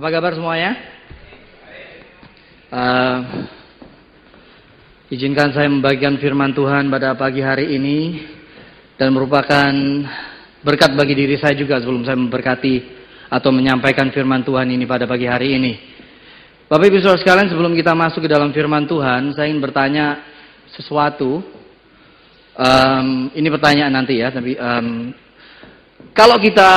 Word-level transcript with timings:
Apa 0.00 0.16
kabar 0.16 0.32
semuanya? 0.32 0.80
Uh, 2.72 3.20
izinkan 5.12 5.52
saya 5.52 5.68
membagikan 5.68 6.16
firman 6.16 6.56
Tuhan 6.56 6.88
pada 6.88 7.12
pagi 7.12 7.44
hari 7.44 7.76
ini 7.76 8.24
dan 8.96 9.12
merupakan 9.12 9.68
berkat 10.64 10.96
bagi 10.96 11.12
diri 11.12 11.36
saya 11.36 11.52
juga 11.52 11.84
sebelum 11.84 12.08
saya 12.08 12.16
memberkati 12.16 12.80
atau 13.28 13.52
menyampaikan 13.52 14.08
firman 14.08 14.40
Tuhan 14.40 14.72
ini 14.72 14.88
pada 14.88 15.04
pagi 15.04 15.28
hari 15.28 15.60
ini. 15.60 15.76
Bapak 16.64 16.88
Ibu 16.88 17.04
Saudara 17.04 17.20
sekalian, 17.20 17.52
sebelum 17.52 17.76
kita 17.76 17.92
masuk 17.92 18.24
ke 18.24 18.32
dalam 18.32 18.56
firman 18.56 18.88
Tuhan, 18.88 19.36
saya 19.36 19.52
ingin 19.52 19.60
bertanya 19.60 20.24
sesuatu. 20.80 21.44
Um, 22.56 23.28
ini 23.36 23.52
pertanyaan 23.52 23.92
nanti 23.92 24.16
ya, 24.16 24.32
tapi 24.32 24.56
um, 24.56 25.12
kalau 26.14 26.36
kita 26.36 26.70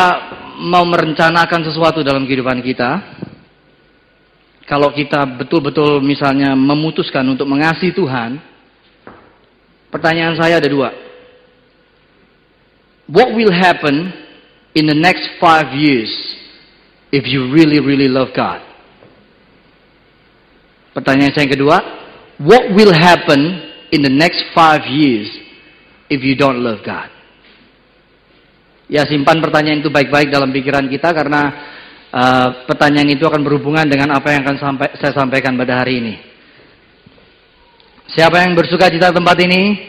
mau 0.64 0.86
merencanakan 0.86 1.62
sesuatu 1.66 2.06
dalam 2.06 2.24
kehidupan 2.24 2.62
kita, 2.62 2.92
kalau 4.64 4.96
kita 4.96 5.28
betul-betul 5.28 6.00
misalnya 6.00 6.56
memutuskan 6.56 7.28
untuk 7.28 7.46
mengasihi 7.50 7.92
Tuhan, 7.92 8.40
pertanyaan 9.92 10.40
saya 10.40 10.58
ada 10.58 10.70
dua. 10.72 10.90
What 13.12 13.36
will 13.36 13.52
happen 13.52 14.10
in 14.74 14.88
the 14.88 14.96
next 14.96 15.38
five 15.38 15.76
years 15.76 16.10
if 17.12 17.28
you 17.28 17.52
really, 17.52 17.84
really 17.84 18.08
love 18.08 18.32
God? 18.32 18.64
Pertanyaan 20.96 21.36
saya 21.36 21.46
yang 21.46 21.54
kedua, 21.60 21.78
what 22.40 22.72
will 22.72 22.94
happen 22.96 23.70
in 23.92 24.02
the 24.02 24.14
next 24.14 24.42
five 24.56 24.88
years 24.88 25.30
if 26.10 26.24
you 26.24 26.34
don't 26.34 26.64
love 26.64 26.82
God? 26.82 27.13
Ya 28.94 29.10
simpan 29.10 29.42
pertanyaan 29.42 29.82
itu 29.82 29.90
baik-baik 29.90 30.30
dalam 30.30 30.54
pikiran 30.54 30.86
kita 30.86 31.10
karena 31.18 31.42
uh, 32.14 32.48
pertanyaan 32.70 33.10
itu 33.10 33.26
akan 33.26 33.42
berhubungan 33.42 33.90
dengan 33.90 34.14
apa 34.14 34.30
yang 34.30 34.46
akan 34.46 34.58
sampai, 34.62 34.94
saya 35.02 35.18
sampaikan 35.18 35.58
pada 35.58 35.82
hari 35.82 35.98
ini. 35.98 36.14
Siapa 38.14 38.46
yang 38.46 38.54
bersuka 38.54 38.94
cita 38.94 39.10
tempat 39.10 39.34
ini? 39.42 39.82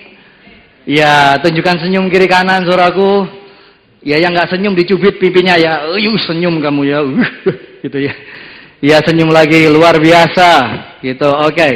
Ya, 0.88 1.36
tunjukkan 1.44 1.84
senyum 1.84 2.08
kiri 2.08 2.24
kanan 2.24 2.64
suraku. 2.64 3.28
Ya, 4.00 4.16
yang 4.16 4.33
nggak 4.33 4.48
senyum 4.56 4.72
dicubit 4.72 5.20
pipinya 5.20 5.61
ya. 5.61 5.84
Uyuh, 5.92 6.16
senyum 6.24 6.56
kamu 6.64 6.89
ya. 6.89 7.05
gitu 7.84 7.98
ya. 8.00 8.12
Ya, 8.80 9.05
senyum 9.05 9.28
lagi 9.28 9.68
luar 9.68 10.00
biasa. 10.00 10.48
Gitu. 11.05 11.28
Oke. 11.28 11.52
Okay. 11.52 11.72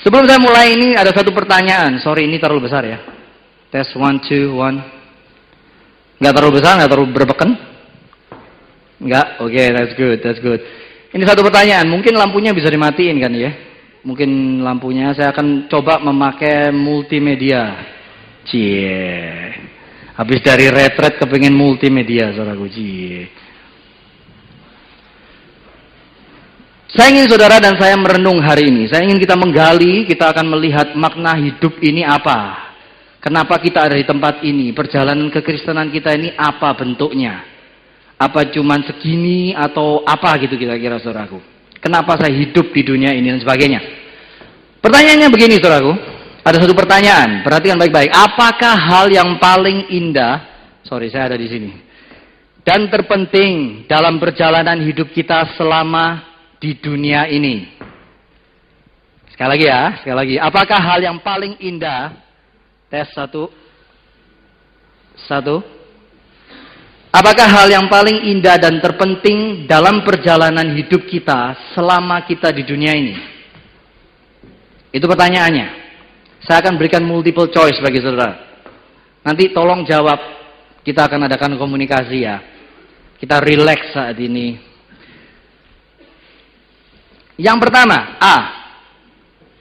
Sebelum 0.00 0.24
saya 0.24 0.40
mulai 0.40 0.72
ini 0.72 0.96
ada 0.96 1.12
satu 1.12 1.36
pertanyaan. 1.36 2.00
Sorry, 2.00 2.24
ini 2.24 2.40
terlalu 2.40 2.68
besar 2.68 2.84
ya. 2.88 2.96
Tes 3.68 3.92
one 3.92 4.24
two 4.24 4.56
one. 4.56 4.95
Nggak 6.16 6.32
terlalu 6.32 6.52
besar, 6.60 6.72
nggak 6.80 6.90
terlalu 6.90 7.08
berbeken? 7.12 7.50
Nggak? 9.04 9.26
Oke, 9.44 9.52
okay, 9.52 9.66
that's 9.72 9.94
good, 9.94 10.18
that's 10.24 10.40
good. 10.40 10.60
Ini 11.12 11.22
satu 11.28 11.44
pertanyaan, 11.44 11.88
mungkin 11.88 12.16
lampunya 12.16 12.56
bisa 12.56 12.72
dimatiin 12.72 13.16
kan 13.20 13.32
ya? 13.36 13.52
Mungkin 14.06 14.62
lampunya, 14.64 15.12
saya 15.12 15.34
akan 15.34 15.68
coba 15.68 16.00
memakai 16.00 16.72
multimedia. 16.72 17.84
Cie. 18.46 19.52
Habis 20.16 20.40
dari 20.40 20.72
retret 20.72 21.20
kepingin 21.20 21.52
multimedia, 21.52 22.32
saudaraku. 22.32 22.66
Cie. 22.72 23.28
Saya 26.96 27.12
ingin 27.12 27.28
saudara 27.28 27.60
dan 27.60 27.76
saya 27.76 27.92
merenung 27.98 28.40
hari 28.40 28.72
ini. 28.72 28.88
Saya 28.88 29.04
ingin 29.04 29.20
kita 29.20 29.36
menggali, 29.36 30.08
kita 30.08 30.32
akan 30.32 30.48
melihat 30.48 30.96
makna 30.96 31.36
hidup 31.36 31.76
ini 31.84 32.00
apa. 32.00 32.65
Kenapa 33.26 33.58
kita 33.58 33.90
ada 33.90 33.98
di 33.98 34.06
tempat 34.06 34.46
ini? 34.46 34.70
Perjalanan 34.70 35.26
kekristenan 35.34 35.90
kita 35.90 36.14
ini 36.14 36.30
apa 36.38 36.70
bentuknya? 36.78 37.42
Apa 38.14 38.46
cuman 38.54 38.86
segini 38.86 39.50
atau 39.50 40.06
apa 40.06 40.38
gitu 40.46 40.54
kira-kira 40.54 41.02
saudaraku? 41.02 41.42
Kenapa 41.82 42.14
saya 42.14 42.30
hidup 42.30 42.70
di 42.70 42.86
dunia 42.86 43.10
ini 43.10 43.34
dan 43.34 43.42
sebagainya? 43.42 43.82
Pertanyaannya 44.78 45.26
begini 45.34 45.58
saudaraku. 45.58 46.14
Ada 46.46 46.62
satu 46.62 46.78
pertanyaan, 46.78 47.42
perhatikan 47.42 47.74
baik-baik. 47.82 48.14
Apakah 48.14 48.78
hal 48.78 49.10
yang 49.10 49.42
paling 49.42 49.90
indah, 49.90 50.46
sorry 50.86 51.10
saya 51.10 51.34
ada 51.34 51.34
di 51.34 51.50
sini, 51.50 51.74
dan 52.62 52.86
terpenting 52.86 53.90
dalam 53.90 54.22
perjalanan 54.22 54.78
hidup 54.86 55.10
kita 55.10 55.58
selama 55.58 56.22
di 56.62 56.78
dunia 56.78 57.26
ini? 57.26 57.74
Sekali 59.34 59.58
lagi 59.58 59.66
ya, 59.66 59.82
sekali 59.98 60.14
lagi. 60.14 60.36
Apakah 60.38 60.78
hal 60.78 61.02
yang 61.02 61.18
paling 61.18 61.58
indah 61.58 62.25
Tes 62.86 63.10
satu. 63.10 63.50
Satu. 65.26 65.58
Apakah 67.10 67.48
hal 67.48 67.66
yang 67.72 67.88
paling 67.88 68.28
indah 68.28 68.60
dan 68.60 68.78
terpenting 68.78 69.64
dalam 69.64 70.04
perjalanan 70.04 70.76
hidup 70.76 71.08
kita 71.08 71.72
selama 71.72 72.22
kita 72.28 72.52
di 72.52 72.62
dunia 72.62 72.92
ini? 72.92 73.16
Itu 74.92 75.08
pertanyaannya. 75.08 75.88
Saya 76.44 76.60
akan 76.62 76.76
berikan 76.76 77.02
multiple 77.02 77.48
choice 77.48 77.80
bagi 77.80 78.04
saudara. 78.04 78.36
Nanti 79.24 79.50
tolong 79.50 79.82
jawab. 79.88 80.36
Kita 80.86 81.10
akan 81.10 81.26
adakan 81.26 81.58
komunikasi 81.58 82.22
ya. 82.22 82.38
Kita 83.18 83.42
relax 83.42 83.90
saat 83.90 84.14
ini. 84.22 84.54
Yang 87.34 87.58
pertama, 87.66 88.16
A. 88.22 88.36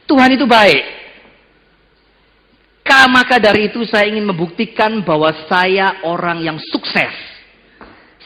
Tuhan 0.05 0.37
itu 0.37 0.45
baik. 0.45 1.04
Maka 2.85 3.41
dari 3.41 3.73
itu 3.73 3.81
saya 3.89 4.11
ingin 4.11 4.27
membuktikan 4.27 5.01
bahwa 5.01 5.31
saya 5.49 6.03
orang 6.05 6.43
yang 6.43 6.59
sukses. 6.59 7.15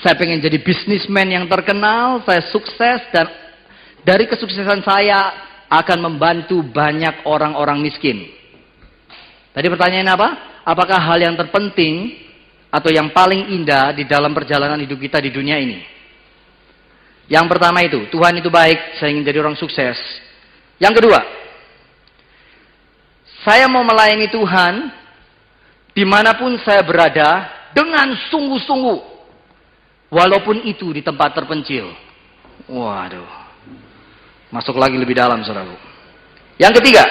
Saya 0.01 0.15
pengen 0.15 0.41
jadi 0.41 0.59
bisnismen 0.59 1.29
yang 1.29 1.45
terkenal, 1.45 2.23
saya 2.23 2.43
sukses 2.49 2.99
dan 3.11 3.27
dari 4.03 4.25
kesuksesan 4.27 4.81
saya 4.81 5.35
akan 5.69 6.09
membantu 6.09 6.65
banyak 6.65 7.27
orang-orang 7.27 7.83
miskin. 7.83 8.27
Tadi 9.53 9.67
pertanyaan 9.69 10.09
apa? 10.15 10.29
Apakah 10.65 10.99
hal 10.99 11.19
yang 11.21 11.35
terpenting 11.37 12.15
atau 12.73 12.89
yang 12.89 13.11
paling 13.11 13.51
indah 13.53 13.91
di 13.93 14.07
dalam 14.09 14.33
perjalanan 14.33 14.79
hidup 14.79 14.97
kita 14.97 15.21
di 15.21 15.29
dunia 15.29 15.59
ini? 15.59 15.79
Yang 17.29 17.45
pertama 17.45 17.85
itu, 17.85 18.09
Tuhan 18.09 18.41
itu 18.41 18.49
baik, 18.49 18.97
saya 18.97 19.13
ingin 19.13 19.21
jadi 19.21 19.39
orang 19.43 19.59
sukses. 19.59 19.95
Yang 20.81 21.03
kedua, 21.03 21.19
saya 23.43 23.71
mau 23.71 23.85
melayani 23.87 24.27
Tuhan 24.27 24.73
di 25.95 26.03
mana 26.03 26.35
pun 26.35 26.59
saya 26.63 26.83
berada 26.83 27.47
dengan 27.71 28.11
sungguh-sungguh. 28.31 29.19
Walaupun 30.09 30.65
itu 30.65 30.89
di 30.89 31.05
tempat 31.05 31.37
terpencil. 31.37 31.93
Waduh. 32.65 33.29
Masuk 34.49 34.75
lagi 34.81 34.97
lebih 34.97 35.13
dalam 35.13 35.45
saudaraku. 35.45 35.77
Yang 36.57 36.81
ketiga. 36.81 37.05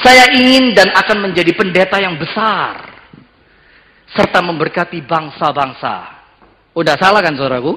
Saya 0.00 0.32
ingin 0.32 0.72
dan 0.72 0.88
akan 0.96 1.28
menjadi 1.28 1.52
pendeta 1.52 2.00
yang 2.00 2.16
besar. 2.16 2.88
Serta 4.16 4.40
memberkati 4.40 5.04
bangsa-bangsa. 5.04 6.24
Udah 6.72 6.96
salah 6.96 7.20
kan 7.20 7.36
saudaraku? 7.36 7.76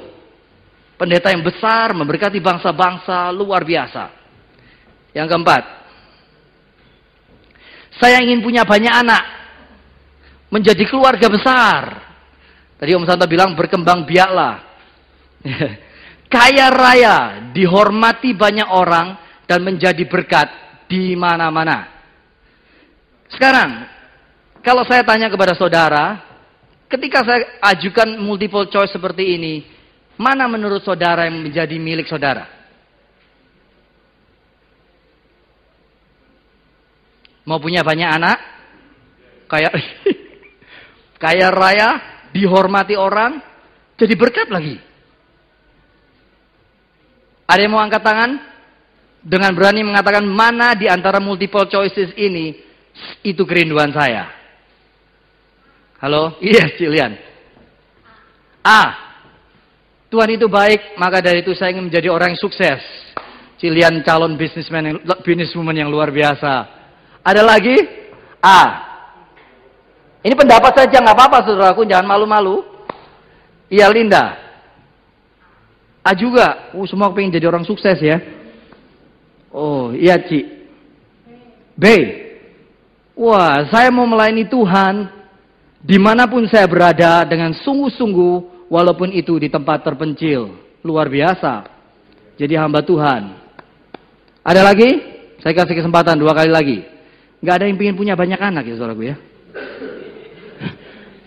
Pendeta 0.96 1.30
yang 1.36 1.44
besar 1.44 1.92
memberkati 1.92 2.40
bangsa-bangsa 2.40 3.28
luar 3.36 3.68
biasa. 3.68 4.10
Yang 5.12 5.28
keempat, 5.30 5.64
saya 8.04 8.20
ingin 8.20 8.44
punya 8.44 8.68
banyak 8.68 8.92
anak. 8.92 9.24
Menjadi 10.52 10.84
keluarga 10.92 11.32
besar. 11.32 11.82
Tadi 12.76 12.92
Om 12.92 13.08
Santa 13.08 13.24
bilang 13.24 13.56
berkembang 13.56 14.04
biaklah. 14.04 14.60
Kaya 16.34 16.68
raya, 16.68 17.16
dihormati 17.56 18.36
banyak 18.36 18.68
orang, 18.68 19.16
dan 19.48 19.64
menjadi 19.64 20.04
berkat 20.04 20.52
di 20.92 21.16
mana-mana. 21.16 21.88
Sekarang, 23.32 23.88
kalau 24.60 24.84
saya 24.84 25.06
tanya 25.06 25.30
kepada 25.32 25.54
saudara, 25.56 26.20
ketika 26.90 27.24
saya 27.24 27.62
ajukan 27.74 28.20
multiple 28.20 28.68
choice 28.68 28.92
seperti 28.92 29.38
ini, 29.38 29.64
mana 30.18 30.50
menurut 30.50 30.82
saudara 30.82 31.30
yang 31.30 31.42
menjadi 31.42 31.78
milik 31.78 32.10
saudara? 32.10 32.63
Mau 37.44 37.60
punya 37.60 37.84
banyak 37.84 38.10
anak? 38.10 38.38
Kayak 39.52 39.74
kaya 41.24 41.48
raya, 41.52 41.90
dihormati 42.32 42.96
orang, 42.96 43.40
jadi 44.00 44.14
berkat 44.18 44.50
lagi. 44.50 44.80
Ada 47.48 47.60
yang 47.64 47.74
mau 47.76 47.84
angkat 47.84 48.02
tangan? 48.02 48.32
Dengan 49.24 49.56
berani 49.56 49.88
mengatakan 49.88 50.28
mana 50.28 50.76
di 50.76 50.92
antara 50.92 51.24
multiple 51.24 51.64
choices 51.72 52.12
ini 52.20 52.60
itu 53.24 53.48
kerinduan 53.48 53.96
saya. 53.96 54.28
Halo? 56.04 56.36
Iya, 56.44 56.68
yes, 56.68 56.76
Cilian. 56.76 57.16
A. 58.60 58.82
Tuhan 60.12 60.36
itu 60.36 60.52
baik, 60.52 61.00
maka 61.00 61.24
dari 61.24 61.40
itu 61.40 61.56
saya 61.56 61.72
ingin 61.72 61.88
menjadi 61.88 62.12
orang 62.12 62.36
yang 62.36 62.42
sukses. 62.44 62.84
Cilian 63.56 64.04
calon 64.04 64.36
bisnismen, 64.36 65.00
bisniswoman 65.24 65.80
yang 65.80 65.88
luar 65.88 66.12
biasa. 66.12 66.83
Ada 67.24 67.42
lagi? 67.42 67.80
A. 68.44 68.62
Ini 70.24 70.36
pendapat 70.36 70.76
saja 70.76 71.00
nggak 71.00 71.16
apa-apa 71.16 71.48
saudaraku, 71.48 71.88
jangan 71.88 72.08
malu-malu. 72.08 72.64
Iya 73.72 73.88
Linda. 73.88 74.36
A 76.04 76.12
juga. 76.12 76.76
Uh, 76.76 76.84
semua 76.84 77.16
pengen 77.16 77.40
jadi 77.40 77.48
orang 77.48 77.64
sukses 77.64 77.96
ya. 78.04 78.20
Oh, 79.56 79.96
iya 79.96 80.20
Ci. 80.20 80.44
B. 81.80 81.86
Wah, 83.16 83.64
saya 83.72 83.88
mau 83.88 84.04
melayani 84.04 84.44
Tuhan 84.46 85.08
di 85.80 85.96
mana 85.96 86.28
pun 86.28 86.44
saya 86.48 86.68
berada 86.68 87.24
dengan 87.24 87.56
sungguh-sungguh 87.56 88.68
walaupun 88.68 89.16
itu 89.16 89.40
di 89.40 89.48
tempat 89.48 89.84
terpencil. 89.88 90.60
Luar 90.84 91.08
biasa. 91.08 91.64
Jadi 92.36 92.60
hamba 92.60 92.84
Tuhan. 92.84 93.40
Ada 94.44 94.60
lagi? 94.60 94.90
Saya 95.40 95.56
kasih 95.56 95.80
kesempatan 95.80 96.20
dua 96.20 96.36
kali 96.36 96.52
lagi. 96.52 96.93
Gak 97.44 97.60
ada 97.60 97.68
yang 97.68 97.76
ingin 97.76 98.00
punya 98.00 98.16
banyak 98.16 98.40
anak 98.40 98.64
ya 98.64 98.76
saudaraku 98.80 99.04
ya. 99.12 99.16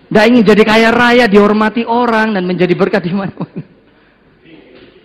Gak 0.09 0.25
ingin 0.33 0.45
jadi 0.49 0.63
kaya 0.65 0.89
raya, 0.89 1.29
dihormati 1.29 1.85
orang 1.85 2.33
dan 2.33 2.49
menjadi 2.49 2.73
berkat 2.73 3.05
di 3.05 3.13
mana-mana. 3.13 3.65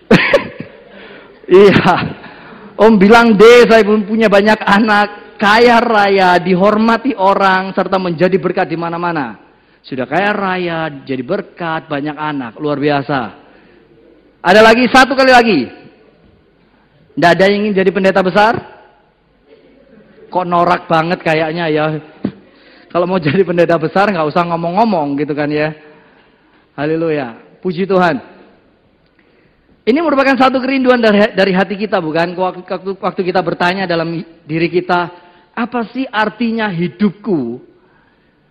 iya. 1.62 1.94
Om 2.80 2.96
bilang 2.96 3.36
deh 3.36 3.68
saya 3.68 3.84
pun 3.84 4.08
punya 4.08 4.32
banyak 4.32 4.56
anak, 4.64 5.36
kaya 5.36 5.84
raya, 5.84 6.40
dihormati 6.40 7.12
orang 7.12 7.76
serta 7.76 8.00
menjadi 8.00 8.40
berkat 8.40 8.72
di 8.72 8.80
mana-mana. 8.80 9.36
Sudah 9.84 10.08
kaya 10.08 10.32
raya, 10.32 10.88
jadi 11.04 11.20
berkat, 11.20 11.92
banyak 11.92 12.16
anak, 12.16 12.56
luar 12.56 12.80
biasa. 12.80 13.20
Ada 14.40 14.60
lagi 14.64 14.88
satu 14.88 15.12
kali 15.12 15.28
lagi. 15.34 15.60
Tidak 17.12 17.30
ada 17.36 17.44
yang 17.52 17.68
ingin 17.68 17.84
jadi 17.84 17.90
pendeta 17.92 18.24
besar? 18.24 18.81
Kok 20.32 20.48
norak 20.48 20.88
banget 20.88 21.20
kayaknya 21.20 21.68
ya. 21.68 21.86
Kalau 22.88 23.04
mau 23.04 23.20
jadi 23.20 23.44
pendeta 23.44 23.76
besar 23.76 24.08
nggak 24.08 24.32
usah 24.32 24.48
ngomong-ngomong 24.48 25.20
gitu 25.20 25.36
kan 25.36 25.52
ya. 25.52 25.76
Haleluya. 26.72 27.60
Puji 27.60 27.84
Tuhan. 27.84 28.16
Ini 29.82 29.98
merupakan 29.98 30.38
satu 30.38 30.62
kerinduan 30.62 31.02
dari, 31.02 31.52
hati 31.52 31.74
kita 31.74 31.98
bukan? 31.98 32.32
Waktu, 32.38 32.96
waktu 33.02 33.20
kita 33.26 33.42
bertanya 33.42 33.82
dalam 33.82 34.24
diri 34.46 34.70
kita, 34.70 35.10
apa 35.52 35.90
sih 35.90 36.06
artinya 36.06 36.70
hidupku? 36.70 37.58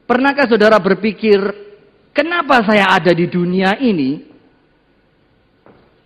Pernahkah 0.04 0.44
saudara 0.44 0.76
berpikir, 0.76 1.40
kenapa 2.12 2.68
saya 2.68 2.92
ada 2.92 3.16
di 3.16 3.32
dunia 3.32 3.80
ini? 3.80 4.28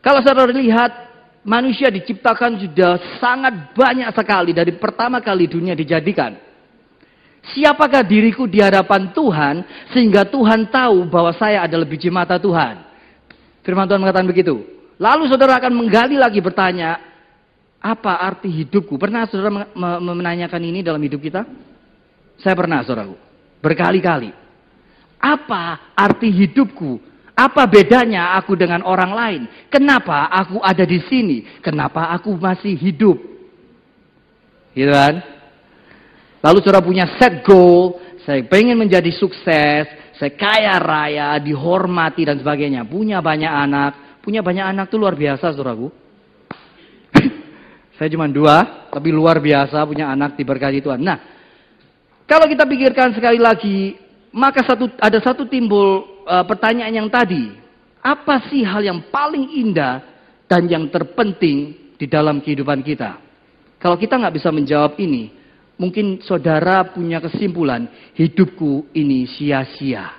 Kalau 0.06 0.22
saudara 0.22 0.54
lihat, 0.54 1.05
manusia 1.46 1.94
diciptakan 1.94 2.58
sudah 2.58 3.22
sangat 3.22 3.72
banyak 3.78 4.10
sekali 4.12 4.52
dari 4.52 4.74
pertama 4.76 5.22
kali 5.22 5.46
dunia 5.46 5.78
dijadikan. 5.78 6.34
Siapakah 7.46 8.02
diriku 8.02 8.50
di 8.50 8.58
hadapan 8.58 9.14
Tuhan 9.14 9.62
sehingga 9.94 10.26
Tuhan 10.26 10.66
tahu 10.74 11.06
bahwa 11.06 11.30
saya 11.38 11.62
adalah 11.62 11.86
biji 11.86 12.10
mata 12.10 12.42
Tuhan? 12.42 12.82
Firman 13.62 13.86
Tuhan 13.86 14.02
mengatakan 14.02 14.26
begitu. 14.26 14.66
Lalu 14.98 15.30
saudara 15.30 15.62
akan 15.62 15.74
menggali 15.78 16.18
lagi 16.18 16.42
bertanya, 16.42 16.98
apa 17.78 18.18
arti 18.18 18.50
hidupku? 18.50 18.98
Pernah 18.98 19.30
saudara 19.30 19.70
menanyakan 20.02 20.62
ini 20.66 20.82
dalam 20.82 20.98
hidup 21.06 21.22
kita? 21.22 21.46
Saya 22.42 22.58
pernah 22.58 22.82
saudaraku. 22.82 23.14
Berkali-kali. 23.62 24.34
Apa 25.22 25.94
arti 25.94 26.34
hidupku? 26.34 26.98
Apa 27.36 27.68
bedanya 27.68 28.40
aku 28.40 28.56
dengan 28.56 28.80
orang 28.88 29.12
lain? 29.12 29.42
Kenapa 29.68 30.32
aku 30.32 30.64
ada 30.64 30.88
di 30.88 31.04
sini? 31.04 31.44
Kenapa 31.60 32.08
aku 32.16 32.32
masih 32.32 32.80
hidup? 32.80 33.20
Gitu 34.72 34.88
kan? 34.88 35.20
Lalu 36.40 36.58
saudara 36.64 36.80
punya 36.80 37.12
set 37.20 37.44
goal, 37.44 38.00
saya 38.24 38.40
pengen 38.48 38.80
menjadi 38.80 39.12
sukses, 39.12 39.84
saya 40.16 40.32
kaya 40.32 40.80
raya, 40.80 41.36
dihormati 41.44 42.24
dan 42.24 42.40
sebagainya. 42.40 42.88
Punya 42.88 43.20
banyak 43.20 43.52
anak, 43.52 44.24
punya 44.24 44.40
banyak 44.40 44.64
anak 44.64 44.88
itu 44.88 44.96
luar 44.96 45.20
biasa 45.20 45.52
saudaraku. 45.52 45.92
saya 48.00 48.08
cuma 48.16 48.32
dua, 48.32 48.88
tapi 48.96 49.12
luar 49.12 49.44
biasa 49.44 49.84
punya 49.84 50.08
anak 50.08 50.40
diberkati 50.40 50.80
Tuhan. 50.80 51.04
Nah, 51.04 51.20
kalau 52.24 52.48
kita 52.48 52.64
pikirkan 52.64 53.12
sekali 53.12 53.44
lagi, 53.44 54.00
maka 54.32 54.64
satu, 54.64 54.88
ada 55.04 55.20
satu 55.20 55.44
timbul 55.52 56.15
uh, 56.26 56.44
pertanyaan 56.44 57.06
yang 57.06 57.10
tadi. 57.10 57.54
Apa 58.02 58.50
sih 58.50 58.62
hal 58.62 58.86
yang 58.86 59.10
paling 59.10 59.50
indah 59.56 60.02
dan 60.46 60.70
yang 60.70 60.90
terpenting 60.94 61.94
di 61.98 62.06
dalam 62.06 62.42
kehidupan 62.42 62.86
kita? 62.86 63.18
Kalau 63.82 63.98
kita 63.98 64.18
nggak 64.18 64.36
bisa 64.38 64.54
menjawab 64.54 64.94
ini, 65.02 65.46
Mungkin 65.76 66.24
saudara 66.24 66.88
punya 66.88 67.20
kesimpulan, 67.20 67.92
hidupku 68.16 68.88
ini 68.96 69.28
sia-sia. 69.28 70.16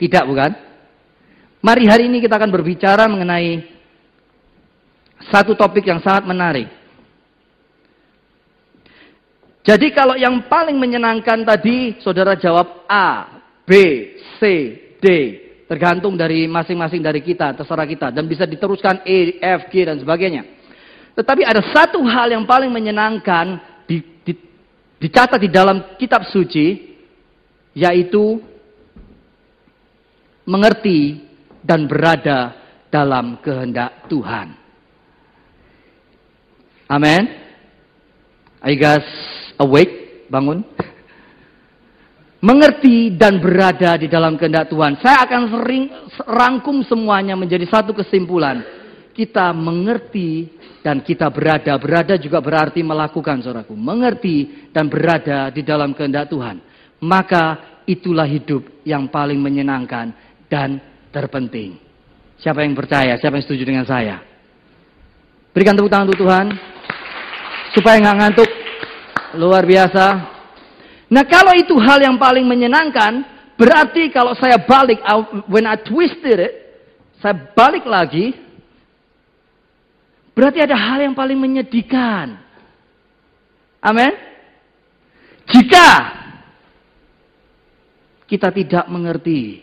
Tidak 0.00 0.24
bukan? 0.24 0.52
Mari 1.60 1.84
hari 1.84 2.08
ini 2.08 2.24
kita 2.24 2.40
akan 2.40 2.48
berbicara 2.48 3.04
mengenai 3.04 3.68
satu 5.28 5.52
topik 5.52 5.84
yang 5.84 6.00
sangat 6.00 6.24
menarik. 6.24 6.68
Jadi 9.64 9.92
kalau 9.92 10.16
yang 10.16 10.44
paling 10.48 10.76
menyenangkan 10.76 11.44
tadi, 11.44 12.00
saudara 12.00 12.36
jawab 12.36 12.84
A, 12.88 13.40
B, 13.64 13.72
D. 15.00 15.06
Tergantung 15.64 16.14
dari 16.14 16.44
masing-masing 16.44 17.00
dari 17.00 17.24
kita, 17.24 17.56
terserah 17.56 17.88
kita. 17.88 18.12
Dan 18.12 18.28
bisa 18.28 18.44
diteruskan 18.44 19.00
E, 19.08 19.40
F, 19.40 19.72
G, 19.72 19.88
dan 19.88 19.96
sebagainya. 19.96 20.44
Tetapi 21.14 21.42
ada 21.46 21.62
satu 21.72 22.02
hal 22.04 22.34
yang 22.34 22.44
paling 22.44 22.68
menyenangkan 22.68 23.62
dicatat 24.98 25.38
di 25.38 25.50
dalam 25.52 25.96
kitab 26.00 26.26
suci 26.28 26.96
yaitu 27.74 28.40
mengerti 30.46 31.22
dan 31.64 31.88
berada 31.88 32.54
dalam 32.92 33.40
kehendak 33.40 34.06
Tuhan. 34.06 34.54
Amin. 36.86 37.22
Are 38.60 38.70
you 38.70 38.78
guys 38.78 39.06
awake? 39.58 40.28
Bangun. 40.28 40.62
Mengerti 42.44 43.16
dan 43.16 43.40
berada 43.40 43.96
di 43.96 44.04
dalam 44.04 44.36
kehendak 44.36 44.68
Tuhan. 44.68 45.00
Saya 45.00 45.24
akan 45.24 45.42
sering 45.48 45.88
rangkum 46.28 46.84
semuanya 46.84 47.32
menjadi 47.32 47.64
satu 47.64 47.96
kesimpulan. 47.96 48.60
Kita 49.16 49.56
mengerti 49.56 50.52
dan 50.84 51.00
kita 51.00 51.32
berada. 51.32 51.72
Berada 51.80 52.20
juga 52.20 52.44
berarti 52.44 52.84
melakukan, 52.84 53.40
saudaraku. 53.40 53.72
Mengerti 53.72 54.68
dan 54.76 54.92
berada 54.92 55.48
di 55.48 55.64
dalam 55.64 55.96
kehendak 55.96 56.28
Tuhan. 56.28 56.60
Maka 57.00 57.80
itulah 57.88 58.28
hidup 58.28 58.84
yang 58.84 59.08
paling 59.08 59.40
menyenangkan 59.40 60.12
dan 60.44 60.76
terpenting. 61.16 61.80
Siapa 62.36 62.60
yang 62.60 62.76
percaya? 62.76 63.16
Siapa 63.16 63.40
yang 63.40 63.44
setuju 63.48 63.64
dengan 63.64 63.88
saya? 63.88 64.20
Berikan 65.56 65.72
tepuk 65.72 65.88
tangan 65.88 66.12
untuk 66.12 66.20
Tuhan. 66.20 66.52
Supaya 67.72 67.96
nggak 68.04 68.16
ngantuk. 68.20 68.50
Luar 69.40 69.64
biasa. 69.64 70.33
Nah 71.14 71.22
kalau 71.30 71.54
itu 71.54 71.78
hal 71.78 72.02
yang 72.02 72.18
paling 72.18 72.42
menyenangkan, 72.42 73.22
berarti 73.54 74.10
kalau 74.10 74.34
saya 74.34 74.58
balik, 74.58 74.98
when 75.46 75.62
I 75.62 75.78
twisted 75.78 76.42
it, 76.42 76.54
saya 77.22 77.54
balik 77.54 77.86
lagi, 77.86 78.34
Berarti 80.34 80.58
ada 80.58 80.74
hal 80.74 80.98
yang 80.98 81.14
paling 81.14 81.38
menyedihkan. 81.38 82.34
Amin. 83.78 84.12
Jika 85.46 85.88
kita 88.26 88.50
tidak 88.50 88.84
mengerti 88.90 89.62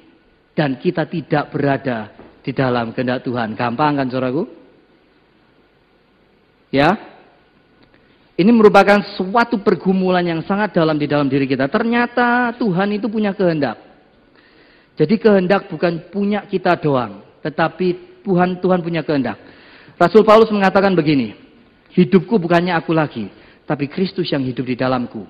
dan 0.56 0.80
kita 0.80 1.04
tidak 1.12 1.52
berada 1.52 2.16
di 2.40 2.56
dalam 2.56 2.96
kehendak 2.96 3.28
Tuhan. 3.28 3.52
Gampang 3.60 4.00
kan 4.00 4.08
saudaraku? 4.08 4.48
Ya. 6.72 7.11
Ini 8.42 8.50
merupakan 8.50 8.98
suatu 9.14 9.62
pergumulan 9.62 10.26
yang 10.26 10.42
sangat 10.50 10.74
dalam 10.74 10.98
di 10.98 11.06
dalam 11.06 11.30
diri 11.30 11.46
kita. 11.46 11.70
Ternyata 11.70 12.58
Tuhan 12.58 12.90
itu 12.98 13.06
punya 13.06 13.38
kehendak. 13.38 13.78
Jadi 14.98 15.22
kehendak 15.22 15.70
bukan 15.70 16.10
punya 16.10 16.50
kita 16.50 16.74
doang, 16.82 17.22
tetapi 17.46 18.18
Tuhan 18.26 18.58
Tuhan 18.58 18.82
punya 18.82 19.06
kehendak. 19.06 19.38
Rasul 19.94 20.26
Paulus 20.26 20.50
mengatakan 20.50 20.98
begini, 20.98 21.38
hidupku 21.94 22.42
bukannya 22.42 22.74
aku 22.74 22.98
lagi, 22.98 23.30
tapi 23.70 23.86
Kristus 23.86 24.34
yang 24.34 24.42
hidup 24.42 24.66
di 24.66 24.74
dalamku. 24.74 25.22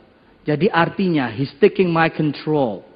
Jadi 0.48 0.72
artinya, 0.72 1.28
He's 1.36 1.52
taking 1.60 1.92
my 1.92 2.08
control. 2.08 2.88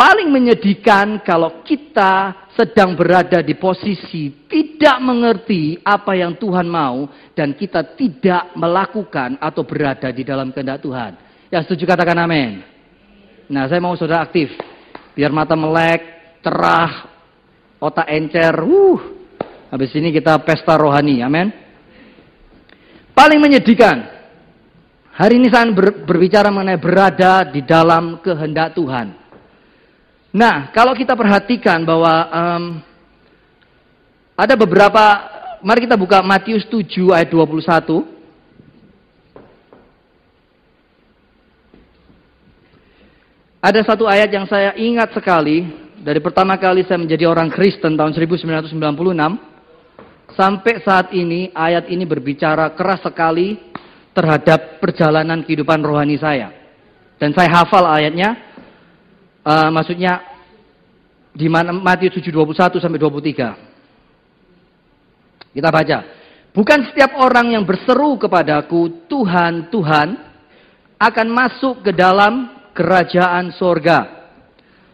Paling 0.00 0.32
menyedihkan 0.32 1.20
kalau 1.20 1.60
kita 1.60 2.48
sedang 2.56 2.96
berada 2.96 3.44
di 3.44 3.52
posisi 3.52 4.32
tidak 4.48 4.96
mengerti 5.04 5.76
apa 5.84 6.16
yang 6.16 6.40
Tuhan 6.40 6.64
mau 6.64 7.04
dan 7.36 7.52
kita 7.52 7.84
tidak 8.00 8.48
melakukan 8.56 9.36
atau 9.36 9.60
berada 9.60 10.08
di 10.08 10.24
dalam 10.24 10.56
kehendak 10.56 10.80
Tuhan. 10.80 11.20
Ya 11.52 11.60
setuju 11.60 11.84
katakan 11.84 12.16
amin. 12.16 12.64
Nah 13.52 13.68
saya 13.68 13.76
mau 13.84 13.92
saudara 13.92 14.24
aktif. 14.24 14.48
Biar 15.12 15.36
mata 15.36 15.52
melek, 15.52 16.00
cerah, 16.40 17.04
otak 17.76 18.08
encer, 18.08 18.56
uh, 18.56 19.00
Habis 19.68 19.92
ini 20.00 20.16
kita 20.16 20.40
pesta 20.40 20.80
rohani, 20.80 21.20
amin. 21.20 21.52
Paling 23.12 23.36
menyedihkan. 23.36 24.16
Hari 25.12 25.36
ini 25.36 25.52
saya 25.52 25.68
ber, 25.76 26.08
berbicara 26.08 26.48
mengenai 26.48 26.80
berada 26.80 27.44
di 27.44 27.60
dalam 27.60 28.24
kehendak 28.24 28.72
Tuhan. 28.72 29.19
Nah, 30.30 30.70
kalau 30.70 30.94
kita 30.94 31.18
perhatikan 31.18 31.82
bahwa 31.82 32.14
um, 32.30 32.64
Ada 34.40 34.56
beberapa, 34.56 35.04
mari 35.60 35.84
kita 35.84 36.00
buka 36.00 36.24
Matius 36.24 36.64
7 36.64 37.12
ayat 37.12 37.28
21. 37.28 38.08
Ada 43.60 43.84
satu 43.84 44.08
ayat 44.08 44.32
yang 44.32 44.48
saya 44.48 44.72
ingat 44.80 45.12
sekali 45.12 45.68
dari 46.00 46.16
pertama 46.24 46.56
kali 46.56 46.80
saya 46.88 46.96
menjadi 46.96 47.28
orang 47.28 47.52
Kristen 47.52 47.92
tahun 47.92 48.16
1996 48.16 48.72
sampai 50.32 50.74
saat 50.80 51.12
ini 51.12 51.52
ayat 51.52 51.92
ini 51.92 52.08
berbicara 52.08 52.72
keras 52.72 53.04
sekali 53.04 53.60
terhadap 54.16 54.80
perjalanan 54.80 55.44
kehidupan 55.44 55.84
rohani 55.84 56.16
saya. 56.16 56.48
Dan 57.20 57.36
saya 57.36 57.52
hafal 57.52 57.84
ayatnya, 57.84 58.49
uh, 59.50 59.68
maksudnya 59.74 60.22
di 61.34 61.50
mana 61.50 61.74
Matius 61.74 62.14
7:21 62.22 62.78
sampai 62.78 63.02
23. 63.02 65.50
Kita 65.50 65.70
baca. 65.70 65.98
Bukan 66.50 66.82
setiap 66.90 67.14
orang 67.18 67.54
yang 67.54 67.64
berseru 67.66 68.18
kepadaku, 68.18 69.06
Tuhan, 69.06 69.70
Tuhan, 69.70 70.18
akan 70.98 71.28
masuk 71.30 71.86
ke 71.86 71.94
dalam 71.94 72.50
kerajaan 72.74 73.54
sorga. 73.54 74.30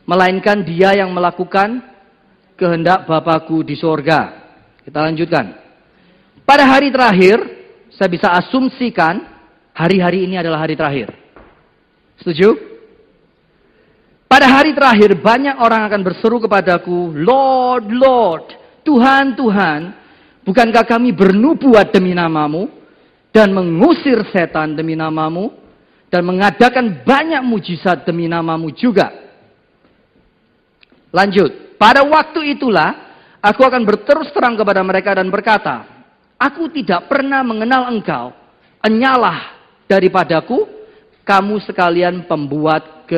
Melainkan 0.04 0.60
dia 0.64 0.92
yang 0.96 1.12
melakukan 1.16 1.80
kehendak 2.60 3.08
Bapakku 3.08 3.64
di 3.64 3.76
sorga. 3.76 4.52
Kita 4.84 5.00
lanjutkan. 5.02 5.46
Pada 6.46 6.64
hari 6.68 6.92
terakhir, 6.94 7.42
saya 7.90 8.08
bisa 8.12 8.30
asumsikan 8.36 9.18
hari-hari 9.74 10.24
ini 10.28 10.38
adalah 10.38 10.62
hari 10.62 10.76
terakhir. 10.78 11.10
Setuju? 12.20 12.75
Pada 14.26 14.50
hari 14.50 14.74
terakhir 14.74 15.14
banyak 15.22 15.54
orang 15.62 15.86
akan 15.86 16.00
berseru 16.02 16.42
kepadaku, 16.42 17.14
Lord, 17.14 17.86
Lord, 17.94 18.46
Tuhan, 18.82 19.38
Tuhan, 19.38 19.80
bukankah 20.42 20.82
kami 20.82 21.14
bernubuat 21.14 21.94
demi 21.94 22.10
namamu 22.10 22.66
dan 23.30 23.54
mengusir 23.54 24.26
setan 24.34 24.74
demi 24.74 24.98
namamu 24.98 25.54
dan 26.10 26.26
mengadakan 26.26 27.06
banyak 27.06 27.42
mujizat 27.46 28.02
demi 28.02 28.26
namamu 28.26 28.74
juga. 28.74 29.14
Lanjut, 31.14 31.78
pada 31.78 32.02
waktu 32.02 32.58
itulah 32.58 32.98
aku 33.38 33.62
akan 33.62 33.86
berterus 33.86 34.34
terang 34.34 34.58
kepada 34.58 34.82
mereka 34.82 35.14
dan 35.14 35.30
berkata, 35.30 35.86
Aku 36.36 36.68
tidak 36.68 37.08
pernah 37.08 37.40
mengenal 37.46 37.88
engkau, 37.94 38.34
enyalah 38.84 39.56
daripadaku, 39.88 40.68
kamu 41.24 41.62
sekalian 41.64 42.28
pembuat 42.28 43.08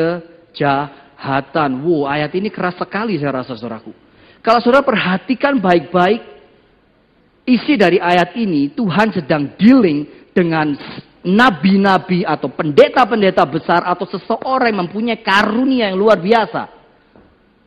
kejahatan. 0.51 1.85
Wow, 1.85 2.09
ayat 2.09 2.33
ini 2.35 2.49
keras 2.49 2.77
sekali 2.81 3.21
saya 3.21 3.43
rasa 3.43 3.55
saudaraku. 3.55 3.93
Kalau 4.41 4.61
saudara 4.63 4.87
perhatikan 4.87 5.59
baik-baik, 5.59 6.23
isi 7.45 7.75
dari 7.77 7.99
ayat 7.99 8.33
ini, 8.39 8.73
Tuhan 8.73 9.13
sedang 9.13 9.57
dealing 9.59 10.31
dengan 10.33 10.73
nabi-nabi 11.27 12.23
atau 12.23 12.49
pendeta-pendeta 12.49 13.43
besar 13.45 13.85
atau 13.85 14.07
seseorang 14.07 14.71
yang 14.71 14.81
mempunyai 14.87 15.21
karunia 15.21 15.91
yang 15.91 15.99
luar 15.99 16.17
biasa. 16.17 16.71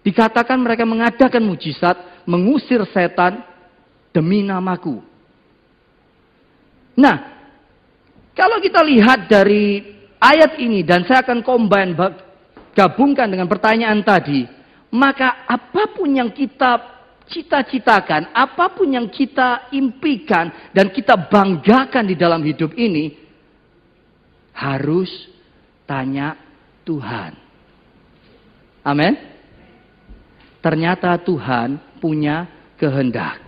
Dikatakan 0.02 0.58
mereka 0.58 0.88
mengadakan 0.88 1.46
mujizat, 1.46 2.26
mengusir 2.26 2.82
setan 2.90 3.46
demi 4.10 4.42
namaku. 4.42 5.04
Nah, 6.98 7.18
kalau 8.34 8.58
kita 8.58 8.82
lihat 8.82 9.30
dari 9.30 9.84
ayat 10.18 10.58
ini 10.58 10.82
dan 10.82 11.06
saya 11.06 11.22
akan 11.22 11.46
combine 11.46 11.94
gabungkan 12.76 13.28
dengan 13.32 13.48
pertanyaan 13.48 14.02
tadi, 14.04 14.48
maka 14.92 15.48
apa 15.48 15.92
pun 15.96 16.12
yang 16.12 16.32
kita 16.32 16.92
cita-citakan, 17.32 18.36
apa 18.36 18.76
pun 18.76 18.92
yang 18.92 19.08
kita 19.08 19.72
impikan 19.72 20.72
dan 20.76 20.92
kita 20.92 21.16
banggakan 21.32 22.04
di 22.08 22.16
dalam 22.20 22.44
hidup 22.44 22.76
ini, 22.76 23.16
harus 24.52 25.10
tanya 25.88 26.36
Tuhan. 26.84 27.32
Amin. 28.84 29.14
Ternyata 30.62 31.18
Tuhan 31.24 32.00
punya 32.02 32.46
kehendak. 32.78 33.40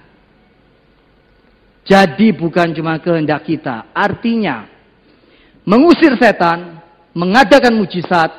Jadi 1.84 2.32
bukan 2.32 2.72
cuma 2.72 2.96
kehendak 3.04 3.44
kita. 3.44 3.92
Artinya, 3.92 4.64
mengusir 5.68 6.16
setan, 6.16 6.80
mengadakan 7.12 7.76
mujizat, 7.76 8.32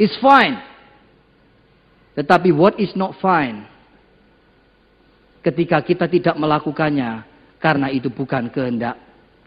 is 0.00 0.12
fine. 0.20 0.60
Tetapi 2.16 2.52
what 2.52 2.76
is 2.80 2.92
not 2.96 3.16
fine? 3.20 3.68
Ketika 5.44 5.84
kita 5.84 6.08
tidak 6.08 6.34
melakukannya, 6.40 7.22
karena 7.60 7.88
itu 7.92 8.12
bukan 8.12 8.48
kehendak 8.52 8.96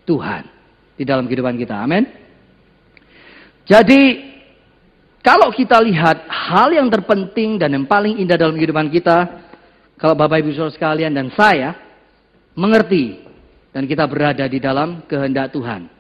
Tuhan 0.06 0.44
di 0.98 1.04
dalam 1.06 1.26
kehidupan 1.30 1.56
kita. 1.56 1.76
Amin. 1.80 2.04
Jadi 3.70 4.30
kalau 5.22 5.54
kita 5.54 5.78
lihat 5.84 6.26
hal 6.26 6.74
yang 6.74 6.90
terpenting 6.90 7.62
dan 7.62 7.76
yang 7.76 7.86
paling 7.86 8.18
indah 8.18 8.40
dalam 8.40 8.58
kehidupan 8.58 8.90
kita, 8.90 9.28
kalau 10.00 10.16
Bapak 10.16 10.42
Ibu 10.42 10.56
Saudara 10.56 10.74
sekalian 10.74 11.12
dan 11.14 11.28
saya 11.36 11.76
mengerti 12.56 13.20
dan 13.76 13.86
kita 13.86 14.08
berada 14.10 14.48
di 14.50 14.58
dalam 14.58 15.06
kehendak 15.06 15.54
Tuhan. 15.54 15.92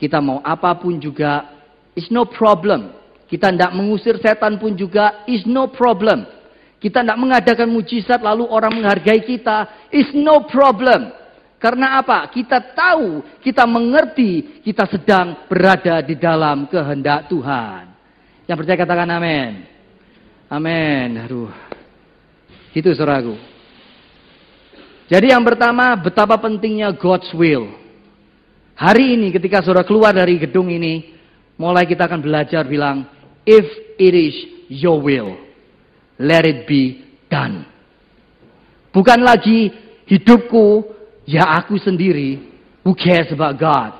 Kita 0.00 0.18
mau 0.18 0.40
apa 0.42 0.74
pun 0.78 0.98
juga 0.98 1.46
is 1.94 2.08
no 2.08 2.24
problem. 2.26 3.01
Kita 3.32 3.48
tidak 3.48 3.72
mengusir 3.72 4.20
setan 4.20 4.60
pun 4.60 4.76
juga 4.76 5.24
is 5.24 5.48
no 5.48 5.72
problem. 5.72 6.28
Kita 6.76 7.00
tidak 7.00 7.16
mengadakan 7.16 7.72
mujizat 7.72 8.20
lalu 8.20 8.44
orang 8.44 8.76
menghargai 8.76 9.24
kita 9.24 9.88
is 9.88 10.12
no 10.12 10.44
problem. 10.44 11.08
Karena 11.56 11.96
apa? 11.96 12.28
Kita 12.28 12.60
tahu, 12.76 13.24
kita 13.40 13.64
mengerti, 13.64 14.60
kita 14.60 14.84
sedang 14.84 15.48
berada 15.48 16.04
di 16.04 16.12
dalam 16.20 16.68
kehendak 16.68 17.32
Tuhan. 17.32 17.88
Yang 18.44 18.56
percaya 18.60 18.78
katakan 18.84 19.08
amin. 19.08 19.52
Amin. 20.52 21.08
Aduh. 21.24 21.48
Itu 22.76 22.92
saudaraku. 22.92 23.40
Jadi 25.08 25.32
yang 25.32 25.40
pertama, 25.40 25.96
betapa 25.96 26.36
pentingnya 26.36 26.92
God's 26.92 27.32
will. 27.32 27.72
Hari 28.76 29.16
ini 29.16 29.32
ketika 29.32 29.64
saudara 29.64 29.88
keluar 29.88 30.12
dari 30.12 30.36
gedung 30.36 30.68
ini, 30.68 31.16
mulai 31.56 31.88
kita 31.88 32.10
akan 32.10 32.20
belajar 32.20 32.66
bilang, 32.66 33.21
if 33.46 33.66
it 33.98 34.14
is 34.14 34.34
your 34.68 35.00
will, 35.00 35.36
let 36.18 36.44
it 36.44 36.66
be 36.66 37.02
done. 37.28 37.66
Bukan 38.92 39.24
lagi 39.24 39.72
hidupku 40.04 40.92
Ya 41.22 41.46
aku 41.46 41.78
sendiri, 41.78 42.42
who 42.82 42.98
cares 42.98 43.30
about 43.30 43.54
God? 43.54 43.94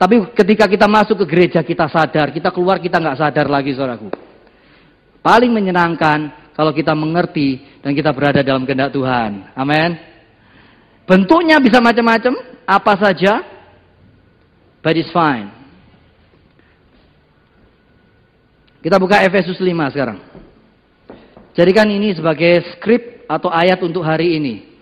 Tapi 0.00 0.32
ketika 0.32 0.64
kita 0.64 0.88
masuk 0.88 1.24
ke 1.24 1.26
gereja 1.28 1.60
kita 1.60 1.86
sadar, 1.92 2.32
kita 2.32 2.48
keluar 2.50 2.80
kita 2.80 2.96
nggak 2.96 3.20
sadar 3.20 3.46
lagi 3.52 3.76
saudaraku. 3.76 4.08
Paling 5.20 5.52
menyenangkan 5.52 6.52
kalau 6.56 6.72
kita 6.72 6.92
mengerti 6.96 7.80
dan 7.84 7.92
kita 7.92 8.12
berada 8.12 8.40
dalam 8.40 8.64
kehendak 8.64 8.92
Tuhan. 8.92 9.54
Amin. 9.56 9.96
Bentuknya 11.04 11.60
bisa 11.60 11.84
macam-macam, 11.84 12.32
apa 12.64 12.92
saja, 12.96 13.44
but 14.80 14.96
it's 14.96 15.12
fine. 15.12 15.52
Kita 18.84 19.00
buka 19.00 19.24
Efesus 19.24 19.56
5 19.56 19.96
sekarang. 19.96 20.20
Jadikan 21.56 21.88
ini 21.88 22.12
sebagai 22.12 22.60
skrip 22.76 23.24
atau 23.24 23.48
ayat 23.48 23.80
untuk 23.80 24.04
hari 24.04 24.36
ini. 24.36 24.76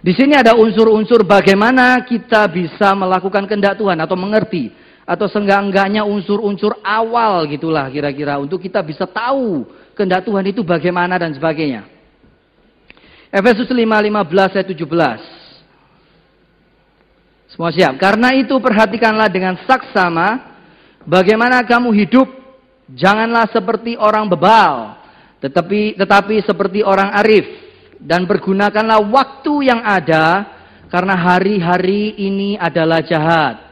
Di 0.00 0.16
sini 0.16 0.32
ada 0.32 0.56
unsur-unsur 0.56 1.28
bagaimana 1.28 2.00
kita 2.08 2.48
bisa 2.48 2.96
melakukan 2.96 3.44
kehendak 3.44 3.76
Tuhan 3.76 4.00
atau 4.00 4.16
mengerti 4.16 4.72
atau 5.04 5.28
seenggak-enggaknya 5.28 6.08
unsur-unsur 6.08 6.80
awal 6.80 7.44
gitulah 7.44 7.92
kira-kira 7.92 8.40
untuk 8.40 8.64
kita 8.64 8.80
bisa 8.80 9.04
tahu 9.04 9.68
kehendak 9.92 10.24
Tuhan 10.24 10.48
itu 10.48 10.64
bagaimana 10.64 11.20
dan 11.20 11.36
sebagainya. 11.36 11.84
Efesus 13.28 13.68
5, 13.68 13.76
15 13.76 14.56
ayat 14.56 14.68
17. 14.72 15.20
Semua 17.52 17.68
siap. 17.68 18.00
Karena 18.00 18.32
itu 18.32 18.56
perhatikanlah 18.56 19.28
dengan 19.28 19.60
saksama 19.68 20.49
bagaimana 21.04 21.64
kamu 21.64 21.92
hidup. 22.04 22.28
Janganlah 22.90 23.46
seperti 23.54 23.94
orang 23.94 24.26
bebal, 24.26 24.98
tetapi 25.38 25.94
tetapi 25.94 26.42
seperti 26.42 26.82
orang 26.82 27.14
arif 27.22 27.46
dan 28.02 28.26
pergunakanlah 28.26 28.98
waktu 28.98 29.70
yang 29.70 29.78
ada 29.78 30.42
karena 30.90 31.14
hari-hari 31.14 32.18
ini 32.18 32.58
adalah 32.58 32.98
jahat. 33.06 33.62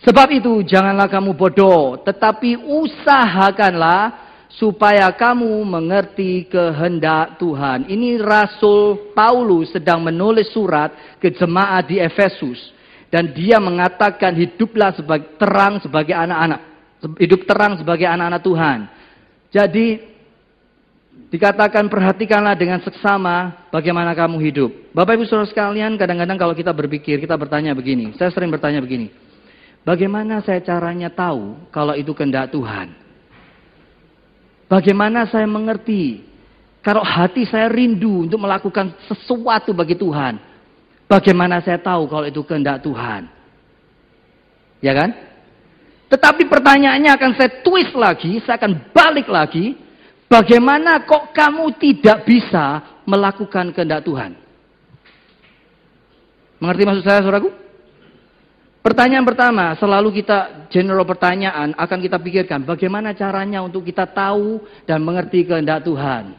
Sebab 0.00 0.32
itu 0.32 0.64
janganlah 0.64 1.12
kamu 1.12 1.36
bodoh, 1.36 2.00
tetapi 2.00 2.56
usahakanlah 2.56 4.32
supaya 4.56 5.12
kamu 5.12 5.60
mengerti 5.68 6.48
kehendak 6.48 7.36
Tuhan. 7.36 7.84
Ini 7.84 8.16
Rasul 8.24 9.12
Paulus 9.12 9.68
sedang 9.76 10.00
menulis 10.00 10.48
surat 10.56 11.20
ke 11.20 11.28
jemaat 11.28 11.84
di 11.84 12.00
Efesus 12.00 12.79
dan 13.10 13.34
dia 13.34 13.58
mengatakan 13.58 14.32
hiduplah 14.38 14.94
sebagai 14.94 15.34
terang 15.36 15.82
sebagai 15.82 16.14
anak-anak, 16.14 16.60
hidup 17.18 17.44
terang 17.44 17.76
sebagai 17.76 18.06
anak-anak 18.06 18.42
Tuhan. 18.42 18.78
Jadi 19.50 19.86
Dikatakan 21.30 21.86
perhatikanlah 21.86 22.58
dengan 22.58 22.82
seksama 22.82 23.68
bagaimana 23.70 24.10
kamu 24.18 24.42
hidup. 24.50 24.70
Bapak 24.90 25.14
Ibu 25.14 25.30
Saudara 25.30 25.46
sekalian, 25.46 25.94
kadang-kadang 25.94 26.34
kalau 26.34 26.58
kita 26.58 26.74
berpikir, 26.74 27.22
kita 27.22 27.38
bertanya 27.38 27.70
begini. 27.70 28.10
Saya 28.18 28.34
sering 28.34 28.50
bertanya 28.50 28.82
begini. 28.82 29.14
Bagaimana 29.86 30.42
saya 30.42 30.58
caranya 30.58 31.06
tahu 31.06 31.70
kalau 31.70 31.94
itu 31.94 32.10
kehendak 32.18 32.50
Tuhan? 32.50 32.90
Bagaimana 34.66 35.30
saya 35.30 35.46
mengerti 35.46 36.26
kalau 36.82 37.06
hati 37.06 37.46
saya 37.46 37.70
rindu 37.70 38.26
untuk 38.26 38.42
melakukan 38.42 38.90
sesuatu 39.06 39.70
bagi 39.70 39.94
Tuhan? 39.94 40.34
Bagaimana 41.10 41.58
saya 41.58 41.82
tahu 41.82 42.06
kalau 42.06 42.30
itu 42.30 42.46
kehendak 42.46 42.86
Tuhan? 42.86 43.26
Ya 44.78 44.94
kan? 44.94 45.10
Tetapi 46.06 46.46
pertanyaannya 46.46 47.10
akan 47.10 47.30
saya 47.34 47.50
twist 47.66 47.94
lagi, 47.98 48.38
saya 48.46 48.62
akan 48.62 48.94
balik 48.94 49.26
lagi 49.26 49.74
Bagaimana 50.30 51.02
kok 51.02 51.34
kamu 51.34 51.74
tidak 51.82 52.22
bisa 52.22 52.78
melakukan 53.02 53.74
kehendak 53.74 54.06
Tuhan? 54.06 54.38
Mengerti 56.62 56.86
maksud 56.86 57.02
saya, 57.02 57.18
saudaraku? 57.18 57.50
Pertanyaan 58.78 59.26
pertama, 59.26 59.74
selalu 59.74 60.22
kita 60.22 60.70
general 60.70 61.02
pertanyaan 61.02 61.74
akan 61.74 61.98
kita 61.98 62.22
pikirkan 62.22 62.62
bagaimana 62.62 63.10
caranya 63.10 63.58
untuk 63.66 63.82
kita 63.82 64.06
tahu 64.06 64.62
dan 64.86 65.02
mengerti 65.02 65.42
kehendak 65.42 65.82
Tuhan. 65.82 66.38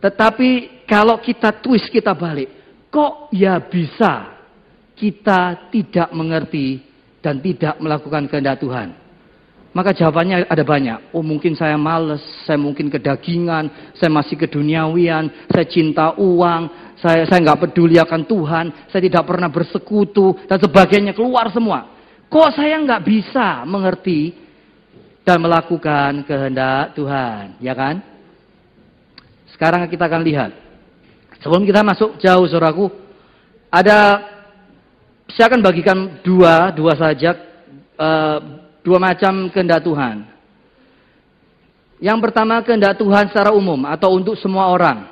Tetapi 0.00 0.82
kalau 0.88 1.20
kita 1.20 1.52
twist 1.60 1.92
kita 1.92 2.16
balik, 2.16 2.48
kok 2.94 3.34
ya 3.34 3.58
bisa 3.58 4.38
kita 4.94 5.66
tidak 5.74 6.14
mengerti 6.14 6.78
dan 7.18 7.42
tidak 7.42 7.74
melakukan 7.82 8.30
kehendak 8.30 8.62
Tuhan? 8.62 8.94
Maka 9.74 9.90
jawabannya 9.90 10.46
ada 10.46 10.62
banyak. 10.62 11.10
Oh 11.10 11.26
mungkin 11.26 11.58
saya 11.58 11.74
males, 11.74 12.22
saya 12.46 12.54
mungkin 12.54 12.86
kedagingan, 12.86 13.90
saya 13.98 14.06
masih 14.06 14.38
keduniawian, 14.38 15.50
saya 15.50 15.66
cinta 15.66 16.14
uang, 16.14 16.94
saya 17.02 17.26
saya 17.26 17.42
nggak 17.42 17.66
peduli 17.66 17.98
akan 17.98 18.22
Tuhan, 18.22 18.66
saya 18.86 19.02
tidak 19.02 19.26
pernah 19.26 19.50
bersekutu 19.50 20.38
dan 20.46 20.62
sebagainya 20.62 21.10
keluar 21.10 21.50
semua. 21.50 21.90
Kok 22.30 22.54
saya 22.54 22.78
nggak 22.78 23.02
bisa 23.02 23.66
mengerti 23.66 24.30
dan 25.26 25.42
melakukan 25.42 26.22
kehendak 26.22 26.94
Tuhan, 26.94 27.58
ya 27.58 27.74
kan? 27.74 27.98
Sekarang 29.50 29.90
kita 29.90 30.06
akan 30.06 30.22
lihat. 30.22 30.63
Sebelum 31.44 31.68
kita 31.68 31.84
masuk 31.84 32.16
jauh, 32.16 32.48
saudaraku, 32.48 32.88
ada 33.68 34.32
saya 35.28 35.52
akan 35.52 35.60
bagikan 35.60 35.98
dua, 36.24 36.72
dua 36.72 36.96
saja 36.96 37.36
uh, 38.00 38.64
Dua 38.84 39.00
macam 39.00 39.48
kehendak 39.48 39.80
Tuhan. 39.80 40.28
Yang 42.04 42.18
pertama 42.20 42.60
kehendak 42.60 43.00
Tuhan 43.00 43.32
secara 43.32 43.56
umum 43.56 43.80
atau 43.88 44.12
untuk 44.12 44.36
semua 44.36 44.68
orang. 44.68 45.08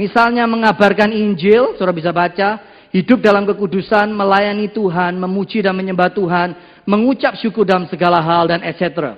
Misalnya 0.00 0.48
mengabarkan 0.48 1.12
Injil, 1.12 1.76
saudara 1.76 1.92
bisa 1.92 2.08
baca, 2.08 2.56
hidup 2.96 3.20
dalam 3.20 3.44
kekudusan, 3.44 4.08
melayani 4.16 4.72
Tuhan, 4.72 5.20
memuji 5.20 5.60
dan 5.60 5.76
menyembah 5.76 6.08
Tuhan, 6.08 6.56
mengucap 6.88 7.36
syukur 7.36 7.68
dalam 7.68 7.84
segala 7.92 8.24
hal 8.24 8.48
dan 8.48 8.64
etc. 8.64 9.12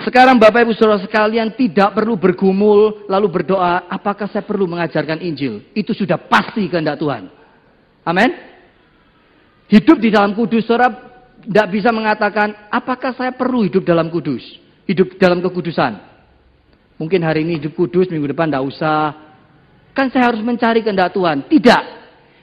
Sekarang 0.00 0.40
Bapak 0.40 0.64
Ibu 0.64 0.72
Saudara 0.72 1.04
sekalian 1.04 1.52
tidak 1.52 1.92
perlu 1.92 2.16
bergumul 2.16 3.04
lalu 3.12 3.28
berdoa, 3.28 3.84
apakah 3.92 4.24
saya 4.32 4.40
perlu 4.40 4.64
mengajarkan 4.64 5.20
Injil? 5.20 5.68
Itu 5.76 5.92
sudah 5.92 6.16
pasti 6.16 6.64
kehendak 6.72 6.96
Tuhan. 6.96 7.28
Amin. 8.08 8.32
Hidup 9.68 10.00
di 10.00 10.08
dalam 10.08 10.32
kudus 10.32 10.64
saudara 10.64 10.88
tidak 11.44 11.66
bisa 11.68 11.92
mengatakan, 11.92 12.72
apakah 12.72 13.12
saya 13.12 13.36
perlu 13.36 13.68
hidup 13.68 13.84
dalam 13.84 14.08
kudus? 14.08 14.40
Hidup 14.88 15.20
dalam 15.20 15.44
kekudusan. 15.44 16.00
Mungkin 16.96 17.20
hari 17.20 17.44
ini 17.44 17.60
hidup 17.60 17.76
kudus, 17.76 18.08
minggu 18.08 18.32
depan 18.32 18.48
tidak 18.48 18.64
usah. 18.64 19.12
Kan 19.92 20.08
saya 20.08 20.32
harus 20.32 20.40
mencari 20.40 20.80
kehendak 20.80 21.12
Tuhan. 21.12 21.44
Tidak. 21.52 21.82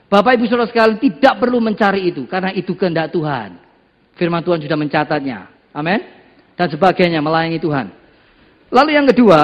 Bapak 0.06 0.38
Ibu 0.38 0.46
Saudara 0.46 0.70
sekalian 0.70 1.02
tidak 1.02 1.34
perlu 1.42 1.58
mencari 1.58 2.14
itu. 2.14 2.30
Karena 2.30 2.54
itu 2.54 2.78
kehendak 2.78 3.10
Tuhan. 3.10 3.58
Firman 4.14 4.42
Tuhan 4.46 4.62
sudah 4.62 4.78
mencatatnya. 4.78 5.50
Amin. 5.74 6.19
Dan 6.60 6.68
sebagainya, 6.68 7.24
melayani 7.24 7.56
Tuhan. 7.56 7.88
Lalu 8.68 8.90
yang 8.92 9.08
kedua, 9.08 9.40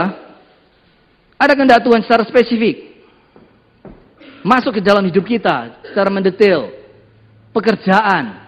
ada 1.40 1.52
kehendak 1.56 1.80
Tuhan 1.80 2.04
secara 2.04 2.28
spesifik. 2.28 2.92
Masuk 4.44 4.76
ke 4.76 4.84
dalam 4.84 5.00
hidup 5.08 5.24
kita 5.24 5.80
secara 5.88 6.12
mendetail. 6.12 6.68
Pekerjaan, 7.56 8.46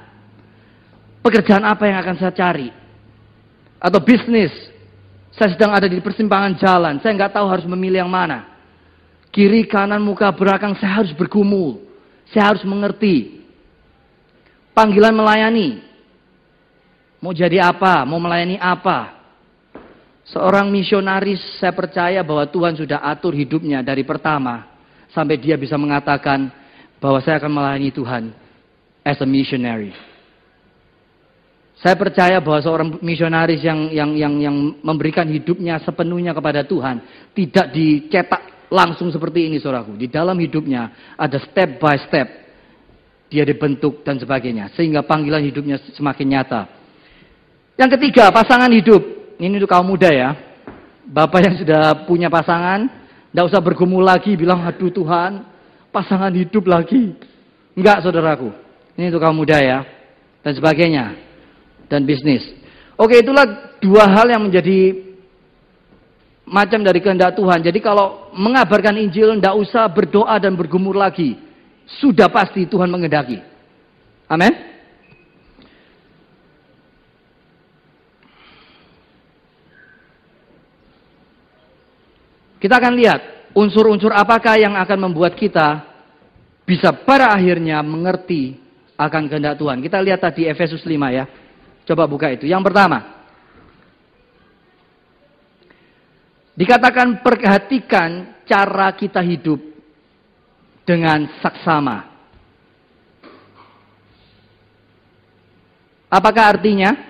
Pekerjaan 1.18 1.66
apa 1.66 1.84
yang 1.84 1.98
akan 2.00 2.16
saya 2.16 2.32
cari? 2.32 2.70
Atau 3.76 4.00
bisnis. 4.00 4.52
Saya 5.34 5.54
sedang 5.54 5.76
ada 5.76 5.84
di 5.84 6.00
persimpangan 6.00 6.56
jalan. 6.58 6.94
Saya 7.04 7.14
nggak 7.14 7.34
tahu 7.36 7.46
harus 7.46 7.66
memilih 7.68 8.06
yang 8.06 8.10
mana. 8.10 8.48
Kiri, 9.28 9.68
kanan, 9.68 10.02
muka, 10.02 10.30
belakang. 10.32 10.72
Saya 10.80 11.04
harus 11.04 11.12
bergumul. 11.14 11.84
Saya 12.32 12.54
harus 12.54 12.64
mengerti. 12.64 13.44
Panggilan 14.72 15.14
melayani. 15.14 15.87
Mau 17.18 17.34
jadi 17.34 17.58
apa? 17.62 18.06
Mau 18.06 18.22
melayani 18.22 18.58
apa? 18.62 19.18
Seorang 20.28 20.68
misionaris 20.68 21.40
saya 21.58 21.72
percaya 21.72 22.20
bahwa 22.20 22.44
Tuhan 22.46 22.76
sudah 22.76 23.00
atur 23.00 23.32
hidupnya 23.32 23.80
dari 23.80 24.04
pertama. 24.04 24.68
Sampai 25.10 25.40
dia 25.40 25.56
bisa 25.56 25.74
mengatakan 25.80 26.52
bahwa 27.00 27.18
saya 27.24 27.40
akan 27.40 27.52
melayani 27.52 27.90
Tuhan 27.90 28.30
as 29.02 29.18
a 29.18 29.26
missionary. 29.26 29.90
Saya 31.78 31.94
percaya 31.94 32.42
bahwa 32.42 32.58
seorang 32.60 32.88
misionaris 33.00 33.62
yang 33.62 33.88
yang 33.94 34.10
yang 34.18 34.34
yang 34.42 34.56
memberikan 34.82 35.24
hidupnya 35.30 35.78
sepenuhnya 35.80 36.34
kepada 36.34 36.66
Tuhan 36.66 37.00
tidak 37.32 37.70
dicetak 37.70 38.42
langsung 38.68 39.08
seperti 39.08 39.46
ini 39.48 39.56
saudaraku. 39.62 39.96
Di 39.96 40.10
dalam 40.10 40.36
hidupnya 40.36 41.14
ada 41.16 41.38
step 41.40 41.78
by 41.80 41.96
step 42.04 42.28
dia 43.30 43.46
dibentuk 43.46 44.02
dan 44.02 44.18
sebagainya 44.18 44.74
sehingga 44.74 45.06
panggilan 45.06 45.40
hidupnya 45.40 45.80
semakin 45.96 46.28
nyata. 46.28 46.77
Yang 47.78 47.90
ketiga, 47.94 48.34
pasangan 48.34 48.68
hidup. 48.74 49.00
Ini 49.38 49.54
untuk 49.62 49.70
kaum 49.70 49.86
muda 49.86 50.10
ya. 50.10 50.34
Bapak 51.06 51.40
yang 51.46 51.54
sudah 51.56 52.04
punya 52.04 52.26
pasangan, 52.26 52.90
tidak 53.30 53.44
usah 53.48 53.62
bergumul 53.62 54.02
lagi 54.02 54.34
bilang 54.34 54.66
aduh 54.66 54.90
Tuhan, 54.90 55.46
pasangan 55.94 56.34
hidup 56.34 56.66
lagi. 56.66 57.14
Enggak 57.78 58.02
saudaraku. 58.02 58.50
Ini 58.98 59.14
untuk 59.14 59.22
kaum 59.22 59.38
muda 59.38 59.62
ya. 59.62 59.86
Dan 60.42 60.58
sebagainya 60.58 61.14
dan 61.86 62.02
bisnis. 62.02 62.42
Oke, 62.98 63.22
itulah 63.22 63.78
dua 63.78 64.10
hal 64.10 64.26
yang 64.26 64.42
menjadi 64.42 65.06
macam 66.42 66.82
dari 66.82 66.98
kehendak 66.98 67.38
Tuhan. 67.38 67.62
Jadi 67.62 67.78
kalau 67.78 68.34
mengabarkan 68.34 68.98
Injil, 68.98 69.38
tidak 69.38 69.54
usah 69.54 69.86
berdoa 69.86 70.34
dan 70.42 70.58
bergumur 70.58 70.98
lagi. 70.98 71.38
Sudah 72.02 72.26
pasti 72.26 72.66
Tuhan 72.66 72.90
mengendaki. 72.90 73.38
Amin. 74.28 74.67
Kita 82.58 82.78
akan 82.78 82.92
lihat 82.98 83.20
unsur-unsur 83.54 84.10
apakah 84.10 84.58
yang 84.58 84.74
akan 84.74 85.10
membuat 85.10 85.38
kita 85.38 85.86
bisa 86.66 86.92
pada 86.92 87.32
akhirnya 87.32 87.80
mengerti 87.80 88.58
akan 88.98 89.30
kehendak 89.30 89.56
Tuhan. 89.56 89.78
Kita 89.78 90.02
lihat 90.02 90.20
tadi 90.20 90.44
Efesus 90.50 90.82
5 90.82 90.92
ya. 91.14 91.24
Coba 91.86 92.04
buka 92.04 92.28
itu. 92.34 92.44
Yang 92.44 92.68
pertama. 92.68 92.98
Dikatakan 96.58 97.22
perhatikan 97.22 98.42
cara 98.42 98.90
kita 98.92 99.22
hidup 99.22 99.62
dengan 100.82 101.30
saksama. 101.38 102.10
Apakah 106.10 106.58
artinya? 106.58 107.07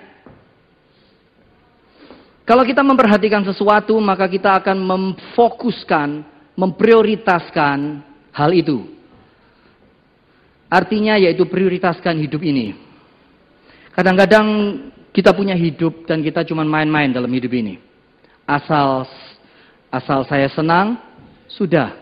Kalau 2.49 2.65
kita 2.65 2.81
memperhatikan 2.81 3.45
sesuatu, 3.45 3.93
maka 4.01 4.25
kita 4.25 4.57
akan 4.57 4.81
memfokuskan, 4.81 6.25
memprioritaskan 6.57 8.01
hal 8.33 8.49
itu. 8.57 8.89
Artinya 10.65 11.13
yaitu 11.13 11.45
prioritaskan 11.45 12.17
hidup 12.17 12.41
ini. 12.41 12.73
Kadang-kadang 13.93 14.47
kita 15.13 15.29
punya 15.29 15.53
hidup 15.53 16.09
dan 16.09 16.25
kita 16.25 16.41
cuma 16.41 16.65
main-main 16.65 17.13
dalam 17.13 17.29
hidup 17.29 17.53
ini. 17.53 17.77
Asal 18.49 19.05
asal 19.93 20.25
saya 20.25 20.49
senang, 20.49 20.97
sudah. 21.45 21.93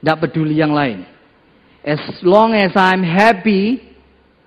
Tidak 0.00 0.24
peduli 0.24 0.56
yang 0.56 0.72
lain. 0.72 1.04
As 1.84 2.00
long 2.24 2.56
as 2.56 2.72
I'm 2.72 3.04
happy, 3.04 3.92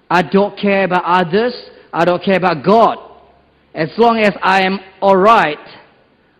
I 0.10 0.26
don't 0.26 0.58
care 0.58 0.90
about 0.90 1.06
others, 1.06 1.54
I 1.94 2.02
don't 2.02 2.22
care 2.26 2.42
about 2.42 2.66
God. 2.66 3.07
As 3.78 3.94
long 4.02 4.18
as 4.18 4.34
I 4.42 4.66
am 4.66 4.82
alright, 4.98 5.62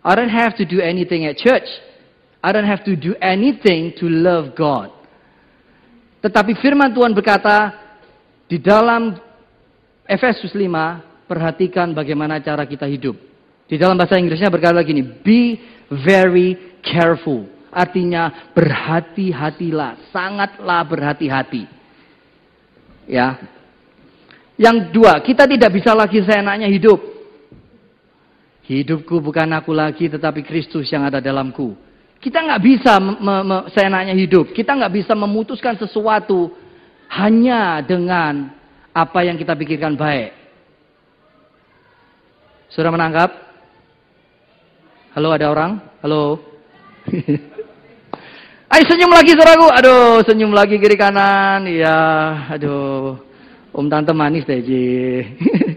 I 0.02 0.12
don't 0.18 0.34
have 0.34 0.58
to 0.58 0.66
do 0.66 0.82
anything 0.82 1.22
at 1.30 1.38
church. 1.38 1.70
I 2.42 2.50
don't 2.50 2.66
have 2.66 2.82
to 2.90 2.98
do 2.98 3.14
anything 3.22 3.94
to 4.02 4.10
love 4.10 4.58
God. 4.58 4.90
Tetapi 6.18 6.58
firman 6.58 6.90
Tuhan 6.90 7.14
berkata, 7.14 7.78
di 8.50 8.58
dalam 8.58 9.14
Efesus 10.02 10.50
5, 10.50 11.30
perhatikan 11.30 11.94
bagaimana 11.94 12.42
cara 12.42 12.66
kita 12.66 12.90
hidup. 12.90 13.14
Di 13.70 13.78
dalam 13.78 13.94
bahasa 13.94 14.18
Inggrisnya 14.18 14.50
berkata 14.50 14.82
begini, 14.82 15.06
be 15.22 15.42
Very 15.88 16.80
careful. 16.84 17.48
Artinya 17.72 18.52
berhati-hatilah, 18.52 20.12
sangatlah 20.12 20.84
berhati-hati. 20.84 21.64
Ya. 23.08 23.40
Yang 24.60 24.92
dua, 24.92 25.20
kita 25.24 25.48
tidak 25.48 25.70
bisa 25.72 25.96
lagi 25.96 26.20
seenaknya 26.24 26.68
hidup. 26.68 27.00
Hidupku 28.68 29.24
bukan 29.24 29.48
aku 29.56 29.72
lagi, 29.72 30.12
tetapi 30.12 30.44
Kristus 30.44 30.92
yang 30.92 31.08
ada 31.08 31.24
dalamku. 31.24 31.72
Kita 32.20 32.44
nggak 32.44 32.60
bisa 32.60 33.00
seenaknya 33.72 34.12
hidup. 34.12 34.52
Kita 34.52 34.76
nggak 34.76 34.92
bisa 34.92 35.16
memutuskan 35.16 35.80
sesuatu 35.80 36.52
hanya 37.08 37.80
dengan 37.80 38.52
apa 38.92 39.24
yang 39.24 39.40
kita 39.40 39.56
pikirkan 39.56 39.96
baik. 39.96 40.36
Sudah 42.68 42.92
menangkap? 42.92 43.32
Halo 45.16 45.32
ada 45.32 45.48
orang? 45.48 45.80
Halo? 46.04 46.36
Ayo 48.68 48.84
senyum 48.84 49.16
lagi 49.16 49.32
saudaraku. 49.32 49.66
Aduh, 49.80 50.20
senyum 50.28 50.52
lagi 50.52 50.76
kiri 50.76 51.00
kanan. 51.00 51.64
Iya, 51.64 51.96
aduh. 52.52 53.16
Om 53.72 53.88
tante 53.88 54.12
manis 54.12 54.44
deh, 54.44 54.60
Ji. 54.60 54.84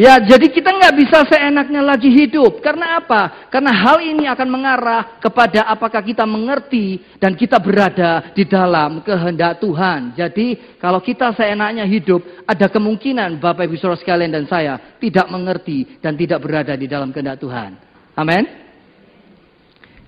Ya, 0.00 0.16
jadi 0.16 0.48
kita 0.48 0.72
nggak 0.72 0.96
bisa 0.96 1.28
seenaknya 1.28 1.84
lagi 1.84 2.08
hidup. 2.08 2.64
Karena 2.64 3.04
apa? 3.04 3.52
Karena 3.52 3.68
hal 3.68 4.00
ini 4.00 4.24
akan 4.32 4.48
mengarah 4.48 5.20
kepada 5.20 5.68
apakah 5.68 6.00
kita 6.00 6.24
mengerti 6.24 7.04
dan 7.20 7.36
kita 7.36 7.60
berada 7.60 8.32
di 8.32 8.48
dalam 8.48 9.04
kehendak 9.04 9.60
Tuhan. 9.60 10.16
Jadi, 10.16 10.56
kalau 10.80 11.04
kita 11.04 11.36
seenaknya 11.36 11.84
hidup, 11.84 12.24
ada 12.48 12.72
kemungkinan 12.72 13.44
Bapak 13.44 13.68
Ibu 13.68 13.76
Saudara 13.76 14.00
sekalian 14.00 14.32
dan 14.32 14.48
saya 14.48 14.96
tidak 14.96 15.28
mengerti 15.28 16.00
dan 16.00 16.16
tidak 16.16 16.40
berada 16.48 16.72
di 16.80 16.88
dalam 16.88 17.12
kehendak 17.12 17.36
Tuhan. 17.36 17.76
Amin. 18.16 18.48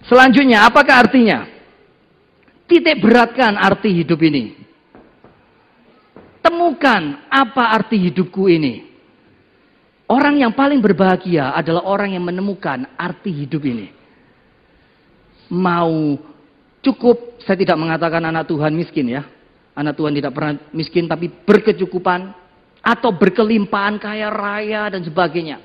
Selanjutnya, 0.08 0.72
apakah 0.72 1.04
artinya? 1.04 1.44
Titik 2.64 2.96
beratkan 2.96 3.60
arti 3.60 3.92
hidup 3.92 4.24
ini. 4.24 4.56
Temukan 6.40 7.28
apa 7.28 7.76
arti 7.76 8.08
hidupku 8.08 8.48
ini. 8.48 8.91
Orang 10.12 10.36
yang 10.36 10.52
paling 10.52 10.84
berbahagia 10.84 11.56
adalah 11.56 11.88
orang 11.88 12.12
yang 12.12 12.20
menemukan 12.28 12.84
arti 13.00 13.32
hidup 13.32 13.64
ini. 13.64 13.88
Mau 15.48 16.20
cukup, 16.84 17.40
saya 17.40 17.56
tidak 17.56 17.80
mengatakan 17.80 18.20
anak 18.28 18.44
Tuhan 18.44 18.76
miskin 18.76 19.08
ya. 19.08 19.24
Anak 19.72 19.96
Tuhan 19.96 20.12
tidak 20.12 20.36
pernah 20.36 20.60
miskin 20.76 21.08
tapi 21.08 21.32
berkecukupan 21.32 22.28
atau 22.84 23.08
berkelimpahan 23.16 23.96
kaya 23.96 24.28
raya 24.28 24.92
dan 24.92 25.00
sebagainya. 25.00 25.64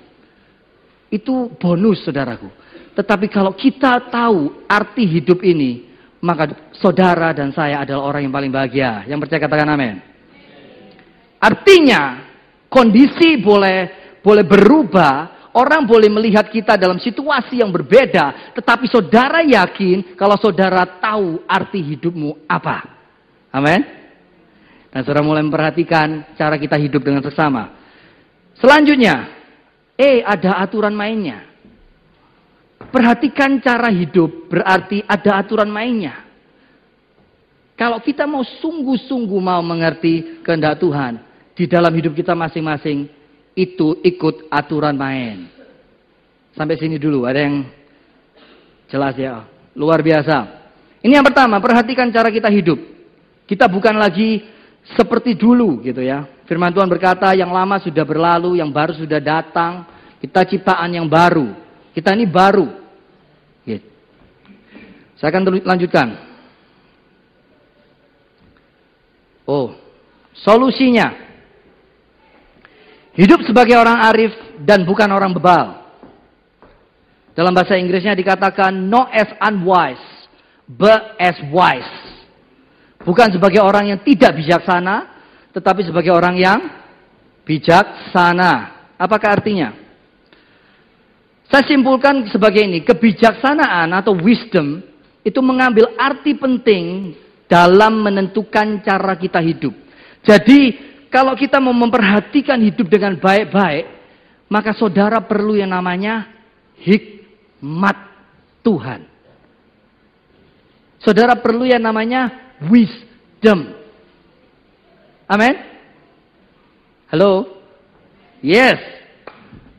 Itu 1.12 1.52
bonus 1.60 2.08
saudaraku. 2.08 2.48
Tetapi 2.96 3.28
kalau 3.28 3.52
kita 3.52 4.08
tahu 4.08 4.64
arti 4.64 5.12
hidup 5.12 5.44
ini, 5.44 5.92
maka 6.24 6.72
saudara 6.72 7.36
dan 7.36 7.52
saya 7.52 7.84
adalah 7.84 8.16
orang 8.16 8.32
yang 8.32 8.34
paling 8.34 8.52
bahagia. 8.56 9.04
Yang 9.12 9.28
percaya 9.28 9.44
katakan 9.44 9.76
amin. 9.76 10.00
Artinya, 11.36 12.32
kondisi 12.72 13.44
boleh 13.44 14.07
boleh 14.28 14.44
berubah, 14.44 15.48
orang 15.56 15.88
boleh 15.88 16.12
melihat 16.12 16.52
kita 16.52 16.76
dalam 16.76 17.00
situasi 17.00 17.64
yang 17.64 17.72
berbeda, 17.72 18.52
tetapi 18.60 18.92
saudara 18.92 19.40
yakin 19.40 20.20
kalau 20.20 20.36
saudara 20.36 20.84
tahu 21.00 21.48
arti 21.48 21.80
hidupmu 21.96 22.44
apa. 22.44 22.84
Amin. 23.56 23.88
Dan 24.92 25.00
saudara 25.08 25.24
mulai 25.24 25.48
memperhatikan 25.48 26.36
cara 26.36 26.60
kita 26.60 26.76
hidup 26.76 27.08
dengan 27.08 27.24
sesama. 27.24 27.72
Selanjutnya, 28.60 29.32
eh 29.96 30.20
ada 30.28 30.60
aturan 30.60 30.92
mainnya. 30.92 31.48
Perhatikan 32.92 33.64
cara 33.64 33.88
hidup 33.88 34.52
berarti 34.52 35.08
ada 35.08 35.40
aturan 35.40 35.72
mainnya. 35.72 36.28
Kalau 37.80 38.02
kita 38.04 38.28
mau 38.28 38.44
sungguh-sungguh 38.44 39.40
mau 39.40 39.62
mengerti 39.64 40.42
kehendak 40.42 40.82
Tuhan 40.82 41.22
di 41.54 41.70
dalam 41.70 41.94
hidup 41.94 42.18
kita 42.18 42.34
masing-masing, 42.34 43.17
itu 43.58 43.98
ikut 44.06 44.54
aturan 44.54 44.94
main. 44.94 45.50
Sampai 46.54 46.78
sini 46.78 47.02
dulu, 47.02 47.26
ada 47.26 47.42
yang 47.42 47.66
jelas 48.86 49.18
ya. 49.18 49.50
Luar 49.74 50.06
biasa. 50.06 50.70
Ini 51.02 51.18
yang 51.18 51.26
pertama, 51.26 51.58
perhatikan 51.58 52.14
cara 52.14 52.30
kita 52.30 52.54
hidup. 52.54 52.78
Kita 53.50 53.66
bukan 53.66 53.98
lagi 53.98 54.46
seperti 54.94 55.34
dulu 55.34 55.82
gitu 55.82 56.06
ya. 56.06 56.30
Firman 56.46 56.70
Tuhan 56.70 56.86
berkata, 56.86 57.34
yang 57.34 57.50
lama 57.50 57.82
sudah 57.82 58.06
berlalu, 58.06 58.62
yang 58.62 58.70
baru 58.70 58.94
sudah 58.94 59.18
datang. 59.18 59.90
Kita 60.22 60.46
ciptaan 60.46 60.94
yang 60.94 61.10
baru. 61.10 61.54
Kita 61.98 62.14
ini 62.14 62.30
baru. 62.30 62.70
Gitu. 63.66 63.90
Saya 65.18 65.34
akan 65.34 65.66
lanjutkan. 65.66 66.08
Oh, 69.46 69.74
solusinya 70.34 71.27
Hidup 73.18 73.42
sebagai 73.50 73.74
orang 73.74 73.98
arif 74.14 74.30
dan 74.62 74.86
bukan 74.86 75.10
orang 75.10 75.34
bebal. 75.34 75.90
Dalam 77.34 77.50
bahasa 77.50 77.74
Inggrisnya 77.74 78.14
dikatakan 78.14 78.70
not 78.70 79.10
as 79.10 79.30
unwise, 79.42 80.30
but 80.70 81.18
as 81.18 81.38
wise. 81.50 81.94
Bukan 83.02 83.34
sebagai 83.34 83.62
orang 83.62 83.90
yang 83.90 84.00
tidak 84.06 84.38
bijaksana, 84.38 85.18
tetapi 85.50 85.82
sebagai 85.82 86.14
orang 86.14 86.38
yang 86.38 86.60
bijaksana. 87.42 88.86
Apakah 89.02 89.42
artinya? 89.42 89.74
Saya 91.50 91.64
simpulkan 91.66 92.28
sebagai 92.30 92.62
ini, 92.62 92.86
kebijaksanaan 92.86 93.98
atau 93.98 94.14
wisdom 94.14 94.84
itu 95.26 95.40
mengambil 95.42 95.96
arti 95.98 96.38
penting 96.38 97.16
dalam 97.48 98.04
menentukan 98.04 98.84
cara 98.84 99.16
kita 99.16 99.40
hidup. 99.40 99.72
Jadi 100.28 100.76
kalau 101.08 101.34
kita 101.40 101.64
mau 101.64 101.72
memperhatikan 101.72 102.60
hidup 102.60 102.92
dengan 102.92 103.16
baik-baik, 103.16 103.86
maka 104.52 104.76
saudara 104.76 105.24
perlu 105.24 105.56
yang 105.56 105.72
namanya 105.72 106.28
hikmat 106.80 107.98
Tuhan. 108.64 109.08
Saudara 111.00 111.40
perlu 111.40 111.64
yang 111.64 111.80
namanya 111.80 112.52
wisdom. 112.68 113.72
Amin. 115.28 115.56
Halo? 117.08 117.64
Yes. 118.44 118.80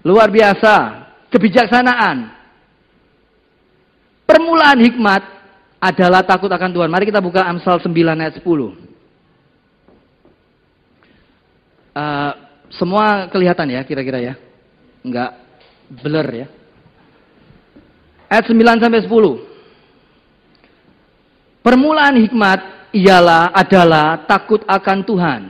Luar 0.00 0.32
biasa. 0.32 1.04
Kebijaksanaan. 1.28 2.32
Permulaan 4.24 4.80
hikmat 4.80 5.22
adalah 5.80 6.24
takut 6.24 6.48
akan 6.48 6.72
Tuhan. 6.72 6.88
Mari 6.88 7.08
kita 7.08 7.20
buka 7.20 7.44
Amsal 7.44 7.80
9 7.80 7.92
ayat 7.92 8.40
10. 8.40 8.87
Uh, 11.98 12.30
semua 12.70 13.26
kelihatan 13.26 13.74
ya 13.74 13.82
kira-kira 13.82 14.22
ya. 14.22 14.34
Enggak 15.02 15.34
blur 15.90 16.30
ya. 16.30 16.46
Ayat 18.30 18.46
9 18.46 18.78
sampai 18.78 19.02
10. 19.02 19.10
Permulaan 21.64 22.22
hikmat 22.22 22.60
ialah 22.94 23.50
adalah 23.50 24.22
takut 24.30 24.62
akan 24.68 24.98
Tuhan 25.02 25.40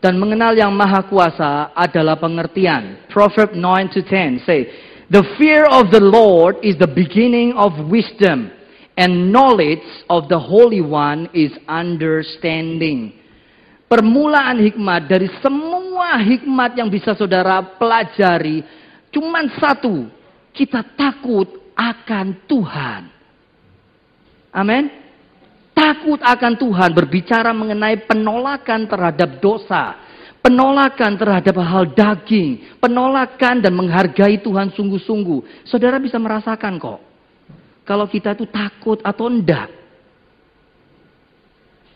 dan 0.00 0.16
mengenal 0.16 0.56
yang 0.56 0.72
maha 0.72 1.04
kuasa 1.04 1.74
adalah 1.76 2.16
pengertian. 2.16 3.04
Proverb 3.12 3.52
9 3.52 3.94
to 3.94 4.00
10 4.06 4.46
say, 4.48 4.72
The 5.12 5.20
fear 5.36 5.68
of 5.68 5.92
the 5.92 6.00
Lord 6.00 6.64
is 6.64 6.80
the 6.80 6.88
beginning 6.88 7.52
of 7.60 7.76
wisdom 7.92 8.48
and 8.96 9.28
knowledge 9.28 9.84
of 10.08 10.32
the 10.32 10.38
Holy 10.38 10.80
One 10.80 11.28
is 11.34 11.52
understanding. 11.68 13.23
Permulaan 13.84 14.58
hikmat 14.64 15.06
dari 15.06 15.28
semua 15.44 16.16
hikmat 16.18 16.74
yang 16.74 16.88
bisa 16.88 17.12
saudara 17.12 17.60
pelajari, 17.60 18.64
cuman 19.12 19.52
satu, 19.60 20.08
kita 20.56 20.82
takut 20.96 21.46
akan 21.76 22.26
Tuhan. 22.48 23.02
Amin. 24.54 24.88
Takut 25.74 26.22
akan 26.22 26.54
Tuhan 26.54 26.90
berbicara 26.94 27.50
mengenai 27.50 28.06
penolakan 28.06 28.86
terhadap 28.86 29.42
dosa, 29.42 29.98
penolakan 30.38 31.18
terhadap 31.18 31.58
hal 31.58 31.90
daging, 31.90 32.78
penolakan 32.78 33.58
dan 33.58 33.74
menghargai 33.74 34.38
Tuhan 34.38 34.70
sungguh-sungguh. 34.70 35.66
Saudara 35.66 35.98
bisa 35.98 36.14
merasakan 36.16 36.78
kok. 36.78 37.02
Kalau 37.84 38.06
kita 38.08 38.38
itu 38.38 38.46
takut 38.48 39.02
atau 39.02 39.26
enggak. 39.28 39.83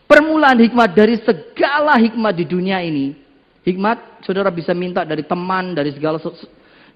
Permulaan 0.09 0.57
hikmat 0.57 0.97
dari 0.97 1.21
segala 1.21 1.93
hikmat 2.01 2.33
di 2.33 2.41
dunia 2.49 2.81
ini. 2.81 3.13
Hikmat 3.61 4.25
saudara 4.25 4.49
bisa 4.49 4.73
minta 4.73 5.05
dari 5.05 5.21
teman, 5.21 5.77
dari 5.77 5.93
segala 5.93 6.17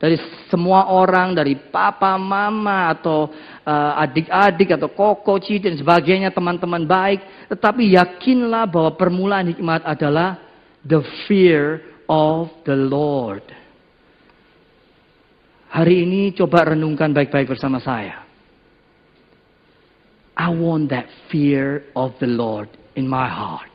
dari 0.02 0.18
semua 0.50 0.90
orang, 0.90 1.38
dari 1.38 1.54
papa, 1.54 2.18
mama, 2.18 2.90
atau 2.90 3.30
uh, 3.70 4.02
adik-adik, 4.02 4.74
atau 4.74 4.90
koko, 4.90 5.38
cici, 5.38 5.62
dan 5.62 5.78
sebagainya, 5.78 6.34
teman-teman 6.34 6.90
baik. 6.90 7.54
Tetapi 7.54 7.94
yakinlah 7.94 8.66
bahwa 8.66 8.98
permulaan 8.98 9.54
hikmat 9.54 9.86
adalah 9.86 10.42
the 10.82 11.06
fear 11.30 11.86
of 12.10 12.50
the 12.66 12.74
Lord. 12.74 13.46
Hari 15.70 16.02
ini 16.02 16.34
coba 16.34 16.74
renungkan 16.74 17.14
baik-baik 17.14 17.46
bersama 17.46 17.78
saya. 17.78 18.26
I 20.34 20.50
want 20.50 20.90
that 20.90 21.06
fear 21.30 21.86
of 21.94 22.18
the 22.18 22.26
Lord 22.26 22.82
in 22.96 23.06
my 23.10 23.28
heart. 23.28 23.72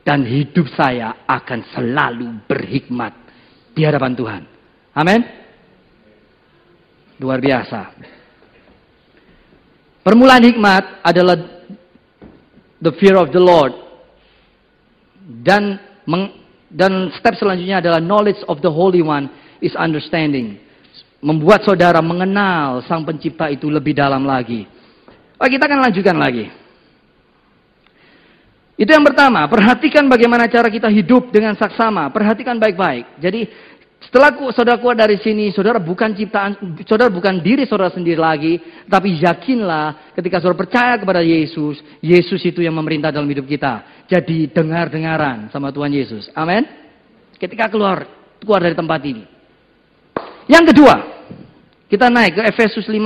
Dan 0.00 0.24
hidup 0.24 0.66
saya 0.74 1.22
akan 1.28 1.60
selalu 1.76 2.28
berhikmat 2.48 3.12
di 3.76 3.84
hadapan 3.84 4.12
Tuhan. 4.16 4.42
Amin. 4.96 5.20
Luar 7.20 7.38
biasa. 7.38 7.94
Permulaan 10.00 10.44
hikmat 10.48 11.04
adalah 11.04 11.36
the 12.80 12.92
fear 12.96 13.20
of 13.20 13.28
the 13.28 13.38
Lord. 13.38 13.76
Dan 15.44 15.78
meng, 16.08 16.32
dan 16.72 17.12
step 17.20 17.36
selanjutnya 17.36 17.84
adalah 17.84 18.00
knowledge 18.00 18.40
of 18.48 18.64
the 18.64 18.72
Holy 18.72 19.04
One 19.04 19.28
is 19.60 19.76
understanding 19.76 20.58
membuat 21.20 21.62
saudara 21.68 22.00
mengenal 22.00 22.80
Sang 22.88 23.04
Pencipta 23.04 23.52
itu 23.52 23.68
lebih 23.68 23.92
dalam 23.92 24.24
lagi. 24.24 24.64
Oh, 25.36 25.48
kita 25.48 25.68
akan 25.68 25.88
lanjutkan 25.88 26.16
lagi. 26.16 26.48
Itu 28.80 28.96
yang 28.96 29.04
pertama, 29.04 29.44
perhatikan 29.44 30.08
bagaimana 30.08 30.48
cara 30.48 30.72
kita 30.72 30.88
hidup 30.88 31.28
dengan 31.28 31.52
saksama. 31.52 32.08
Perhatikan 32.08 32.56
baik-baik. 32.56 33.20
Jadi 33.20 33.44
setelah 34.00 34.32
saudara 34.56 34.80
keluar 34.80 34.96
dari 34.96 35.20
sini, 35.20 35.52
saudara 35.52 35.76
bukan 35.76 36.16
ciptaan, 36.16 36.80
saudara 36.88 37.12
bukan 37.12 37.44
diri 37.44 37.68
saudara 37.68 37.92
sendiri 37.92 38.16
lagi, 38.16 38.56
tapi 38.88 39.20
yakinlah 39.20 40.16
ketika 40.16 40.40
saudara 40.40 40.64
percaya 40.64 40.96
kepada 40.96 41.20
Yesus, 41.20 41.76
Yesus 42.00 42.40
itu 42.40 42.64
yang 42.64 42.72
memerintah 42.72 43.12
dalam 43.12 43.28
hidup 43.28 43.44
kita. 43.44 43.84
Jadi 44.08 44.48
dengar-dengaran 44.48 45.52
sama 45.52 45.68
Tuhan 45.68 45.92
Yesus. 45.92 46.32
Amin. 46.32 46.64
Ketika 47.36 47.68
keluar 47.68 48.08
keluar 48.40 48.64
dari 48.64 48.72
tempat 48.72 49.04
ini. 49.04 49.28
Yang 50.48 50.72
kedua, 50.72 50.94
kita 51.92 52.08
naik 52.08 52.40
ke 52.40 52.42
Efesus 52.48 52.88
5 52.88 52.96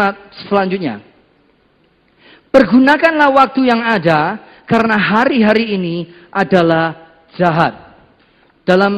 selanjutnya. 0.47 1.03
Pergunakanlah 2.55 3.35
waktu 3.35 3.67
yang 3.67 3.83
ada 3.83 4.39
karena 4.65 4.97
hari-hari 4.97 5.77
ini 5.77 5.97
adalah 6.33 7.17
jahat. 7.37 7.97
Dalam 8.65 8.95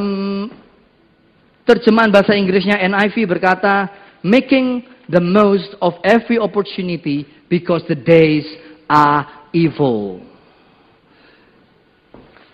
terjemahan 1.66 2.10
bahasa 2.10 2.38
Inggrisnya 2.38 2.78
NIV 2.78 3.26
berkata, 3.26 3.90
making 4.22 4.86
the 5.10 5.22
most 5.22 5.74
of 5.82 5.98
every 6.06 6.38
opportunity 6.38 7.26
because 7.50 7.82
the 7.90 7.98
days 7.98 8.46
are 8.86 9.26
evil. 9.50 10.22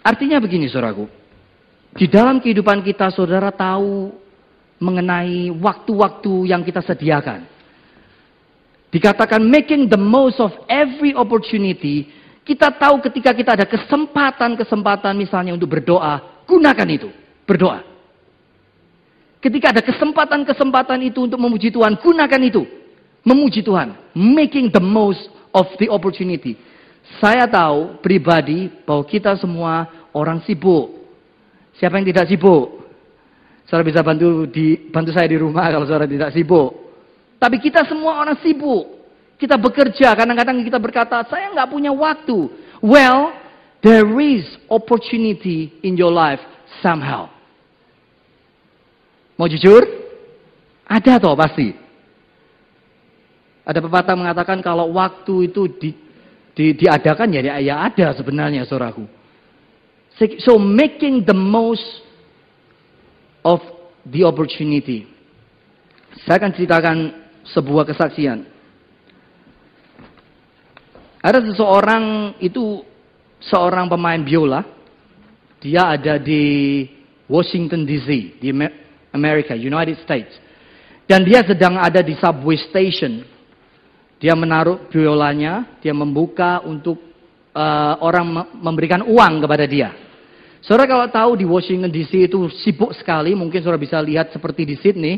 Artinya 0.03 0.43
begini 0.43 0.67
saudaraku. 0.67 1.07
Di 1.93 2.09
dalam 2.09 2.41
kehidupan 2.41 2.81
kita 2.81 3.13
saudara 3.13 3.53
tahu 3.53 4.17
mengenai 4.81 5.53
waktu-waktu 5.53 6.51
yang 6.51 6.65
kita 6.67 6.83
sediakan. 6.83 7.47
Dikatakan 8.93 9.41
making 9.41 9.89
the 9.89 10.01
most 10.01 10.37
of 10.43 10.53
every 10.69 11.15
opportunity. 11.17 12.11
Kita 12.43 12.75
tahu 12.75 12.99
ketika 13.07 13.31
kita 13.31 13.55
ada 13.55 13.67
kesempatan-kesempatan 13.71 15.15
misalnya 15.15 15.55
untuk 15.55 15.71
berdoa, 15.79 16.43
gunakan 16.43 16.89
itu. 16.91 17.09
Berdoa. 17.47 17.87
Ketika 19.43 19.75
ada 19.75 19.83
kesempatan-kesempatan 19.83 21.03
itu 21.07 21.27
untuk 21.27 21.39
memuji 21.39 21.71
Tuhan, 21.71 21.99
gunakan 21.99 22.43
itu. 22.43 22.63
Memuji 23.23 23.63
Tuhan. 23.63 23.95
Making 24.15 24.75
the 24.75 24.83
most 24.83 25.31
of 25.55 25.71
the 25.79 25.87
opportunity. 25.87 26.59
Saya 27.19 27.47
tahu 27.47 27.99
pribadi 28.03 28.71
bahwa 28.87 29.03
kita 29.07 29.39
semua 29.39 29.87
orang 30.15 30.43
sibuk. 30.43 31.03
Siapa 31.79 31.99
yang 31.99 32.07
tidak 32.07 32.31
sibuk? 32.31 32.83
Saudara 33.67 33.87
bisa 33.87 34.05
bantu 34.05 34.47
di 34.51 34.91
bantu 34.91 35.11
saya 35.15 35.27
di 35.31 35.39
rumah 35.39 35.71
kalau 35.71 35.87
saudara 35.87 36.11
tidak 36.11 36.35
sibuk. 36.35 36.71
Tapi 37.39 37.59
kita 37.59 37.87
semua 37.89 38.23
orang 38.23 38.39
sibuk. 38.43 38.92
Kita 39.43 39.59
bekerja, 39.59 40.15
kadang-kadang 40.15 40.63
kita 40.63 40.79
berkata, 40.79 41.27
saya 41.27 41.51
nggak 41.51 41.67
punya 41.67 41.91
waktu. 41.91 42.47
Well, 42.79 43.35
there 43.83 44.07
is 44.23 44.47
opportunity 44.71 45.83
in 45.83 45.99
your 45.99 46.15
life 46.15 46.39
somehow. 46.79 47.27
Mau 49.35 49.51
jujur? 49.51 49.83
Ada 50.87 51.19
toh 51.19 51.35
pasti. 51.35 51.75
Ada 53.67 53.83
pepatah 53.83 54.15
mengatakan 54.15 54.63
kalau 54.63 54.95
waktu 54.95 55.51
itu 55.51 55.67
di, 55.75 55.91
di, 56.55 56.79
diadakan 56.79 57.35
ya, 57.35 57.59
ya 57.59 57.83
ada 57.83 58.15
sebenarnya 58.15 58.63
saudaraku. 58.63 59.11
So 60.39 60.55
making 60.55 61.27
the 61.27 61.35
most 61.35 62.07
of 63.43 63.59
the 64.07 64.23
opportunity. 64.23 65.11
Saya 66.23 66.39
akan 66.39 66.53
ceritakan 66.55 66.97
sebuah 67.51 67.91
kesaksian. 67.91 68.52
Ada 71.23 71.39
seseorang 71.55 72.35
itu 72.43 72.83
seorang 73.39 73.87
pemain 73.87 74.19
biola. 74.19 74.67
Dia 75.63 75.95
ada 75.95 76.19
di 76.19 76.83
Washington 77.31 77.87
DC, 77.87 78.43
di 78.43 78.51
Amerika, 79.15 79.55
United 79.55 80.03
States. 80.03 80.35
Dan 81.07 81.23
dia 81.23 81.47
sedang 81.47 81.79
ada 81.79 82.03
di 82.03 82.19
subway 82.19 82.59
station. 82.59 83.23
Dia 84.19 84.35
menaruh 84.35 84.91
biolanya, 84.91 85.79
dia 85.79 85.95
membuka 85.95 86.59
untuk 86.67 86.99
uh, 87.55 87.95
orang 88.03 88.51
memberikan 88.59 89.07
uang 89.07 89.47
kepada 89.47 89.63
dia. 89.71 89.95
Saudara 90.63 90.87
kalau 90.91 91.07
tahu 91.11 91.31
di 91.39 91.47
Washington 91.47 91.91
DC 91.91 92.31
itu 92.31 92.51
sibuk 92.67 92.95
sekali, 92.99 93.35
mungkin 93.35 93.63
saudara 93.63 93.79
bisa 93.79 93.99
lihat 94.03 94.35
seperti 94.35 94.63
di 94.63 94.75
Sydney. 94.79 95.15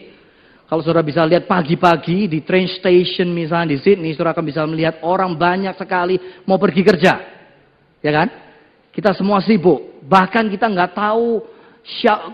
Kalau 0.64 0.80
saudara 0.80 1.04
bisa 1.04 1.20
lihat 1.28 1.44
pagi-pagi 1.44 2.24
di 2.24 2.40
train 2.40 2.64
station 2.72 3.28
misalnya 3.36 3.76
di 3.76 3.78
Sydney, 3.84 4.16
saudara 4.16 4.32
akan 4.32 4.46
bisa 4.48 4.64
melihat 4.64 4.96
orang 5.04 5.36
banyak 5.36 5.76
sekali 5.76 6.16
mau 6.48 6.56
pergi 6.56 6.80
kerja. 6.80 7.12
Ya 8.00 8.12
kan? 8.12 8.28
Kita 8.88 9.12
semua 9.12 9.44
sibuk. 9.44 10.00
Bahkan 10.08 10.48
kita 10.48 10.72
nggak 10.72 10.96
tahu, 10.96 11.44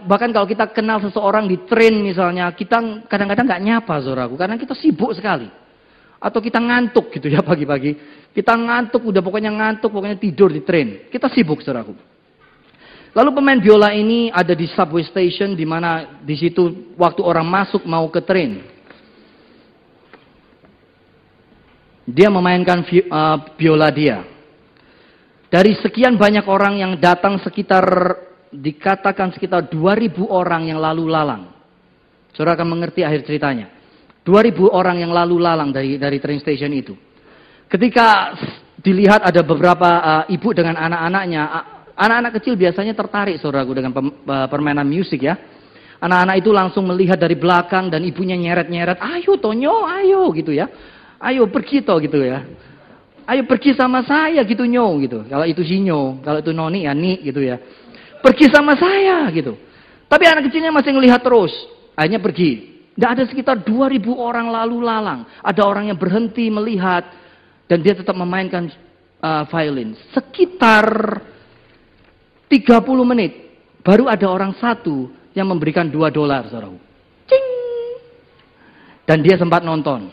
bahkan 0.06 0.30
kalau 0.30 0.46
kita 0.46 0.70
kenal 0.70 1.02
seseorang 1.02 1.50
di 1.50 1.58
train 1.66 1.98
misalnya, 1.98 2.54
kita 2.54 3.06
kadang-kadang 3.10 3.50
nggak 3.50 3.62
nyapa 3.66 3.94
saudaraku, 3.98 4.38
karena 4.38 4.54
kita 4.54 4.78
sibuk 4.78 5.10
sekali. 5.10 5.50
Atau 6.20 6.38
kita 6.38 6.60
ngantuk 6.60 7.10
gitu 7.16 7.32
ya 7.32 7.40
pagi-pagi. 7.40 7.96
Kita 8.30 8.54
ngantuk, 8.54 9.10
udah 9.10 9.24
pokoknya 9.24 9.50
ngantuk, 9.50 9.90
pokoknya 9.90 10.20
tidur 10.20 10.52
di 10.54 10.62
train. 10.62 11.10
Kita 11.10 11.26
sibuk 11.32 11.64
saudaraku. 11.66 12.09
Lalu 13.10 13.30
pemain 13.34 13.58
biola 13.58 13.90
ini 13.90 14.30
ada 14.30 14.54
di 14.54 14.70
subway 14.70 15.02
station 15.02 15.58
di 15.58 15.66
mana 15.66 16.22
di 16.22 16.38
situ 16.38 16.94
waktu 16.94 17.18
orang 17.26 17.42
masuk 17.42 17.82
mau 17.82 18.06
ke 18.06 18.22
train. 18.22 18.62
Dia 22.06 22.30
memainkan 22.30 22.86
uh, 22.86 23.38
biola 23.58 23.90
dia. 23.90 24.22
Dari 25.50 25.74
sekian 25.82 26.14
banyak 26.14 26.46
orang 26.46 26.78
yang 26.78 26.92
datang 27.02 27.42
sekitar 27.42 27.82
dikatakan 28.54 29.34
sekitar 29.34 29.66
2000 29.66 30.14
orang 30.30 30.70
yang 30.70 30.78
lalu 30.78 31.10
lalang. 31.10 31.50
Saudara 32.30 32.54
akan 32.54 32.78
mengerti 32.78 33.02
akhir 33.02 33.26
ceritanya. 33.26 33.74
2000 34.22 34.70
orang 34.70 35.02
yang 35.02 35.10
lalu 35.10 35.42
lalang 35.42 35.74
dari 35.74 35.98
dari 35.98 36.22
train 36.22 36.38
station 36.38 36.70
itu. 36.70 36.94
Ketika 37.66 38.38
dilihat 38.78 39.26
ada 39.26 39.42
beberapa 39.42 39.90
uh, 39.98 40.24
ibu 40.30 40.54
dengan 40.54 40.78
anak-anaknya 40.78 41.42
Anak-anak 42.00 42.40
kecil 42.40 42.56
biasanya 42.56 42.96
tertarik 42.96 43.36
saudaraku 43.36 43.76
dengan 43.76 43.92
permainan 44.48 44.88
musik 44.88 45.20
ya. 45.20 45.36
Anak-anak 46.00 46.36
itu 46.40 46.48
langsung 46.48 46.88
melihat 46.88 47.20
dari 47.20 47.36
belakang 47.36 47.92
dan 47.92 48.00
ibunya 48.00 48.32
nyeret-nyeret, 48.32 48.96
ayo 49.04 49.36
Tonyo, 49.36 49.84
ayo 49.84 50.32
gitu 50.32 50.56
ya. 50.56 50.64
Ayo 51.20 51.44
pergi 51.52 51.84
toh 51.84 52.00
gitu 52.00 52.16
ya. 52.24 52.40
Ayo 53.28 53.44
pergi 53.44 53.76
sama 53.76 54.00
saya 54.08 54.40
gitu 54.48 54.64
nyo 54.64 54.96
gitu. 55.04 55.28
Kalau 55.28 55.44
itu 55.44 55.60
si 55.60 55.76
nyo, 55.84 56.18
kalau 56.24 56.40
itu 56.40 56.50
noni 56.56 56.88
ya 56.88 56.96
ni 56.96 57.20
gitu 57.20 57.44
ya. 57.44 57.60
Pergi 58.24 58.48
sama 58.48 58.74
saya 58.80 59.28
gitu. 59.28 59.54
Tapi 60.08 60.24
anak 60.24 60.48
kecilnya 60.48 60.72
masih 60.72 60.96
melihat 60.96 61.20
terus. 61.20 61.52
Akhirnya 61.92 62.18
pergi. 62.18 62.80
Tidak 62.96 63.10
ada 63.12 63.24
sekitar 63.28 63.60
2000 63.62 64.02
orang 64.16 64.48
lalu 64.48 64.82
lalang. 64.82 65.28
Ada 65.44 65.62
orang 65.62 65.92
yang 65.92 66.00
berhenti 66.00 66.48
melihat 66.48 67.06
dan 67.68 67.84
dia 67.84 67.94
tetap 67.94 68.16
memainkan 68.16 68.72
uh, 69.22 69.44
violin. 69.46 69.94
Sekitar 70.10 70.88
30 72.50 72.82
menit 73.06 73.32
baru 73.86 74.10
ada 74.10 74.26
orang 74.26 74.52
satu 74.58 75.08
yang 75.32 75.46
memberikan 75.46 75.86
2 75.86 76.10
dolar, 76.10 76.50
saudara. 76.50 76.74
Cing. 77.30 77.46
Dan 79.06 79.22
dia 79.22 79.38
sempat 79.38 79.62
nonton, 79.62 80.10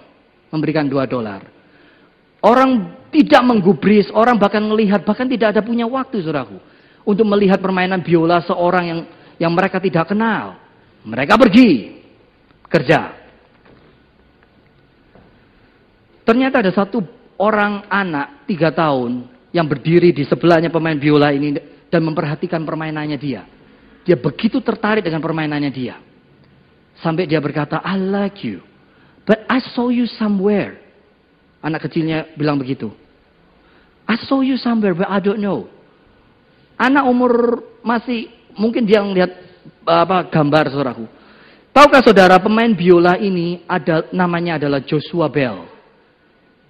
memberikan 0.54 0.86
2 0.86 1.10
dolar. 1.10 1.41
Orang 2.45 2.93
tidak 3.10 3.41
menggubris, 3.41 4.13
orang 4.13 4.38
bahkan 4.38 4.62
melihat, 4.62 5.02
bahkan 5.02 5.26
tidak 5.26 5.58
ada 5.58 5.65
punya 5.65 5.89
waktu, 5.89 6.21
saudaraku. 6.21 6.62
Untuk 7.08 7.26
melihat 7.26 7.58
permainan 7.58 8.06
biola 8.06 8.43
seorang 8.45 8.86
yang 8.86 9.02
yang 9.41 9.52
mereka 9.54 9.82
tidak 9.82 10.12
kenal. 10.12 10.60
Mereka 11.08 11.39
pergi 11.39 11.97
kerja. 12.67 13.15
Ternyata 16.28 16.60
ada 16.60 16.71
satu 16.76 17.00
orang 17.39 17.88
anak 17.88 18.43
tiga 18.43 18.76
tahun 18.76 19.23
yang 19.56 19.63
berdiri 19.63 20.12
di 20.12 20.28
sebelahnya 20.28 20.67
pemain 20.67 21.00
biola 21.00 21.32
ini 21.32 21.56
dan 21.88 22.02
memperhatikan 22.04 22.63
permainannya 22.63 23.17
dia. 23.19 23.47
Dia 24.08 24.15
begitu 24.15 24.63
tertarik 24.63 25.04
dengan 25.04 25.19
permainannya 25.19 25.71
dia. 25.71 26.00
Sampai 27.04 27.28
dia 27.28 27.38
berkata, 27.43 27.84
I 27.84 28.00
like 28.00 28.41
you. 28.43 28.63
But 29.28 29.43
I 29.52 29.60
saw 29.76 29.91
you 29.91 30.08
somewhere. 30.08 30.80
Anak 31.60 31.91
kecilnya 31.91 32.32
bilang 32.39 32.56
begitu. 32.56 32.89
I 34.08 34.15
saw 34.23 34.39
you 34.39 34.56
somewhere, 34.56 34.95
but 34.95 35.12
I 35.12 35.19
don't 35.19 35.43
know. 35.43 35.67
Anak 36.80 37.04
umur 37.04 37.60
masih, 37.84 38.32
mungkin 38.56 38.88
dia 38.88 39.04
ngeliat 39.04 39.36
apa 39.84 40.32
gambar 40.32 40.71
saudaraku. 40.71 41.06
Tahukah 41.76 42.02
saudara 42.02 42.39
pemain 42.39 42.71
biola 42.71 43.19
ini 43.19 43.62
ada 43.67 44.08
namanya 44.15 44.58
adalah 44.58 44.82
Joshua 44.82 45.28
Bell. 45.28 45.67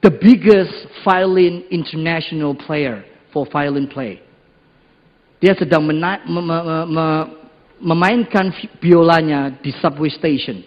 The 0.01 0.11
biggest 0.11 0.89
violin 1.05 1.63
international 1.69 2.57
player 2.57 3.05
for 3.31 3.47
violin 3.47 3.87
play. 3.87 4.26
Dia 5.37 5.53
sedang 5.53 5.85
mena- 5.85 6.25
me- 6.25 6.45
me- 6.45 6.87
me- 6.89 7.27
memainkan 7.77 8.49
biolanya 8.81 9.53
di 9.61 9.69
subway 9.77 10.09
station. 10.09 10.65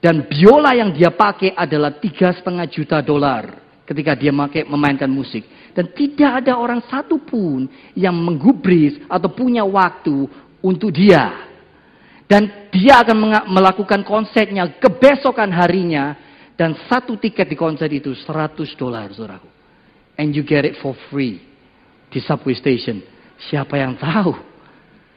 Dan 0.00 0.26
biola 0.26 0.72
yang 0.74 0.90
dia 0.96 1.12
pakai 1.12 1.52
adalah 1.52 1.92
tiga 2.00 2.32
setengah 2.32 2.66
juta 2.66 2.98
dolar 3.04 3.60
ketika 3.84 4.16
dia 4.16 4.32
pakai 4.32 4.64
memainkan 4.66 5.10
musik. 5.12 5.44
Dan 5.70 5.92
tidak 5.94 6.42
ada 6.42 6.58
orang 6.58 6.82
satupun 6.90 7.70
yang 7.94 8.16
menggubris 8.16 8.98
atau 9.06 9.30
punya 9.30 9.62
waktu 9.62 10.26
untuk 10.64 10.90
dia. 10.90 11.46
Dan 12.26 12.70
dia 12.70 13.02
akan 13.02 13.46
melakukan 13.50 14.02
konsernya 14.02 14.78
kebesokan 14.78 15.50
harinya. 15.50 16.16
Dan 16.58 16.76
satu 16.90 17.16
tiket 17.16 17.48
di 17.48 17.56
konser 17.56 17.88
itu 17.88 18.12
100 18.12 18.76
dolar, 18.76 19.08
saudaraku. 19.14 19.48
And 20.20 20.36
you 20.36 20.44
get 20.44 20.68
it 20.68 20.76
for 20.84 20.92
free 21.08 21.40
di 22.12 22.20
subway 22.20 22.52
station. 22.52 23.00
Siapa 23.48 23.80
yang 23.80 23.96
tahu? 23.96 24.36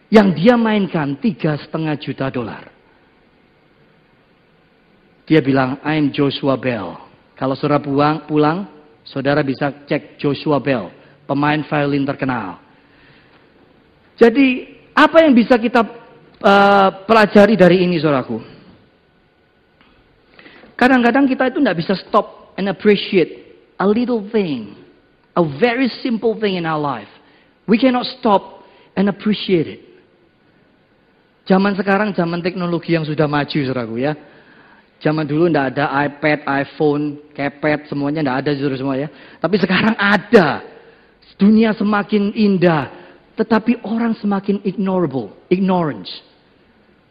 Yang 0.07 0.27
dia 0.39 0.55
mainkan 0.55 1.17
tiga 1.19 1.57
setengah 1.59 1.97
juta 1.99 2.29
dolar. 2.29 2.69
Dia 5.27 5.39
bilang, 5.43 5.79
I'm 5.83 6.11
Joshua 6.11 6.55
Bell. 6.55 6.99
Kalau 7.33 7.55
saudara 7.57 7.81
pulang, 7.81 8.27
pulang, 8.27 8.67
saudara 9.03 9.41
bisa 9.43 9.71
cek 9.87 10.19
Joshua 10.19 10.59
Bell, 10.59 10.91
pemain 11.27 11.63
violin 11.65 12.05
terkenal. 12.05 12.59
Jadi, 14.19 14.77
apa 14.93 15.25
yang 15.25 15.33
bisa 15.33 15.57
kita 15.57 15.81
uh, 16.43 16.89
pelajari 17.07 17.57
dari 17.57 17.81
ini, 17.87 17.97
saudaraku? 17.97 18.37
Kadang-kadang 20.77 21.25
kita 21.25 21.49
itu 21.49 21.59
tidak 21.63 21.79
bisa 21.79 21.93
stop 22.03 22.53
and 22.59 22.67
appreciate 22.69 23.57
a 23.79 23.87
little 23.87 24.27
thing, 24.29 24.75
a 25.33 25.43
very 25.57 25.87
simple 26.03 26.35
thing 26.37 26.59
in 26.59 26.67
our 26.67 26.79
life. 26.79 27.09
We 27.67 27.79
cannot 27.79 28.05
stop 28.19 28.67
and 28.95 29.07
appreciate 29.07 29.67
it. 29.67 29.81
Zaman 31.43 31.75
sekarang 31.75 32.15
zaman 32.15 32.39
teknologi 32.39 32.95
yang 32.95 33.03
sudah 33.03 33.27
maju, 33.27 33.51
saudaraku 33.51 33.99
ya. 33.99 34.15
Zaman 35.03 35.27
dulu 35.27 35.51
tidak 35.51 35.75
ada 35.75 35.91
iPad, 36.07 36.47
iPhone, 36.47 37.19
kepet, 37.35 37.91
semuanya 37.91 38.23
tidak 38.23 38.35
ada 38.39 38.49
saudara 38.55 38.75
semua 38.79 38.95
ya. 38.95 39.11
Tapi 39.43 39.55
sekarang 39.59 39.95
ada. 39.99 40.63
Dunia 41.35 41.75
semakin 41.75 42.31
indah, 42.31 42.93
tetapi 43.35 43.83
orang 43.83 44.15
semakin 44.15 44.63
ignorable, 44.63 45.35
ignorance. 45.51 46.07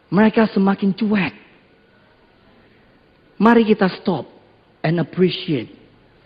Mereka 0.09 0.49
semakin 0.49 0.95
cuek. 0.95 1.35
Mari 3.37 3.67
kita 3.67 3.91
stop 4.01 4.25
and 4.81 4.97
appreciate 4.97 5.69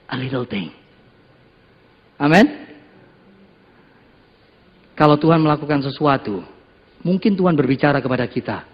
a 0.08 0.16
little 0.16 0.48
thing. 0.48 0.72
Amin. 2.22 2.67
Kalau 4.98 5.14
Tuhan 5.22 5.38
melakukan 5.46 5.86
sesuatu, 5.86 6.42
mungkin 7.06 7.38
Tuhan 7.38 7.54
berbicara 7.54 8.02
kepada 8.02 8.26
kita. 8.26 8.66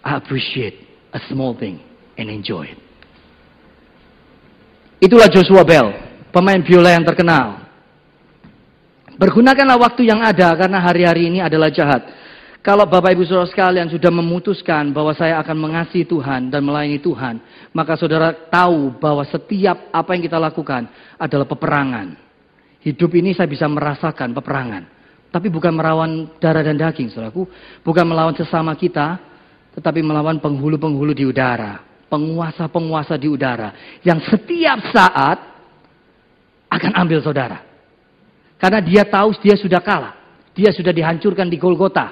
I 0.00 0.16
appreciate 0.16 0.80
a 1.12 1.20
small 1.28 1.52
thing 1.52 1.76
and 2.16 2.32
enjoy 2.32 2.72
it. 2.72 2.80
Itulah 5.00 5.28
Joshua 5.28 5.60
Bell, 5.60 5.92
pemain 6.32 6.60
biola 6.64 6.96
yang 6.96 7.04
terkenal. 7.04 7.68
Bergunakanlah 9.20 9.76
waktu 9.76 10.08
yang 10.08 10.24
ada 10.24 10.56
karena 10.56 10.80
hari-hari 10.80 11.28
ini 11.28 11.44
adalah 11.44 11.68
jahat. 11.68 12.00
Kalau 12.64 12.84
Bapak 12.88 13.16
Ibu 13.16 13.24
Saudara 13.24 13.48
sekalian 13.48 13.88
sudah 13.88 14.12
memutuskan 14.12 14.92
bahwa 14.92 15.12
saya 15.16 15.40
akan 15.40 15.56
mengasihi 15.56 16.04
Tuhan 16.04 16.52
dan 16.52 16.60
melayani 16.64 17.00
Tuhan, 17.00 17.40
maka 17.72 17.96
saudara 17.96 18.32
tahu 18.32 18.96
bahwa 19.00 19.24
setiap 19.28 19.88
apa 19.92 20.12
yang 20.16 20.24
kita 20.24 20.36
lakukan 20.36 20.88
adalah 21.16 21.48
peperangan. 21.48 22.16
Hidup 22.84 23.12
ini 23.16 23.32
saya 23.32 23.48
bisa 23.48 23.64
merasakan 23.68 24.32
peperangan. 24.36 24.99
Tapi 25.30 25.46
bukan 25.46 25.70
melawan 25.70 26.26
darah 26.42 26.66
dan 26.66 26.74
daging, 26.74 27.14
saudaraku. 27.14 27.46
Bukan 27.86 28.02
melawan 28.02 28.34
sesama 28.34 28.74
kita, 28.74 29.14
tetapi 29.78 30.02
melawan 30.02 30.42
penghulu-penghulu 30.42 31.14
di 31.14 31.22
udara. 31.22 31.86
Penguasa-penguasa 32.10 33.14
di 33.14 33.30
udara. 33.30 34.02
Yang 34.02 34.34
setiap 34.34 34.90
saat 34.90 35.38
akan 36.66 36.92
ambil 36.98 37.22
saudara. 37.22 37.62
Karena 38.58 38.82
dia 38.82 39.06
tahu 39.06 39.30
dia 39.38 39.54
sudah 39.54 39.78
kalah. 39.78 40.18
Dia 40.50 40.74
sudah 40.74 40.90
dihancurkan 40.90 41.46
di 41.46 41.56
Golgota. 41.62 42.10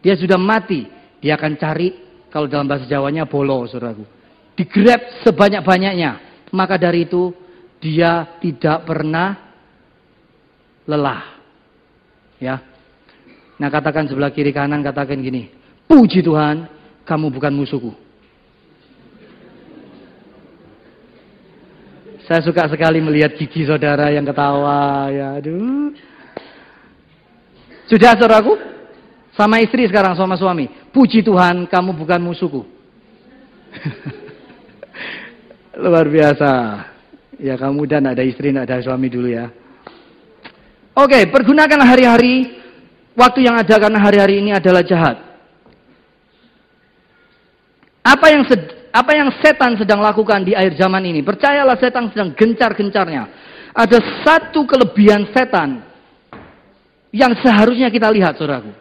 Dia 0.00 0.16
sudah 0.16 0.40
mati. 0.40 0.88
Dia 1.20 1.36
akan 1.36 1.52
cari, 1.60 1.92
kalau 2.32 2.48
dalam 2.48 2.64
bahasa 2.64 2.88
Jawanya, 2.88 3.28
bolo, 3.28 3.68
saudaraku. 3.68 4.08
Digrab 4.56 5.20
sebanyak-banyaknya. 5.20 6.40
Maka 6.56 6.80
dari 6.80 7.04
itu, 7.04 7.28
dia 7.76 8.40
tidak 8.40 8.88
pernah 8.88 9.36
lelah. 10.88 11.35
Ya. 12.42 12.60
Nah 13.56 13.68
katakan 13.72 14.08
sebelah 14.08 14.32
kiri 14.32 14.52
kanan 14.52 14.84
katakan 14.84 15.20
gini. 15.20 15.48
Puji 15.86 16.20
Tuhan, 16.20 16.68
kamu 17.06 17.32
bukan 17.32 17.52
musuhku. 17.54 17.94
Saya 22.26 22.42
suka 22.42 22.66
sekali 22.66 22.98
melihat 22.98 23.38
gigi 23.38 23.62
saudara 23.62 24.10
yang 24.10 24.26
ketawa. 24.26 25.06
Ya, 25.14 25.38
aduh. 25.38 25.94
Sudah 27.86 28.18
saudaraku? 28.18 28.58
Sama 29.38 29.62
istri 29.62 29.86
sekarang, 29.86 30.18
sama 30.18 30.34
suami. 30.34 30.66
Puji 30.90 31.22
Tuhan, 31.22 31.70
kamu 31.70 31.94
bukan 31.94 32.18
musuhku. 32.18 32.66
Luar 35.86 36.10
biasa. 36.10 36.50
Ya 37.36 37.54
kamu 37.54 37.86
dan 37.86 38.10
ada 38.10 38.26
istri, 38.26 38.50
ada 38.50 38.82
suami 38.82 39.06
dulu 39.06 39.30
ya. 39.30 39.46
Oke, 40.96 41.28
pergunakan 41.28 41.84
hari-hari 41.84 42.56
waktu 43.12 43.44
yang 43.44 43.60
ada 43.60 43.76
karena 43.76 44.00
hari-hari 44.00 44.40
ini 44.40 44.56
adalah 44.56 44.80
jahat. 44.80 45.20
Apa 48.00 48.32
yang 48.32 48.48
apa 48.96 49.12
yang 49.12 49.28
setan 49.44 49.76
sedang 49.76 50.00
lakukan 50.00 50.40
di 50.40 50.56
akhir 50.56 50.80
zaman 50.80 51.04
ini? 51.04 51.20
Percayalah 51.20 51.76
setan 51.76 52.08
sedang 52.08 52.32
gencar-gencarnya. 52.32 53.28
Ada 53.76 54.24
satu 54.24 54.64
kelebihan 54.64 55.28
setan 55.36 55.84
yang 57.12 57.36
seharusnya 57.44 57.92
kita 57.92 58.08
lihat, 58.08 58.40
saudaraku. 58.40 58.72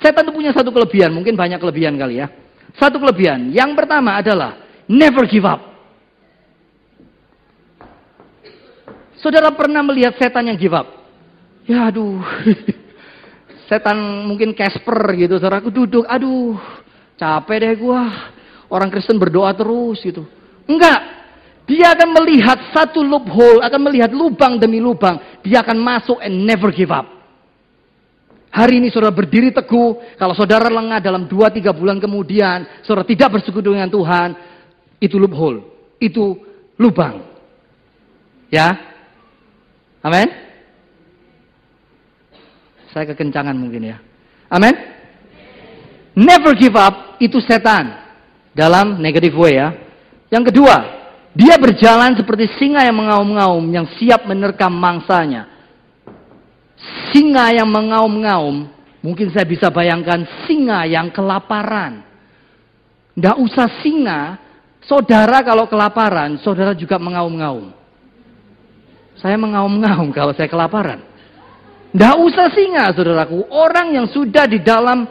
Setan 0.00 0.24
itu 0.24 0.32
punya 0.32 0.56
satu 0.56 0.72
kelebihan, 0.72 1.12
mungkin 1.12 1.36
banyak 1.36 1.60
kelebihan 1.60 2.00
kali 2.00 2.24
ya. 2.24 2.32
Satu 2.80 2.96
kelebihan. 2.96 3.52
Yang 3.52 3.76
pertama 3.76 4.16
adalah 4.16 4.56
never 4.88 5.28
give 5.28 5.44
up. 5.44 5.60
Saudara 9.20 9.52
pernah 9.52 9.84
melihat 9.84 10.16
setan 10.16 10.48
yang 10.48 10.56
give 10.56 10.72
up? 10.72 10.95
Ya 11.66 11.90
aduh. 11.90 12.22
Setan 13.68 13.98
mungkin 14.30 14.54
Casper 14.54 15.18
gitu, 15.18 15.42
saudaraku 15.42 15.74
duduk, 15.74 16.06
aduh, 16.06 16.54
capek 17.18 17.56
deh 17.66 17.74
gua. 17.82 18.02
Orang 18.70 18.90
Kristen 18.90 19.18
berdoa 19.18 19.50
terus 19.54 19.98
gitu. 20.02 20.26
Enggak. 20.66 21.14
Dia 21.66 21.98
akan 21.98 22.14
melihat 22.14 22.70
satu 22.70 23.02
loophole, 23.02 23.58
akan 23.58 23.90
melihat 23.90 24.14
lubang 24.14 24.54
demi 24.54 24.78
lubang. 24.78 25.18
Dia 25.42 25.66
akan 25.66 25.78
masuk 25.82 26.18
and 26.22 26.46
never 26.46 26.70
give 26.70 26.94
up. 26.94 27.10
Hari 28.54 28.78
ini 28.78 28.88
saudara 28.88 29.10
berdiri 29.10 29.50
teguh, 29.50 30.14
kalau 30.14 30.32
saudara 30.32 30.70
lengah 30.70 31.02
dalam 31.02 31.26
2-3 31.26 31.74
bulan 31.74 31.98
kemudian, 31.98 32.86
saudara 32.86 33.02
tidak 33.02 33.38
bersekutu 33.38 33.74
dengan 33.74 33.90
Tuhan, 33.90 34.28
itu 35.02 35.18
loophole, 35.18 35.66
itu 35.98 36.38
lubang. 36.78 37.20
Ya, 38.46 38.78
amin. 40.06 40.45
Saya 42.96 43.12
kekencangan 43.12 43.52
mungkin 43.52 43.92
ya. 43.92 44.00
Amin. 44.48 44.72
Never 46.16 46.56
give 46.56 46.72
up 46.80 47.20
itu 47.20 47.44
setan 47.44 47.92
dalam 48.56 48.96
negative 49.04 49.36
way 49.36 49.60
ya. 49.60 49.68
Yang 50.32 50.48
kedua, 50.48 50.76
dia 51.36 51.60
berjalan 51.60 52.16
seperti 52.16 52.48
singa 52.56 52.80
yang 52.80 52.96
mengaum-ngaum 52.96 53.60
yang 53.68 53.84
siap 54.00 54.24
menerkam 54.24 54.72
mangsanya. 54.72 55.44
Singa 57.12 57.52
yang 57.52 57.68
mengaum-ngaum, 57.68 58.64
mungkin 59.04 59.28
saya 59.28 59.44
bisa 59.44 59.68
bayangkan 59.68 60.24
singa 60.48 60.88
yang 60.88 61.12
kelaparan. 61.12 62.00
Tidak 63.12 63.36
usah 63.36 63.68
singa, 63.84 64.40
saudara 64.80 65.44
kalau 65.44 65.68
kelaparan, 65.68 66.40
saudara 66.40 66.72
juga 66.72 66.96
mengaum-ngaum. 66.96 67.76
Saya 69.20 69.36
mengaum-ngaum 69.36 70.08
kalau 70.16 70.32
saya 70.32 70.48
kelaparan. 70.48 71.15
Tidak 71.96 72.16
usah 72.20 72.52
singa, 72.52 72.92
saudaraku. 72.92 73.48
Orang 73.48 73.96
yang 73.96 74.04
sudah 74.12 74.44
di 74.44 74.60
dalam 74.60 75.08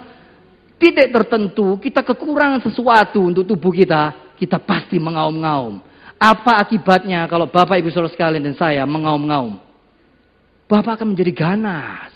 titik 0.77 1.09
tertentu 1.09 1.81
kita 1.81 2.05
kekurangan 2.05 2.61
sesuatu 2.61 3.25
untuk 3.25 3.41
tubuh 3.41 3.73
kita, 3.73 4.13
kita 4.37 4.61
pasti 4.61 5.01
mengaum-ngaum. 5.01 5.81
Apa 6.21 6.61
akibatnya 6.61 7.25
kalau 7.25 7.49
Bapak 7.49 7.81
Ibu 7.81 7.89
Saudara 7.89 8.13
sekalian 8.13 8.45
dan 8.45 8.53
saya 8.53 8.85
mengaum-ngaum? 8.85 9.57
Bapak 10.69 11.01
akan 11.01 11.17
menjadi 11.17 11.33
ganas. 11.33 12.13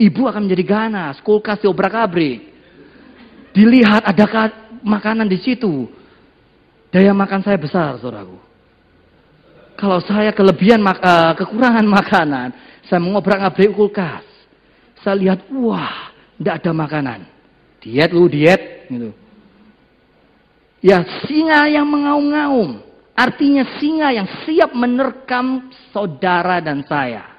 Ibu 0.00 0.32
akan 0.32 0.48
menjadi 0.48 0.64
ganas, 0.64 1.20
kulkas 1.20 1.60
diobrak-abrik. 1.60 2.40
Dilihat 3.52 4.00
adakah 4.08 4.80
makanan 4.80 5.28
di 5.28 5.44
situ. 5.44 5.92
Daya 6.88 7.12
makan 7.12 7.44
saya 7.44 7.60
besar, 7.60 8.00
saudaraku. 8.00 8.40
Kalau 9.76 10.00
saya 10.08 10.32
kelebihan 10.32 10.80
uh, 10.80 11.36
kekurangan 11.36 11.84
makanan, 12.00 12.48
saya 12.94 13.02
mengobrak-abrik 13.02 13.74
kulkas. 13.74 14.22
Saya 15.02 15.18
lihat, 15.18 15.50
wah, 15.50 16.14
tidak 16.38 16.62
ada 16.62 16.70
makanan. 16.70 17.20
Diet 17.82 18.14
lu, 18.14 18.30
diet. 18.30 18.86
Gitu. 18.86 19.10
Ya, 20.78 21.02
singa 21.26 21.66
yang 21.66 21.90
mengaum-ngaum. 21.90 22.86
Artinya 23.18 23.66
singa 23.82 24.14
yang 24.14 24.30
siap 24.46 24.70
menerkam 24.78 25.74
saudara 25.90 26.62
dan 26.62 26.86
saya. 26.86 27.34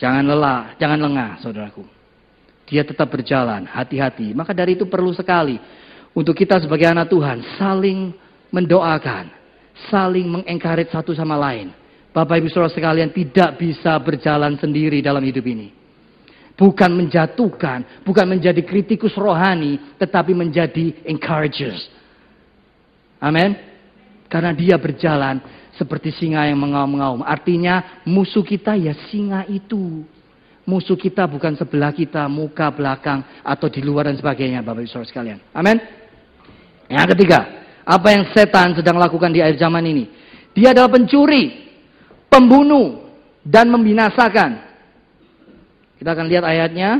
Jangan 0.00 0.24
lelah, 0.24 0.72
jangan 0.80 1.04
lengah, 1.04 1.30
saudaraku. 1.44 1.84
Dia 2.64 2.88
tetap 2.88 3.12
berjalan, 3.12 3.68
hati-hati. 3.68 4.32
Maka 4.32 4.56
dari 4.56 4.72
itu 4.72 4.88
perlu 4.88 5.12
sekali 5.12 5.60
untuk 6.16 6.32
kita 6.32 6.64
sebagai 6.64 6.88
anak 6.88 7.12
Tuhan 7.12 7.44
saling 7.60 8.16
mendoakan, 8.56 9.28
saling 9.92 10.32
mengencourage 10.32 10.96
satu 10.96 11.12
sama 11.12 11.36
lain. 11.36 11.76
Bapak 12.12 12.40
Ibu 12.40 12.48
Saudara 12.48 12.72
sekalian 12.72 13.12
tidak 13.12 13.60
bisa 13.60 13.94
berjalan 14.00 14.56
sendiri 14.56 15.04
dalam 15.04 15.20
hidup 15.22 15.44
ini. 15.44 15.68
Bukan 16.58 16.90
menjatuhkan, 16.90 18.02
bukan 18.02 18.26
menjadi 18.26 18.58
kritikus 18.66 19.14
rohani, 19.14 19.94
tetapi 19.94 20.34
menjadi 20.34 21.06
encouragers. 21.06 21.86
Amin. 23.22 23.54
Karena 24.26 24.50
dia 24.50 24.74
berjalan 24.74 25.38
seperti 25.78 26.10
singa 26.10 26.42
yang 26.50 26.58
mengaum-ngaum. 26.58 27.22
Artinya 27.22 28.02
musuh 28.02 28.42
kita 28.42 28.74
ya 28.74 28.90
singa 29.06 29.46
itu. 29.46 30.02
Musuh 30.66 30.98
kita 30.98 31.24
bukan 31.24 31.56
sebelah 31.56 31.94
kita, 31.94 32.26
muka, 32.28 32.68
belakang, 32.74 33.24
atau 33.40 33.72
di 33.72 33.80
luar 33.80 34.10
dan 34.10 34.18
sebagainya, 34.18 34.60
Bapak 34.60 34.84
Ibu 34.84 34.90
Saudara 34.90 35.08
sekalian. 35.08 35.38
Amin. 35.54 35.78
Yang 36.90 37.14
ketiga, 37.14 37.38
apa 37.86 38.08
yang 38.12 38.28
setan 38.36 38.76
sedang 38.76 38.98
lakukan 39.00 39.32
di 39.32 39.40
akhir 39.40 39.56
zaman 39.62 39.80
ini? 39.86 40.04
Dia 40.52 40.76
adalah 40.76 40.92
pencuri, 40.92 41.67
pembunuh, 42.28 43.08
dan 43.48 43.72
membinasakan. 43.72 44.60
Kita 45.96 46.14
akan 46.14 46.26
lihat 46.28 46.44
ayatnya. 46.44 46.90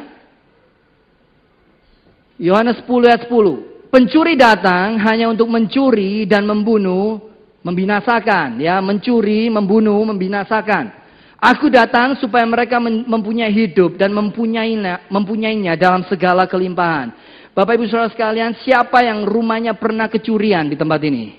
Yohanes 2.40 2.80
10 2.82 3.08
ayat 3.08 3.22
10. 3.28 3.92
Pencuri 3.92 4.34
datang 4.34 4.96
hanya 5.00 5.28
untuk 5.28 5.48
mencuri 5.48 6.24
dan 6.24 6.48
membunuh, 6.48 7.20
membinasakan. 7.62 8.58
Ya, 8.58 8.80
mencuri, 8.80 9.52
membunuh, 9.52 10.00
membinasakan. 10.08 10.92
Aku 11.38 11.70
datang 11.70 12.18
supaya 12.18 12.42
mereka 12.42 12.82
mempunyai 12.82 13.54
hidup 13.54 13.94
dan 13.94 14.10
mempunyainya, 14.10 15.06
mempunyainya 15.06 15.78
dalam 15.78 16.02
segala 16.10 16.50
kelimpahan. 16.50 17.14
Bapak 17.54 17.78
Ibu 17.78 17.86
Saudara 17.86 18.10
sekalian, 18.10 18.58
siapa 18.66 19.06
yang 19.06 19.22
rumahnya 19.22 19.78
pernah 19.78 20.10
kecurian 20.10 20.66
di 20.66 20.74
tempat 20.74 20.98
ini? 21.06 21.38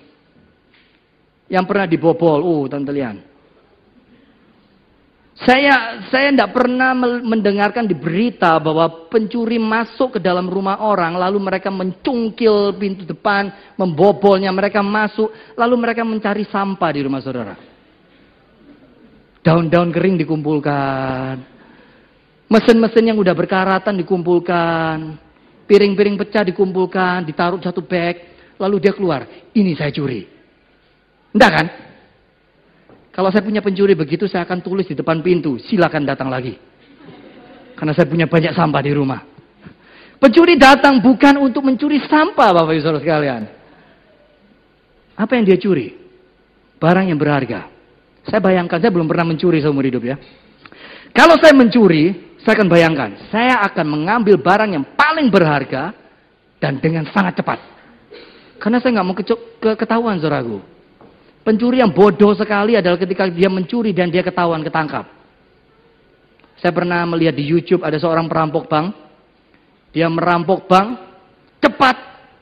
Yang 1.52 1.66
pernah 1.68 1.88
dibobol? 1.88 2.40
Oh, 2.40 2.64
tante 2.72 2.92
lian. 2.96 3.29
Saya 5.40 6.04
saya 6.12 6.36
tidak 6.36 6.52
pernah 6.52 6.92
mendengarkan 7.24 7.88
di 7.88 7.96
berita 7.96 8.60
bahwa 8.60 9.08
pencuri 9.08 9.56
masuk 9.56 10.16
ke 10.16 10.20
dalam 10.20 10.52
rumah 10.52 10.84
orang, 10.84 11.16
lalu 11.16 11.40
mereka 11.40 11.72
mencungkil 11.72 12.76
pintu 12.76 13.08
depan, 13.08 13.48
membobolnya, 13.80 14.52
mereka 14.52 14.84
masuk, 14.84 15.32
lalu 15.56 15.76
mereka 15.80 16.04
mencari 16.04 16.44
sampah 16.44 16.92
di 16.92 17.00
rumah 17.08 17.24
saudara. 17.24 17.56
Daun-daun 19.40 19.96
kering 19.96 20.20
dikumpulkan, 20.20 21.40
mesin-mesin 22.52 23.16
yang 23.16 23.18
udah 23.24 23.32
berkaratan 23.32 23.96
dikumpulkan, 23.96 25.16
piring-piring 25.72 26.20
pecah 26.20 26.44
dikumpulkan, 26.44 27.24
ditaruh 27.24 27.64
satu 27.64 27.80
bag, 27.80 28.36
lalu 28.60 28.84
dia 28.84 28.92
keluar, 28.92 29.24
ini 29.56 29.72
saya 29.72 29.96
curi. 29.96 30.28
Enggak 31.32 31.52
kan? 31.56 31.68
Kalau 33.20 33.36
saya 33.36 33.44
punya 33.44 33.60
pencuri 33.60 34.00
begitu, 34.00 34.32
saya 34.32 34.48
akan 34.48 34.64
tulis 34.64 34.88
di 34.88 34.96
depan 34.96 35.20
pintu, 35.20 35.60
silakan 35.60 36.08
datang 36.08 36.32
lagi. 36.32 36.56
Karena 37.76 37.92
saya 37.92 38.08
punya 38.08 38.32
banyak 38.32 38.56
sampah 38.56 38.80
di 38.80 38.96
rumah. 38.96 39.20
Pencuri 40.24 40.56
datang 40.56 41.04
bukan 41.04 41.36
untuk 41.44 41.68
mencuri 41.68 42.00
sampah, 42.08 42.56
Bapak 42.56 42.72
Ibu 42.72 42.80
Saudara 42.80 43.04
sekalian. 43.04 43.44
Apa 45.20 45.36
yang 45.36 45.44
dia 45.44 45.60
curi? 45.60 46.00
Barang 46.80 47.12
yang 47.12 47.20
berharga. 47.20 47.68
Saya 48.24 48.40
bayangkan, 48.40 48.80
saya 48.80 48.88
belum 48.88 49.12
pernah 49.12 49.28
mencuri 49.28 49.60
seumur 49.60 49.84
hidup 49.84 50.08
ya. 50.08 50.16
Kalau 51.12 51.36
saya 51.44 51.52
mencuri, 51.52 52.40
saya 52.40 52.56
akan 52.56 52.72
bayangkan, 52.72 53.20
saya 53.36 53.60
akan 53.68 54.00
mengambil 54.00 54.40
barang 54.40 54.80
yang 54.80 54.96
paling 54.96 55.28
berharga 55.28 55.92
dan 56.56 56.80
dengan 56.80 57.04
sangat 57.12 57.36
cepat. 57.36 57.60
Karena 58.64 58.80
saya 58.80 58.96
nggak 58.96 59.08
mau 59.12 59.16
ke 59.20 59.76
ketahuan, 59.76 60.24
saudaraku. 60.24 60.79
Pencuri 61.44 61.80
yang 61.80 61.90
bodoh 61.96 62.36
sekali 62.36 62.76
adalah 62.76 63.00
ketika 63.00 63.26
dia 63.32 63.48
mencuri 63.48 63.96
dan 63.96 64.12
dia 64.12 64.22
ketahuan 64.22 64.62
ketangkap. 64.62 65.08
Saya 66.60 66.76
pernah 66.76 67.08
melihat 67.08 67.40
di 67.40 67.48
YouTube 67.48 67.88
ada 67.88 67.96
seorang 67.96 68.28
perampok 68.28 68.68
bank. 68.68 68.92
Dia 69.96 70.12
merampok 70.12 70.68
bank 70.68 70.88
cepat 71.64 71.96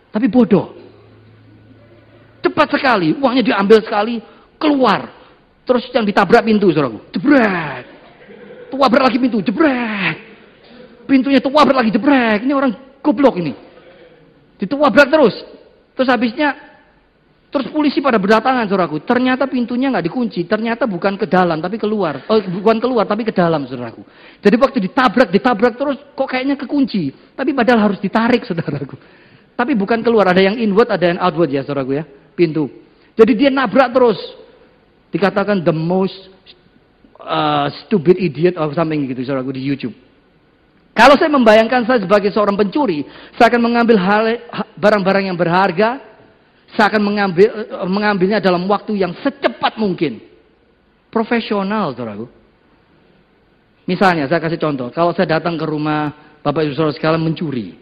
tapi 0.09 0.25
bodoh. 0.27 0.73
Cepat 2.41 2.67
sekali, 2.73 3.13
uangnya 3.17 3.53
diambil 3.53 3.79
sekali, 3.85 4.17
keluar. 4.57 5.13
Terus 5.67 5.83
yang 5.93 6.07
ditabrak 6.07 6.47
pintu, 6.47 6.73
saudaraku. 6.73 7.11
Jebret. 7.13 7.85
Tuabrak 8.71 9.03
lagi 9.11 9.17
pintu, 9.19 9.43
jebret. 9.43 10.17
Pintunya 11.05 11.43
tuabrak 11.43 11.83
lagi, 11.83 11.91
jebret. 11.91 12.41
Ini 12.41 12.53
orang 12.55 12.71
goblok 13.03 13.37
ini. 13.37 13.53
Dituabrak 14.57 15.11
terus. 15.11 15.35
Terus 15.93 16.09
habisnya 16.09 16.55
Terus 17.57 17.73
polisi 17.73 18.05
pada 18.05 18.21
berdatangan, 18.21 18.69
saudaraku. 18.69 19.01
Ternyata 19.01 19.49
pintunya 19.49 19.89
nggak 19.89 20.05
dikunci. 20.05 20.45
Ternyata 20.45 20.85
bukan 20.85 21.17
ke 21.17 21.25
dalam, 21.25 21.57
tapi 21.57 21.81
keluar. 21.81 22.21
Oh, 22.29 22.37
bukan 22.37 22.77
keluar, 22.77 23.09
tapi 23.09 23.25
ke 23.25 23.33
dalam, 23.33 23.65
saudaraku. 23.65 24.05
Jadi 24.45 24.55
waktu 24.61 24.77
ditabrak, 24.85 25.33
ditabrak 25.33 25.73
terus, 25.73 25.97
kok 26.13 26.29
kayaknya 26.29 26.53
kekunci. 26.53 27.09
Tapi 27.33 27.57
padahal 27.57 27.89
harus 27.89 27.97
ditarik, 27.97 28.45
saudaraku. 28.45 28.93
Tapi 29.57 29.73
bukan 29.73 30.05
keluar, 30.05 30.29
ada 30.29 30.37
yang 30.37 30.53
inward, 30.53 30.85
ada 30.93 31.01
yang 31.01 31.17
outward 31.17 31.49
ya, 31.49 31.65
saudaraku 31.65 31.97
ya. 31.97 32.05
Pintu. 32.37 32.69
Jadi 33.17 33.33
dia 33.33 33.49
nabrak 33.49 33.89
terus. 33.89 34.21
Dikatakan 35.09 35.65
the 35.65 35.73
most 35.73 36.29
uh, 37.17 37.73
stupid 37.81 38.21
idiot 38.21 38.53
of 38.53 38.77
something 38.77 39.01
gitu, 39.09 39.25
saudaraku, 39.25 39.57
di 39.57 39.65
YouTube. 39.65 39.97
Kalau 40.93 41.17
saya 41.17 41.33
membayangkan 41.33 41.89
saya 41.89 42.05
sebagai 42.05 42.29
seorang 42.29 42.53
pencuri, 42.53 43.01
saya 43.33 43.49
akan 43.49 43.65
mengambil 43.65 43.97
barang-barang 44.77 45.33
yang 45.33 45.37
berharga, 45.41 46.16
saya 46.75 46.91
akan 46.91 47.03
mengambil, 47.03 47.47
mengambilnya 47.87 48.39
dalam 48.43 48.67
waktu 48.67 48.99
yang 48.99 49.15
secepat 49.23 49.79
mungkin. 49.79 50.19
Profesional, 51.07 51.95
saudaraku. 51.95 52.27
Misalnya, 53.87 54.27
saya 54.27 54.43
kasih 54.43 54.59
contoh. 54.59 54.91
Kalau 54.91 55.15
saya 55.15 55.39
datang 55.39 55.55
ke 55.55 55.63
rumah 55.63 56.11
Bapak 56.43 56.67
Ibu 56.67 56.75
Saudara 56.75 56.91
sekalian 56.91 57.23
mencuri. 57.23 57.79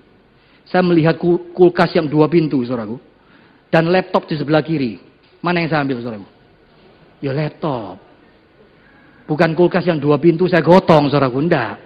Saya 0.69 0.85
melihat 0.85 1.17
kulkas 1.53 1.97
yang 1.97 2.05
dua 2.05 2.29
pintu, 2.29 2.61
saudaraku. 2.61 3.01
Dan 3.73 3.89
laptop 3.89 4.29
di 4.29 4.37
sebelah 4.37 4.61
kiri. 4.61 5.01
Mana 5.41 5.65
yang 5.65 5.69
saya 5.73 5.81
ambil, 5.81 5.97
saudaraku? 6.05 6.29
Ya 7.25 7.33
laptop. 7.33 7.97
Bukan 9.25 9.57
kulkas 9.57 9.89
yang 9.89 9.97
dua 9.97 10.21
pintu 10.21 10.45
saya 10.45 10.61
gotong, 10.61 11.09
saudaraku. 11.09 11.41
Enggak. 11.41 11.81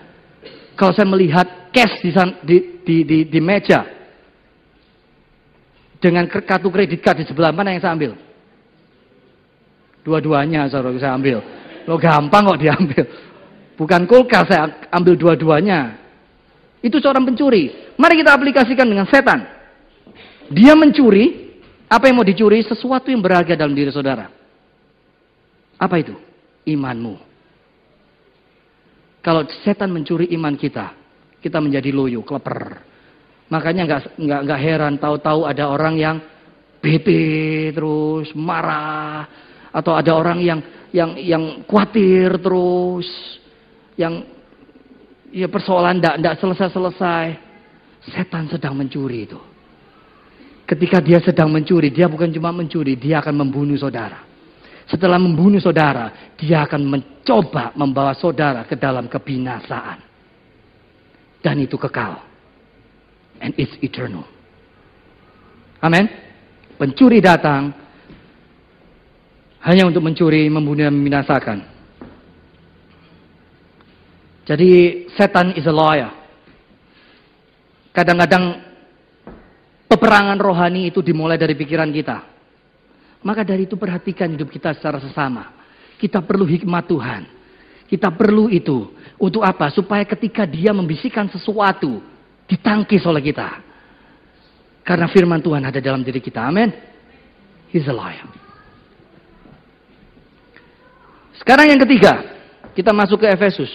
Kalau 0.75 0.91
saya 0.91 1.07
melihat 1.07 1.71
cash 1.71 2.03
di, 2.03 2.11
di, 2.43 2.57
di, 2.83 2.95
di, 3.07 3.17
di 3.27 3.39
meja, 3.39 3.98
dengan 5.99 6.25
kartu 6.27 6.71
kredit 6.71 7.03
card 7.03 7.21
di 7.21 7.25
sebelah 7.27 7.51
mana 7.51 7.75
yang 7.75 7.83
saya 7.83 7.93
ambil? 7.93 8.15
Dua-duanya 10.03 10.71
saudara 10.71 10.95
saya 10.95 11.13
ambil. 11.19 11.43
Lo 11.83 11.99
gampang 11.99 12.55
kok 12.55 12.59
diambil. 12.59 13.03
Bukan 13.75 14.01
kulkas 14.07 14.47
saya 14.47 14.87
ambil 14.91 15.19
dua-duanya. 15.19 15.99
Itu 16.79 17.03
seorang 17.03 17.27
pencuri. 17.27 17.95
Mari 17.99 18.23
kita 18.23 18.31
aplikasikan 18.31 18.87
dengan 18.87 19.03
setan. 19.11 19.43
Dia 20.49 20.73
mencuri, 20.73 21.51
apa 21.91 22.07
yang 22.07 22.23
mau 22.23 22.27
dicuri? 22.27 22.63
Sesuatu 22.63 23.11
yang 23.11 23.19
berharga 23.19 23.59
dalam 23.59 23.75
diri 23.75 23.91
saudara. 23.91 24.31
Apa 25.75 25.95
itu? 25.99 26.15
Imanmu. 26.63 27.15
Kalau 29.19 29.43
setan 29.67 29.91
mencuri 29.91 30.31
iman 30.31 30.55
kita, 30.55 30.95
kita 31.43 31.59
menjadi 31.59 31.91
loyo, 31.91 32.23
kleper. 32.23 32.88
Makanya 33.49 33.83
nggak 33.89 34.01
nggak 34.21 34.41
nggak 34.45 34.61
heran 34.61 34.93
tahu-tahu 35.01 35.49
ada 35.49 35.65
orang 35.73 35.97
yang 35.97 36.17
bete 36.79 37.73
terus 37.73 38.31
marah 38.37 39.25
atau 39.73 39.97
ada 39.97 40.13
orang 40.13 40.39
yang 40.39 40.59
yang 40.93 41.17
yang 41.17 41.43
khawatir 41.65 42.37
terus 42.37 43.09
yang 43.97 44.21
ya 45.33 45.49
persoalan 45.49 45.97
ndak 45.97 46.15
ndak 46.21 46.35
selesai-selesai. 46.37 47.49
Setan 47.99 48.47
sedang 48.47 48.73
mencuri 48.77 49.27
itu. 49.27 49.37
Ketika 50.63 51.01
dia 51.01 51.17
sedang 51.19 51.49
mencuri, 51.49 51.89
dia 51.89 52.05
bukan 52.05 52.29
cuma 52.29 52.53
mencuri, 52.53 52.93
dia 52.93 53.19
akan 53.19 53.41
membunuh 53.43 53.75
saudara. 53.75 54.21
Setelah 54.85 55.17
membunuh 55.17 55.57
saudara, 55.57 56.33
dia 56.37 56.63
akan 56.65 56.81
mencoba 56.85 57.73
membawa 57.73 58.13
saudara 58.13 58.63
ke 58.69 58.77
dalam 58.77 59.09
kebinasaan. 59.09 59.99
Dan 61.41 61.55
itu 61.59 61.73
kekal. 61.75 62.28
And 63.39 63.55
it's 63.55 63.75
eternal. 63.79 64.27
Amin. 65.79 66.11
Pencuri 66.75 67.23
datang 67.23 67.71
hanya 69.63 69.83
untuk 69.87 70.03
mencuri, 70.03 70.47
membunuh, 70.47 70.87
dan 70.87 70.95
membinasakan. 70.95 71.59
Jadi 74.47 74.71
setan 75.13 75.53
is 75.53 75.67
a 75.67 75.75
liar. 75.75 76.09
Kadang-kadang 77.93 78.63
peperangan 79.85 80.39
rohani 80.39 80.89
itu 80.89 81.03
dimulai 81.03 81.35
dari 81.35 81.53
pikiran 81.53 81.91
kita. 81.91 82.17
Maka 83.19 83.43
dari 83.43 83.67
itu 83.67 83.75
perhatikan 83.75 84.31
hidup 84.31 84.47
kita 84.47 84.71
secara 84.73 85.03
sesama. 85.03 85.53
Kita 85.99 86.23
perlu 86.23 86.47
hikmat 86.47 86.87
Tuhan. 86.87 87.21
Kita 87.85 88.09
perlu 88.15 88.47
itu. 88.47 88.95
Untuk 89.19 89.43
apa? 89.43 89.67
Supaya 89.75 90.07
ketika 90.07 90.47
dia 90.47 90.71
membisikkan 90.71 91.27
sesuatu, 91.27 91.99
ditangkis 92.49 93.05
oleh 93.05 93.21
kita. 93.21 93.61
Karena 94.81 95.05
firman 95.05 95.37
Tuhan 95.37 95.61
ada 95.61 95.77
dalam 95.77 96.01
diri 96.01 96.17
kita. 96.17 96.49
Amin. 96.49 96.73
He's 97.69 97.85
a 97.85 97.93
liar. 97.93 98.25
Sekarang 101.37 101.69
yang 101.69 101.79
ketiga, 101.85 102.25
kita 102.73 102.89
masuk 102.89 103.21
ke 103.21 103.27
Efesus. 103.29 103.69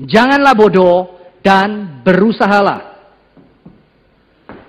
Janganlah 0.00 0.56
bodoh 0.56 1.20
dan 1.44 2.00
berusahalah. 2.00 2.96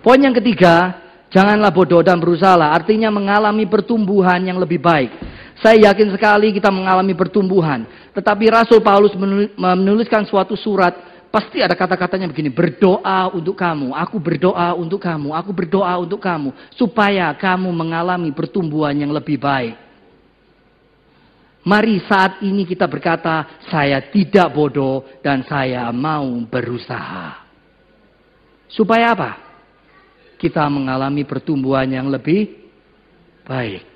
Poin 0.04 0.20
yang 0.20 0.36
ketiga, 0.36 1.00
janganlah 1.32 1.72
bodoh 1.72 2.04
dan 2.04 2.20
berusahalah. 2.20 2.76
Artinya 2.76 3.08
mengalami 3.08 3.64
pertumbuhan 3.64 4.44
yang 4.44 4.60
lebih 4.60 4.84
baik. 4.84 5.16
Saya 5.62 5.94
yakin 5.94 6.12
sekali 6.12 6.52
kita 6.52 6.68
mengalami 6.74 7.16
pertumbuhan. 7.16 7.88
Tetapi 8.12 8.46
Rasul 8.52 8.84
Paulus 8.84 9.16
menuliskan 9.56 10.28
suatu 10.28 10.60
surat, 10.60 10.92
pasti 11.32 11.64
ada 11.64 11.72
kata-katanya 11.80 12.28
begini, 12.28 12.52
berdoa 12.52 13.32
untuk 13.32 13.56
kamu, 13.56 13.96
aku 13.96 14.20
berdoa 14.20 14.76
untuk 14.76 15.00
kamu, 15.00 15.32
aku 15.32 15.52
berdoa 15.56 15.94
untuk 15.96 16.20
kamu, 16.20 16.52
supaya 16.76 17.32
kamu 17.32 17.72
mengalami 17.72 18.36
pertumbuhan 18.36 18.92
yang 19.00 19.16
lebih 19.16 19.40
baik. 19.40 19.80
Mari 21.62 22.02
saat 22.10 22.42
ini 22.42 22.66
kita 22.66 22.90
berkata, 22.90 23.62
saya 23.70 24.02
tidak 24.12 24.50
bodoh 24.52 25.06
dan 25.22 25.46
saya 25.46 25.88
mau 25.94 26.26
berusaha. 26.50 27.48
Supaya 28.66 29.14
apa? 29.14 29.32
Kita 30.42 30.66
mengalami 30.68 31.22
pertumbuhan 31.22 31.86
yang 31.86 32.10
lebih 32.10 32.50
baik. 33.46 33.91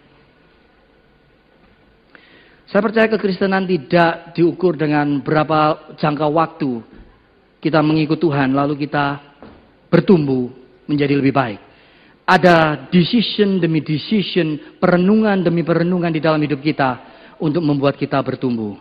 Saya 2.76 2.92
percaya 2.92 3.08
kekristenan 3.08 3.64
tidak 3.64 4.36
diukur 4.36 4.76
dengan 4.76 5.24
berapa 5.24 5.96
jangka 5.96 6.28
waktu 6.28 6.84
kita 7.64 7.80
mengikut 7.80 8.20
Tuhan 8.20 8.52
lalu 8.52 8.84
kita 8.84 9.16
bertumbuh 9.88 10.52
menjadi 10.84 11.16
lebih 11.16 11.32
baik. 11.32 11.56
Ada 12.28 12.84
decision 12.92 13.64
demi 13.64 13.80
decision, 13.80 14.76
perenungan 14.76 15.40
demi 15.40 15.64
perenungan 15.64 16.12
di 16.12 16.20
dalam 16.20 16.36
hidup 16.44 16.60
kita 16.60 17.00
untuk 17.40 17.64
membuat 17.64 17.96
kita 17.96 18.20
bertumbuh. 18.20 18.76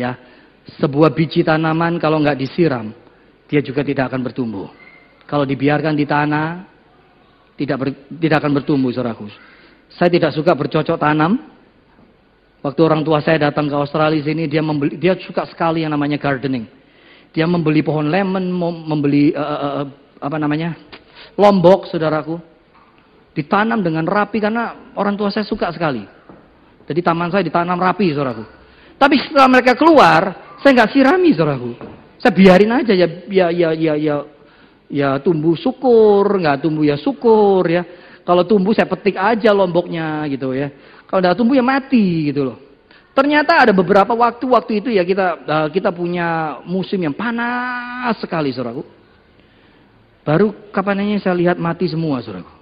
Ya, 0.00 0.16
sebuah 0.80 1.12
biji 1.12 1.44
tanaman 1.44 2.00
kalau 2.00 2.16
nggak 2.24 2.40
disiram, 2.40 2.88
dia 3.52 3.60
juga 3.60 3.84
tidak 3.84 4.16
akan 4.16 4.32
bertumbuh. 4.32 4.72
Kalau 5.28 5.44
dibiarkan 5.44 5.92
di 5.92 6.08
tanah, 6.08 6.64
tidak 7.52 7.76
ber, 7.84 7.88
tidak 8.16 8.40
akan 8.40 8.52
bertumbuh, 8.56 8.88
saudaraku. 8.96 9.28
Saya 9.92 10.08
tidak 10.08 10.32
suka 10.32 10.56
bercocok 10.56 10.96
tanam. 10.96 11.52
Waktu 12.66 12.80
orang 12.82 13.06
tua 13.06 13.22
saya 13.22 13.46
datang 13.46 13.70
ke 13.70 13.76
Australia 13.78 14.18
sini, 14.26 14.50
dia 14.50 14.58
membeli, 14.58 14.98
dia 14.98 15.14
suka 15.22 15.46
sekali 15.46 15.86
yang 15.86 15.94
namanya 15.94 16.18
gardening. 16.18 16.66
Dia 17.30 17.46
membeli 17.46 17.78
pohon 17.78 18.10
lemon, 18.10 18.42
membeli 18.90 19.30
uh, 19.30 19.86
uh, 19.86 19.86
apa 20.18 20.34
namanya 20.34 20.74
lombok, 21.38 21.86
saudaraku. 21.86 22.42
Ditanam 23.38 23.86
dengan 23.86 24.02
rapi 24.02 24.42
karena 24.42 24.90
orang 24.98 25.14
tua 25.14 25.30
saya 25.30 25.46
suka 25.46 25.70
sekali. 25.70 26.02
Jadi 26.90 27.00
taman 27.06 27.30
saya 27.30 27.46
ditanam 27.46 27.78
rapi, 27.78 28.10
saudaraku. 28.10 28.42
Tapi 28.98 29.14
setelah 29.22 29.46
mereka 29.46 29.78
keluar, 29.78 30.22
saya 30.58 30.82
nggak 30.82 30.90
sirami, 30.90 31.30
saudaraku. 31.38 31.70
Saya 32.18 32.34
biarin 32.34 32.74
aja 32.74 32.90
ya, 32.98 33.06
ya, 33.30 33.46
ya, 33.54 33.70
ya, 33.78 33.94
ya, 33.94 34.16
ya 34.90 35.08
tumbuh 35.22 35.54
syukur, 35.54 36.26
nggak 36.26 36.66
tumbuh 36.66 36.82
ya 36.82 36.98
syukur 36.98 37.62
ya. 37.70 37.86
Kalau 38.26 38.42
tumbuh 38.42 38.74
saya 38.74 38.90
petik 38.90 39.14
aja 39.14 39.54
lomboknya 39.54 40.26
gitu 40.26 40.50
ya. 40.50 40.95
Kalau 41.06 41.20
nggak 41.22 41.38
tumbuh 41.38 41.54
ya 41.54 41.64
mati 41.64 42.30
gitu 42.30 42.42
loh. 42.42 42.58
Ternyata 43.16 43.64
ada 43.64 43.72
beberapa 43.72 44.12
waktu-waktu 44.12 44.84
itu 44.84 44.88
ya 44.92 45.00
kita 45.00 45.26
uh, 45.40 45.68
kita 45.72 45.88
punya 45.88 46.60
musim 46.68 47.00
yang 47.00 47.16
panas 47.16 48.20
sekali, 48.20 48.52
saudaraku. 48.52 48.84
Baru 50.26 50.68
kapannya 50.74 51.16
saya 51.22 51.32
lihat 51.32 51.56
mati 51.56 51.88
semua, 51.88 52.20
saudaraku. 52.20 52.52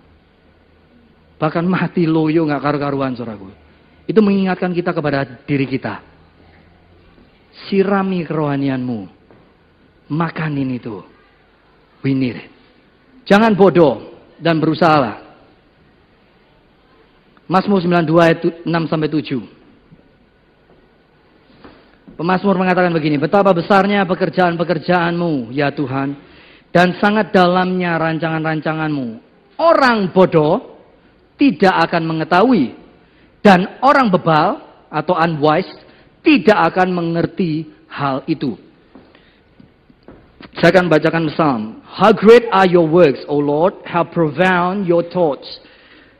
Bahkan 1.43 1.65
mati 1.67 2.07
loyo 2.07 2.47
nggak 2.47 2.63
karu-karuan, 2.63 3.19
saudaraku. 3.19 3.51
Itu 4.07 4.21
mengingatkan 4.21 4.71
kita 4.71 4.93
kepada 4.93 5.25
diri 5.43 5.67
kita. 5.67 6.05
Sirami 7.67 8.23
kerohanianmu. 8.23 9.01
Makanin 10.13 10.77
itu. 10.77 11.01
It. 12.05 12.37
Jangan 13.25 13.57
bodoh 13.57 14.13
dan 14.37 14.61
berusaha. 14.61 15.24
Mazmur 17.45 17.85
92 17.85 18.25
ayat 18.25 18.39
6 18.65 18.91
sampai 18.91 19.09
7. 19.13 19.65
Pemasmur 22.15 22.55
mengatakan 22.55 22.95
begini, 22.95 23.19
betapa 23.19 23.51
besarnya 23.51 24.07
pekerjaan-pekerjaanmu, 24.07 25.51
ya 25.51 25.75
Tuhan, 25.75 26.15
dan 26.71 26.95
sangat 27.03 27.35
dalamnya 27.35 27.99
rancangan-rancanganmu. 27.99 29.19
Orang 29.59 30.15
bodoh 30.15 30.79
tidak 31.35 31.91
akan 31.91 32.03
mengetahui 32.07 32.79
dan 33.43 33.83
orang 33.83 34.15
bebal 34.15 34.63
atau 34.95 35.19
unwise 35.19 35.71
tidak 36.23 36.75
akan 36.75 36.95
mengerti 36.95 37.67
hal 37.91 38.23
itu. 38.31 38.55
Saya 40.63 40.71
akan 40.71 40.87
bacakan 40.87 41.27
psalm. 41.35 41.63
How 41.83 42.15
great 42.15 42.47
are 42.55 42.67
your 42.67 42.87
works, 42.87 43.27
O 43.27 43.43
Lord, 43.43 43.75
how 43.83 44.07
profound 44.07 44.87
your 44.87 45.03
thoughts. 45.11 45.47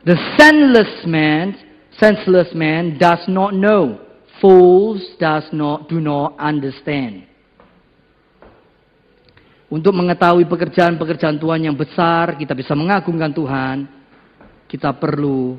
The 0.05 0.21
senseless 0.37 1.01
man, 1.09 1.57
senseless 1.97 2.53
man 2.53 3.01
does 3.01 3.25
not 3.25 3.57
know. 3.57 4.05
Fools 4.37 5.01
does 5.17 5.49
not 5.57 5.89
do 5.89 5.97
not 5.97 6.37
understand. 6.37 7.25
Untuk 9.73 9.97
mengetahui 9.97 10.45
pekerjaan-pekerjaan 10.45 11.41
Tuhan 11.41 11.67
yang 11.67 11.75
besar, 11.75 12.37
kita 12.37 12.53
bisa 12.53 12.77
mengagungkan 12.77 13.33
Tuhan, 13.33 13.89
kita 14.69 14.93
perlu 14.93 15.57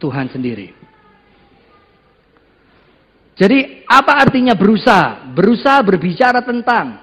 Tuhan 0.00 0.32
sendiri. 0.32 0.72
Jadi 3.36 3.84
apa 3.84 4.24
artinya 4.24 4.56
berusaha? 4.56 5.28
Berusaha 5.36 5.84
berbicara 5.84 6.40
tentang 6.40 6.96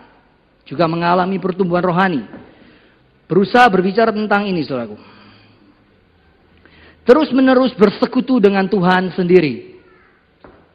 juga 0.66 0.89
mengalami 0.89 1.38
pertumbuhan 1.38 1.86
rohani. 1.86 2.24
Berusaha 3.30 3.70
berbicara 3.70 4.10
tentang 4.10 4.49
ini, 4.49 4.66
saudaraku. 4.66 5.18
Terus 7.10 7.34
menerus 7.34 7.74
bersekutu 7.74 8.38
dengan 8.38 8.70
Tuhan 8.70 9.10
sendiri. 9.18 9.82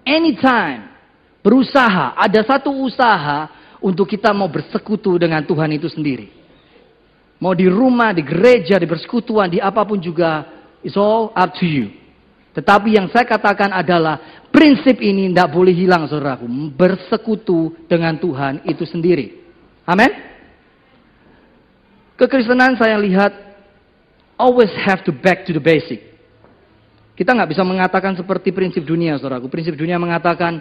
Anytime 0.03 0.91
berusaha, 1.47 2.19
ada 2.19 2.43
satu 2.43 2.75
usaha 2.75 3.47
untuk 3.79 4.11
kita 4.11 4.35
mau 4.35 4.51
bersekutu 4.51 5.15
dengan 5.15 5.47
Tuhan 5.47 5.79
itu 5.79 5.87
sendiri. 5.87 6.27
Mau 7.39 7.55
di 7.55 7.71
rumah, 7.71 8.11
di 8.11 8.27
gereja, 8.27 8.83
di 8.83 8.87
persekutuan, 8.91 9.47
di 9.47 9.63
apa 9.63 9.87
pun 9.87 10.03
juga, 10.03 10.43
it's 10.83 10.99
all 10.99 11.31
up 11.39 11.55
to 11.55 11.63
you. 11.63 11.95
Tetapi 12.51 12.99
yang 12.99 13.07
saya 13.15 13.31
katakan 13.31 13.71
adalah 13.71 14.43
prinsip 14.51 14.99
ini 14.99 15.31
tidak 15.31 15.55
boleh 15.55 15.71
hilang 15.71 16.11
saudaraku. 16.11 16.51
Bersekutu 16.75 17.79
dengan 17.87 18.19
Tuhan 18.19 18.67
itu 18.67 18.83
sendiri. 18.83 19.39
Amin. 19.87 20.11
Kekristenan 22.19 22.75
saya 22.75 22.99
lihat 22.99 23.31
always 24.35 24.75
have 24.83 25.07
to 25.07 25.15
back 25.15 25.47
to 25.47 25.55
the 25.55 25.63
basic. 25.63 26.14
Kita 27.15 27.31
nggak 27.31 27.51
bisa 27.55 27.63
mengatakan 27.63 28.19
seperti 28.19 28.51
prinsip 28.51 28.83
dunia, 28.83 29.15
saudaraku. 29.23 29.47
Prinsip 29.47 29.79
dunia 29.79 30.03
mengatakan 30.03 30.59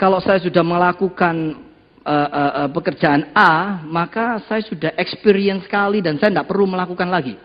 kalau 0.00 0.24
saya 0.24 0.40
sudah 0.40 0.64
melakukan 0.64 1.60
uh, 2.00 2.28
uh, 2.32 2.52
uh, 2.64 2.68
pekerjaan 2.72 3.28
A, 3.36 3.84
maka 3.84 4.40
saya 4.48 4.64
sudah 4.64 4.96
experience 4.96 5.68
sekali 5.68 6.00
dan 6.00 6.16
saya 6.16 6.32
tidak 6.32 6.48
perlu 6.48 6.64
melakukan 6.64 7.12
lagi. 7.12 7.36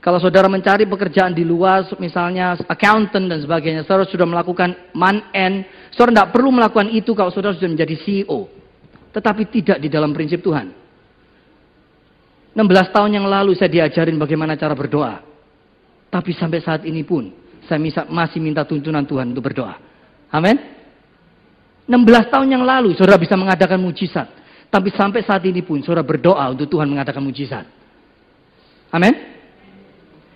Kalau 0.00 0.16
saudara 0.20 0.48
mencari 0.48 0.88
pekerjaan 0.88 1.32
di 1.32 1.44
luar, 1.44 1.84
misalnya 2.00 2.56
accountant 2.68 3.28
dan 3.28 3.40
sebagainya, 3.40 3.84
saudara 3.84 4.08
sudah 4.08 4.28
melakukan 4.28 4.92
man 4.96 5.28
end, 5.32 5.64
saudara 5.92 6.24
tidak 6.24 6.30
perlu 6.36 6.52
melakukan 6.52 6.88
itu 6.92 7.12
kalau 7.16 7.32
saudara 7.32 7.56
sudah 7.56 7.72
menjadi 7.72 7.96
CEO. 8.04 8.60
tetapi 9.10 9.42
tidak 9.50 9.82
di 9.82 9.90
dalam 9.90 10.14
prinsip 10.14 10.38
Tuhan. 10.38 10.70
16 12.54 12.94
tahun 12.94 13.10
yang 13.10 13.26
lalu 13.26 13.58
saya 13.58 13.66
diajarin 13.66 14.14
bagaimana 14.14 14.54
cara 14.54 14.70
berdoa. 14.70 15.18
Tapi 16.06 16.30
sampai 16.30 16.62
saat 16.62 16.86
ini 16.86 17.02
pun 17.02 17.39
saya 17.70 17.78
masih 18.10 18.42
minta 18.42 18.66
tuntunan 18.66 19.06
Tuhan 19.06 19.30
untuk 19.30 19.46
berdoa. 19.46 19.78
Amin. 20.34 20.58
16 21.86 22.30
tahun 22.30 22.48
yang 22.50 22.66
lalu 22.66 22.98
saudara 22.98 23.14
bisa 23.14 23.38
mengadakan 23.38 23.78
mujizat. 23.78 24.26
Tapi 24.70 24.90
sampai 24.94 25.22
saat 25.22 25.42
ini 25.46 25.62
pun 25.62 25.78
saudara 25.82 26.02
berdoa 26.02 26.50
untuk 26.50 26.66
Tuhan 26.66 26.90
mengadakan 26.90 27.22
mujizat. 27.22 27.66
Amin. 28.90 29.14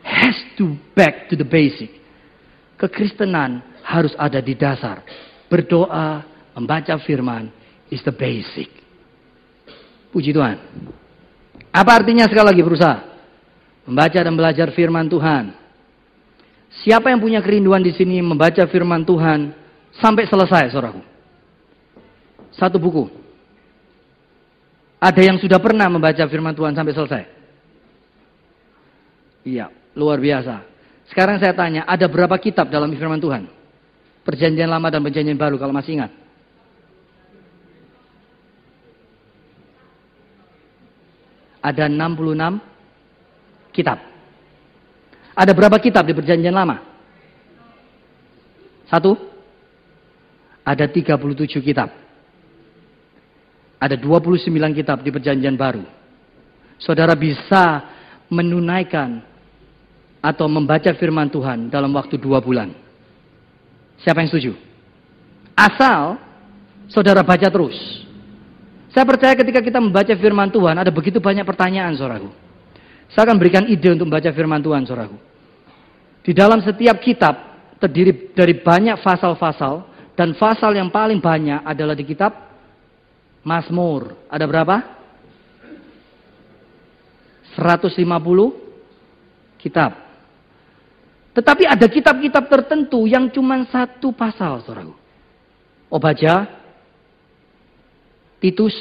Has 0.07 0.39
to 0.55 0.79
back 0.95 1.27
to 1.31 1.35
the 1.35 1.47
basic. 1.47 1.91
Kekristenan 2.79 3.63
harus 3.83 4.15
ada 4.15 4.39
di 4.39 4.55
dasar. 4.55 5.03
Berdoa, 5.51 6.23
membaca 6.55 6.95
firman 7.03 7.51
is 7.91 8.03
the 8.07 8.15
basic. 8.15 8.71
Puji 10.15 10.31
Tuhan. 10.31 10.59
Apa 11.75 12.03
artinya 12.03 12.31
sekali 12.31 12.47
lagi 12.55 12.63
berusaha? 12.63 12.99
Membaca 13.87 14.19
dan 14.19 14.35
belajar 14.35 14.71
firman 14.75 15.11
Tuhan. 15.11 15.64
Siapa 16.83 17.13
yang 17.13 17.23
punya 17.23 17.39
kerinduan 17.39 17.85
di 17.85 17.95
sini 17.95 18.19
membaca 18.19 18.67
firman 18.67 19.07
Tuhan 19.07 19.55
sampai 20.03 20.27
selesai, 20.27 20.75
saudaraku? 20.75 21.03
Satu 22.55 22.83
buku. 22.83 23.07
Ada 24.99 25.21
yang 25.23 25.39
sudah 25.39 25.61
pernah 25.63 25.87
membaca 25.87 26.25
firman 26.27 26.57
Tuhan 26.57 26.75
sampai 26.75 26.95
selesai? 26.97 27.23
Iya, 29.45 29.69
luar 29.95 30.19
biasa. 30.19 30.65
Sekarang 31.13 31.37
saya 31.39 31.53
tanya, 31.53 31.85
ada 31.85 32.09
berapa 32.09 32.35
kitab 32.41 32.73
dalam 32.73 32.91
firman 32.97 33.21
Tuhan? 33.21 33.47
Perjanjian 34.25 34.73
lama 34.73 34.89
dan 34.89 35.05
perjanjian 35.05 35.37
baru 35.37 35.61
kalau 35.61 35.77
masih 35.77 36.01
ingat. 36.01 36.25
ada 41.65 41.89
66 41.89 42.61
kitab. 43.73 43.99
Ada 45.35 45.51
berapa 45.51 45.77
kitab 45.83 46.07
di 46.07 46.15
perjanjian 46.15 46.55
lama? 46.55 46.79
Satu? 48.87 49.19
Ada 50.63 50.87
37 50.87 51.61
kitab. 51.61 51.91
Ada 53.83 53.99
29 53.99 54.49
kitab 54.73 55.03
di 55.03 55.11
perjanjian 55.11 55.59
baru. 55.59 55.85
Saudara 56.79 57.13
bisa 57.19 57.85
menunaikan 58.33 59.21
atau 60.25 60.49
membaca 60.49 60.89
firman 60.97 61.29
Tuhan 61.29 61.69
dalam 61.69 61.93
waktu 61.93 62.17
dua 62.17 62.41
bulan. 62.41 62.73
Siapa 64.01 64.25
yang 64.25 64.31
setuju? 64.33 64.53
Asal 65.53 66.17
saudara 66.89 67.21
baca 67.21 67.45
terus. 67.51 67.77
Saya 68.95 69.05
percaya 69.05 69.35
ketika 69.35 69.59
kita 69.61 69.83
membaca 69.83 70.15
firman 70.15 70.49
Tuhan, 70.49 70.79
ada 70.79 70.89
begitu 70.89 71.19
banyak 71.19 71.43
pertanyaan, 71.43 71.99
saudaraku. 71.99 72.44
Saya 73.13 73.29
akan 73.31 73.39
berikan 73.39 73.69
ide 73.69 73.93
untuk 73.93 74.09
membaca 74.09 74.31
firman 74.33 74.63
Tuhan, 74.65 74.87
saudaraku. 74.89 75.19
Di 76.25 76.33
dalam 76.33 76.65
setiap 76.65 76.99
kitab, 77.05 77.35
terdiri 77.77 78.33
dari 78.33 78.57
banyak 78.65 79.03
pasal-pasal, 79.05 79.85
dan 80.17 80.33
pasal 80.39 80.73
yang 80.73 80.89
paling 80.89 81.21
banyak 81.21 81.61
adalah 81.67 81.93
di 81.93 82.07
kitab 82.07 82.33
Mazmur. 83.45 84.29
Ada 84.33 84.47
berapa? 84.49 84.77
150 87.55 87.93
kitab. 89.61 89.93
Tetapi 91.35 91.67
ada 91.67 91.87
kitab-kitab 91.91 92.47
tertentu 92.47 93.11
yang 93.11 93.27
cuma 93.31 93.67
satu 93.67 94.15
pasal, 94.15 94.63
saudaraku. 94.63 94.95
Obaja, 95.91 96.47
Titus, 98.39 98.75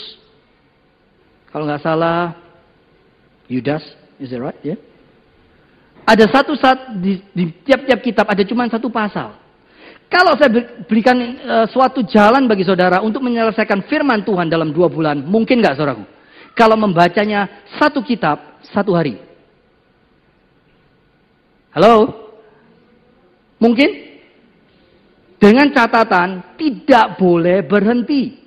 kalau 1.49 1.65
nggak 1.65 1.81
salah, 1.81 2.33
Yudas, 3.49 3.83
is 4.23 4.31
that 4.31 4.39
right? 4.39 4.55
Yeah. 4.63 4.79
Ada 6.07 6.31
satu 6.31 6.55
saat 6.55 6.95
di, 6.99 7.19
tiap-tiap 7.67 7.99
kitab 7.99 8.25
ada 8.31 8.43
cuma 8.47 8.67
satu 8.71 8.87
pasal. 8.87 9.35
Kalau 10.07 10.37
saya 10.39 10.51
berikan 10.87 11.15
uh, 11.41 11.65
suatu 11.67 12.05
jalan 12.07 12.47
bagi 12.47 12.63
saudara 12.63 13.03
untuk 13.03 13.23
menyelesaikan 13.23 13.87
firman 13.91 14.23
Tuhan 14.23 14.47
dalam 14.47 14.71
dua 14.71 14.87
bulan, 14.87 15.19
mungkin 15.23 15.59
nggak 15.59 15.75
saudaraku? 15.75 16.05
Kalau 16.53 16.77
membacanya 16.77 17.67
satu 17.81 17.99
kitab 18.05 18.61
satu 18.71 18.93
hari. 18.93 19.17
Halo? 21.73 22.13
Mungkin? 23.57 23.89
Dengan 25.41 25.73
catatan 25.73 26.55
tidak 26.55 27.17
boleh 27.17 27.65
berhenti 27.65 28.42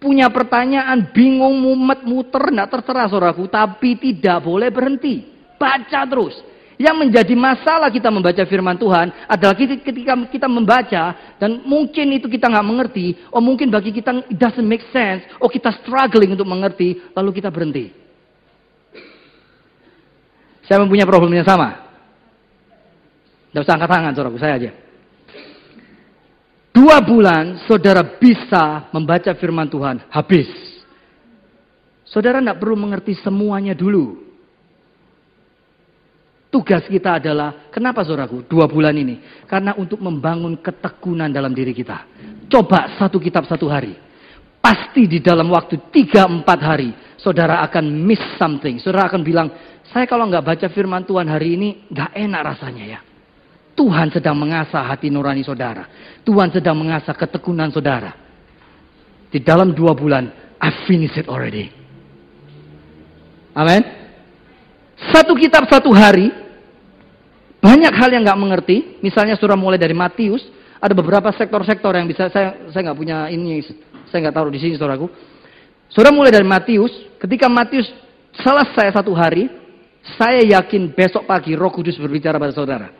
punya 0.00 0.32
pertanyaan, 0.32 1.12
bingung, 1.12 1.60
mumet, 1.60 2.02
muter, 2.02 2.50
tidak 2.50 2.72
terserah 2.72 3.06
saudaraku. 3.06 3.46
Tapi 3.46 4.00
tidak 4.00 4.42
boleh 4.42 4.72
berhenti. 4.72 5.28
Baca 5.60 6.08
terus. 6.08 6.34
Yang 6.80 6.96
menjadi 6.96 7.34
masalah 7.36 7.92
kita 7.92 8.08
membaca 8.08 8.40
firman 8.48 8.80
Tuhan 8.80 9.12
adalah 9.28 9.52
ketika 9.52 10.16
kita 10.32 10.48
membaca 10.48 11.36
dan 11.36 11.60
mungkin 11.68 12.16
itu 12.16 12.24
kita 12.24 12.48
nggak 12.48 12.64
mengerti, 12.64 13.20
oh 13.28 13.44
mungkin 13.44 13.68
bagi 13.68 13.92
kita 13.92 14.24
it 14.32 14.40
doesn't 14.40 14.64
make 14.64 14.80
sense, 14.88 15.20
oh 15.44 15.52
kita 15.52 15.76
struggling 15.84 16.32
untuk 16.32 16.48
mengerti, 16.48 16.96
lalu 17.12 17.36
kita 17.36 17.52
berhenti. 17.52 17.92
Saya 20.64 20.80
mempunyai 20.80 21.04
problem 21.04 21.36
yang 21.36 21.44
sama. 21.44 21.84
Tidak 23.52 23.60
usah 23.60 23.76
angkat 23.76 23.90
tangan, 23.92 24.12
saudaraku, 24.16 24.40
saya 24.40 24.56
aja. 24.56 24.70
Dua 26.70 27.02
bulan 27.02 27.66
saudara 27.66 28.02
bisa 28.06 28.86
membaca 28.94 29.34
firman 29.34 29.66
Tuhan 29.66 30.06
habis. 30.06 30.46
Saudara 32.06 32.38
tidak 32.38 32.58
perlu 32.62 32.78
mengerti 32.78 33.14
semuanya 33.18 33.74
dulu. 33.74 34.30
Tugas 36.50 36.82
kita 36.90 37.22
adalah, 37.22 37.70
kenapa 37.70 38.02
saudaraku, 38.02 38.42
dua 38.50 38.66
bulan 38.66 38.90
ini? 38.98 39.22
Karena 39.46 39.70
untuk 39.78 40.02
membangun 40.02 40.58
ketekunan 40.58 41.30
dalam 41.30 41.54
diri 41.54 41.70
kita. 41.70 42.10
Coba 42.50 42.98
satu 42.98 43.22
kitab 43.22 43.46
satu 43.46 43.70
hari. 43.70 43.94
Pasti 44.58 45.06
di 45.06 45.22
dalam 45.22 45.46
waktu 45.54 45.90
tiga 45.94 46.26
empat 46.26 46.58
hari, 46.58 46.90
saudara 47.14 47.62
akan 47.62 47.86
miss 48.02 48.20
something. 48.34 48.82
Saudara 48.82 49.06
akan 49.06 49.22
bilang, 49.22 49.48
saya 49.94 50.10
kalau 50.10 50.26
nggak 50.26 50.42
baca 50.42 50.66
firman 50.74 51.06
Tuhan 51.06 51.30
hari 51.30 51.54
ini, 51.54 51.68
nggak 51.86 52.18
enak 52.18 52.42
rasanya 52.42 52.84
ya. 52.98 53.00
Tuhan 53.80 54.12
sedang 54.12 54.36
mengasah 54.36 54.84
hati 54.84 55.08
nurani 55.08 55.40
saudara. 55.40 55.88
Tuhan 56.20 56.52
sedang 56.52 56.76
mengasah 56.76 57.16
ketekunan 57.16 57.72
saudara. 57.72 58.12
Di 59.32 59.40
dalam 59.40 59.72
dua 59.72 59.96
bulan, 59.96 60.28
I 60.60 60.84
finished 60.84 61.16
it 61.16 61.24
already. 61.32 61.72
Amin. 63.56 63.80
Satu 65.08 65.32
kitab 65.32 65.64
satu 65.64 65.88
hari, 65.96 66.28
banyak 67.56 67.88
hal 67.96 68.12
yang 68.12 68.20
nggak 68.20 68.36
mengerti. 68.36 68.76
Misalnya 69.00 69.40
surah 69.40 69.56
mulai 69.56 69.80
dari 69.80 69.96
Matius, 69.96 70.44
ada 70.76 70.92
beberapa 70.92 71.32
sektor-sektor 71.32 71.96
yang 71.96 72.04
bisa 72.04 72.28
saya 72.28 72.68
saya 72.68 72.92
nggak 72.92 72.98
punya 73.00 73.32
ini, 73.32 73.64
saya 74.12 74.28
nggak 74.28 74.36
taruh 74.36 74.52
di 74.52 74.60
sini 74.60 74.76
saudaraku. 74.76 75.08
Surah 75.88 76.12
mulai 76.12 76.28
dari 76.28 76.44
Matius, 76.44 76.92
ketika 77.16 77.48
Matius 77.48 77.88
selesai 78.36 78.92
satu 78.92 79.16
hari, 79.16 79.48
saya 80.20 80.44
yakin 80.60 80.92
besok 80.92 81.24
pagi 81.24 81.56
Roh 81.56 81.72
Kudus 81.72 81.96
berbicara 81.96 82.36
pada 82.36 82.52
saudara. 82.52 82.99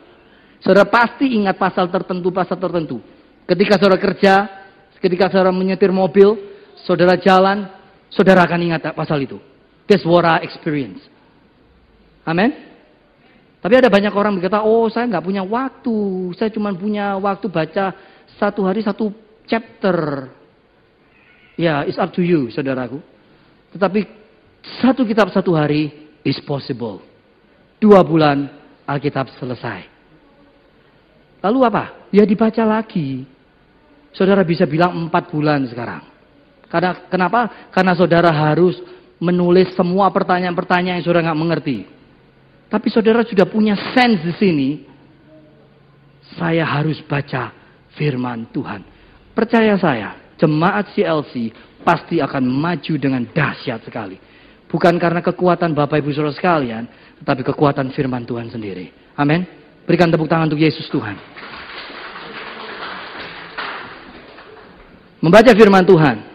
Saudara 0.61 0.85
pasti 0.85 1.25
ingat 1.41 1.57
pasal 1.57 1.89
tertentu, 1.89 2.29
pasal 2.29 2.61
tertentu. 2.61 3.01
Ketika 3.49 3.81
saudara 3.81 3.97
kerja, 3.97 4.33
ketika 5.01 5.27
saudara 5.33 5.49
menyetir 5.49 5.89
mobil, 5.89 6.37
saudara 6.85 7.17
jalan, 7.17 7.65
saudara 8.13 8.45
akan 8.45 8.59
ingat 8.69 8.93
pasal 8.93 9.25
itu. 9.25 9.41
That's 9.89 10.05
what 10.05 10.23
experience. 10.45 11.01
Amin. 12.23 12.53
Tapi 13.61 13.73
ada 13.77 13.89
banyak 13.89 14.13
orang 14.13 14.37
berkata, 14.37 14.61
oh 14.61 14.89
saya 14.89 15.09
nggak 15.09 15.25
punya 15.25 15.43
waktu, 15.45 15.97
saya 16.37 16.49
cuma 16.53 16.73
punya 16.73 17.17
waktu 17.17 17.45
baca 17.49 17.93
satu 18.37 18.65
hari 18.65 18.81
satu 18.85 19.13
chapter. 19.45 20.29
Ya, 21.57 21.85
yeah, 21.85 21.89
it's 21.89 22.01
up 22.01 22.09
to 22.13 22.25
you, 22.25 22.49
saudaraku. 22.49 23.01
Tetapi 23.73 24.01
satu 24.81 25.05
kitab 25.05 25.29
satu 25.29 25.53
hari 25.53 26.09
is 26.25 26.37
possible. 26.41 27.01
Dua 27.81 28.01
bulan 28.05 28.49
Alkitab 28.85 29.29
selesai. 29.37 29.90
Lalu 31.41 31.59
apa? 31.65 32.09
Ya 32.13 32.23
dibaca 32.23 32.63
lagi. 32.63 33.25
Saudara 34.13 34.45
bisa 34.45 34.69
bilang 34.69 35.07
empat 35.07 35.33
bulan 35.33 35.65
sekarang. 35.65 36.05
Karena 36.69 36.91
kenapa? 37.09 37.69
Karena 37.73 37.93
saudara 37.97 38.29
harus 38.31 38.77
menulis 39.17 39.73
semua 39.75 40.09
pertanyaan-pertanyaan 40.13 41.01
yang 41.01 41.05
saudara 41.05 41.29
nggak 41.31 41.41
mengerti. 41.41 41.77
Tapi 42.71 42.87
saudara 42.87 43.25
sudah 43.27 43.43
punya 43.49 43.75
sense 43.91 44.23
di 44.23 44.33
sini. 44.39 44.69
Saya 46.39 46.63
harus 46.63 47.03
baca 47.03 47.51
firman 47.99 48.47
Tuhan. 48.55 48.87
Percaya 49.35 49.75
saya, 49.75 50.15
jemaat 50.39 50.95
CLC 50.95 51.51
pasti 51.83 52.23
akan 52.23 52.47
maju 52.47 52.93
dengan 52.95 53.27
dahsyat 53.27 53.83
sekali. 53.83 54.15
Bukan 54.71 54.95
karena 54.95 55.19
kekuatan 55.19 55.75
Bapak 55.75 55.99
Ibu 55.99 56.15
Saudara 56.15 56.31
sekalian, 56.31 56.87
tetapi 57.19 57.43
kekuatan 57.43 57.91
firman 57.91 58.23
Tuhan 58.23 58.47
sendiri. 58.47 58.95
Amin. 59.19 59.60
Berikan 59.91 60.07
tepuk 60.07 60.31
tangan 60.31 60.47
untuk 60.47 60.63
Yesus 60.63 60.87
Tuhan. 60.87 61.19
Membaca 65.19 65.51
firman 65.51 65.83
Tuhan. 65.83 66.31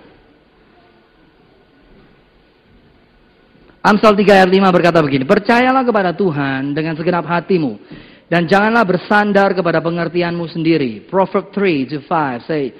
Amsal 3.80 4.12
3 4.12 4.44
ayat 4.44 4.50
5 4.52 4.76
berkata 4.76 5.00
begini, 5.00 5.24
Percayalah 5.24 5.88
kepada 5.88 6.12
Tuhan 6.12 6.76
dengan 6.76 7.00
segenap 7.00 7.24
hatimu, 7.24 7.80
dan 8.28 8.44
janganlah 8.44 8.84
bersandar 8.84 9.56
kepada 9.56 9.80
pengertianmu 9.80 10.44
sendiri. 10.52 11.08
Proverb 11.08 11.48
3 11.56 11.96
to 11.96 12.04
5, 12.04 12.44
say, 12.44 12.76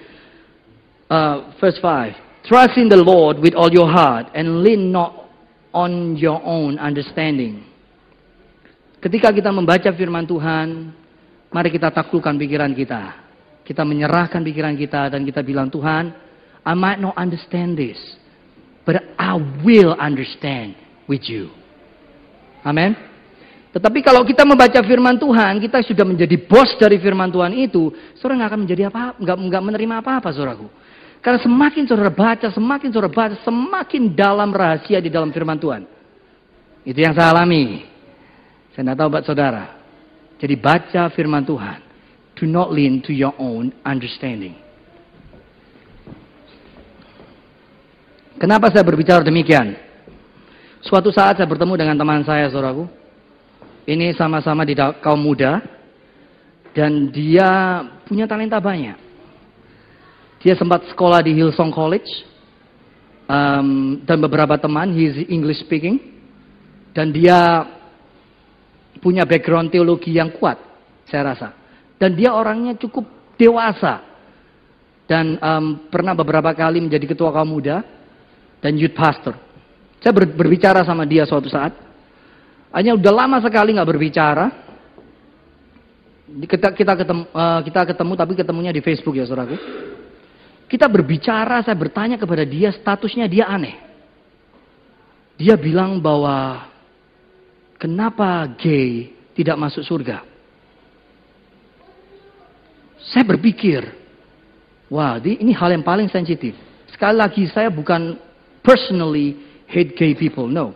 uh, 1.09 1.57
verse 1.57 1.81
5, 1.81 2.45
Trust 2.45 2.77
in 2.77 2.93
the 2.93 3.01
Lord 3.01 3.41
with 3.41 3.57
all 3.57 3.73
your 3.73 3.89
heart, 3.89 4.29
and 4.37 4.61
lean 4.61 4.93
not 4.93 5.33
on 5.73 6.21
your 6.21 6.45
own 6.45 6.77
understanding. 6.77 7.65
Ketika 9.01 9.29
kita 9.31 9.53
membaca 9.53 9.91
firman 9.93 10.25
Tuhan, 10.25 10.93
mari 11.53 11.69
kita 11.69 11.93
taklukkan 11.93 12.35
pikiran 12.41 12.73
kita. 12.73 13.25
Kita 13.67 13.83
menyerahkan 13.83 14.41
pikiran 14.41 14.79
kita 14.79 15.11
dan 15.11 15.27
kita 15.27 15.43
bilang, 15.43 15.69
Tuhan, 15.69 16.15
I 16.63 16.75
might 16.75 17.03
not 17.03 17.15
understand 17.19 17.79
this, 17.79 17.99
but 18.87 18.99
I 19.19 19.37
will 19.63 19.95
understand 19.99 20.79
with 21.11 21.27
you. 21.27 21.51
Amin. 22.67 22.95
Tetapi 23.77 24.01
kalau 24.01 24.25
kita 24.25 24.49
membaca 24.49 24.81
firman 24.81 25.21
Tuhan, 25.21 25.61
kita 25.61 25.85
sudah 25.85 26.03
menjadi 26.09 26.41
bos 26.49 26.73
dari 26.81 26.97
firman 26.97 27.29
Tuhan 27.29 27.53
itu, 27.53 27.93
saudara 28.17 28.41
nggak 28.41 28.51
akan 28.51 28.61
menjadi 28.65 28.83
apa, 28.89 29.03
nggak 29.21 29.37
nggak 29.37 29.63
menerima 29.69 29.95
apa-apa, 30.01 30.29
saudaraku. 30.33 30.67
Karena 31.21 31.39
semakin 31.43 31.83
saudara 31.85 32.09
baca, 32.09 32.47
semakin 32.49 32.89
saudara 32.89 33.13
baca, 33.13 33.35
semakin 33.45 34.03
dalam 34.17 34.49
rahasia 34.55 35.03
di 35.03 35.13
dalam 35.13 35.29
firman 35.29 35.61
Tuhan. 35.61 35.83
Itu 36.87 36.97
yang 36.97 37.13
saya 37.13 37.35
alami. 37.35 37.96
Saya 38.77 38.93
tidak 38.93 38.99
tahu 39.01 39.09
buat 39.09 39.25
saudara. 39.25 39.65
Jadi 40.37 40.53
baca 40.61 41.09
firman 41.17 41.49
Tuhan. 41.49 41.81
Do 42.37 42.45
not 42.45 42.77
lean 42.77 43.01
to 43.09 43.17
your 43.17 43.33
own 43.41 43.73
understanding. 43.89 44.53
Kenapa 48.37 48.69
saya 48.69 48.85
berbicara 48.85 49.25
demikian? 49.25 49.81
Suatu 50.85 51.09
saat 51.09 51.41
saya 51.41 51.49
bertemu 51.49 51.73
dengan 51.73 51.97
teman 51.97 52.21
saya, 52.21 52.53
saudaraku. 52.53 52.85
Ini 53.89 54.13
sama-sama 54.13 54.69
di 54.69 54.77
kaum 55.01 55.25
muda. 55.25 55.65
Dan 56.77 57.09
dia 57.09 57.81
punya 58.05 58.29
talenta 58.29 58.61
banyak. 58.61 59.01
Dia 60.45 60.53
sempat 60.53 60.85
sekolah 60.93 61.25
di 61.25 61.33
Hillsong 61.33 61.73
College. 61.73 62.29
Um, 63.25 64.05
dan 64.05 64.21
beberapa 64.21 64.61
teman, 64.61 64.93
he's 64.93 65.17
English 65.33 65.65
speaking. 65.65 65.97
Dan 66.93 67.17
dia 67.17 67.65
punya 69.01 69.29
background 69.29 69.73
teologi 69.73 70.17
yang 70.17 70.33
kuat, 70.35 70.59
saya 71.09 71.33
rasa. 71.35 71.49
Dan 71.97 72.13
dia 72.17 72.33
orangnya 72.33 72.77
cukup 72.77 73.05
dewasa. 73.37 74.05
Dan 75.07 75.39
um, 75.39 75.87
pernah 75.87 76.19
beberapa 76.19 76.51
kali 76.51 76.83
menjadi 76.83 77.15
ketua 77.15 77.31
kaum 77.31 77.47
muda 77.47 77.87
dan 78.59 78.75
youth 78.75 78.97
pastor. 78.97 79.39
Saya 80.03 80.13
ber, 80.13 80.27
berbicara 80.35 80.83
sama 80.83 81.07
dia 81.07 81.23
suatu 81.23 81.47
saat. 81.47 81.73
Hanya 82.75 82.99
udah 82.99 83.13
lama 83.15 83.39
sekali 83.39 83.73
nggak 83.73 83.91
berbicara. 83.91 84.47
Kita, 86.27 86.75
kita, 86.75 86.93
ketemu, 86.99 87.23
uh, 87.31 87.61
kita 87.63 87.81
ketemu, 87.95 88.13
tapi 88.19 88.33
ketemunya 88.35 88.73
di 88.75 88.83
Facebook 88.83 89.15
ya 89.15 89.25
saudaraku. 89.25 89.57
Kita 90.67 90.91
berbicara, 90.91 91.63
saya 91.63 91.79
bertanya 91.79 92.19
kepada 92.19 92.43
dia, 92.43 92.75
statusnya 92.75 93.31
dia 93.31 93.47
aneh. 93.47 93.79
Dia 95.39 95.55
bilang 95.55 96.03
bahwa 96.03 96.67
kenapa 97.77 98.49
gay 98.57 99.13
tidak 99.37 99.57
masuk 99.61 99.85
surga? 99.85 100.25
Saya 103.07 103.23
berpikir, 103.23 103.87
wah 104.91 105.21
ini 105.23 105.55
hal 105.55 105.71
yang 105.71 105.87
paling 105.87 106.11
sensitif. 106.11 106.59
Sekali 106.91 107.17
lagi 107.17 107.45
saya 107.53 107.71
bukan 107.71 108.19
personally 108.67 109.39
hate 109.71 109.95
gay 109.95 110.13
people, 110.19 110.51
no. 110.51 110.75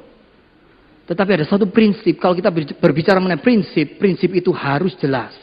Tetapi 1.10 1.42
ada 1.42 1.46
satu 1.48 1.66
prinsip, 1.66 2.22
kalau 2.22 2.38
kita 2.38 2.54
berbicara 2.78 3.18
mengenai 3.18 3.42
prinsip, 3.42 3.98
prinsip 3.98 4.30
itu 4.30 4.54
harus 4.54 4.94
jelas. 4.94 5.34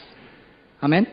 Amin. 0.80 1.04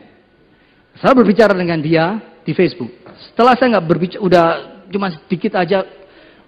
Saya 0.96 1.12
berbicara 1.12 1.52
dengan 1.52 1.76
dia 1.76 2.16
di 2.40 2.56
Facebook. 2.56 2.88
Setelah 3.28 3.52
saya 3.60 3.76
nggak 3.76 3.84
berbicara, 3.84 4.22
udah 4.24 4.44
cuma 4.88 5.12
sedikit 5.12 5.60
aja, 5.60 5.84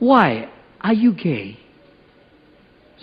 why 0.00 0.48
are 0.80 0.96
you 0.96 1.12
gay? 1.12 1.67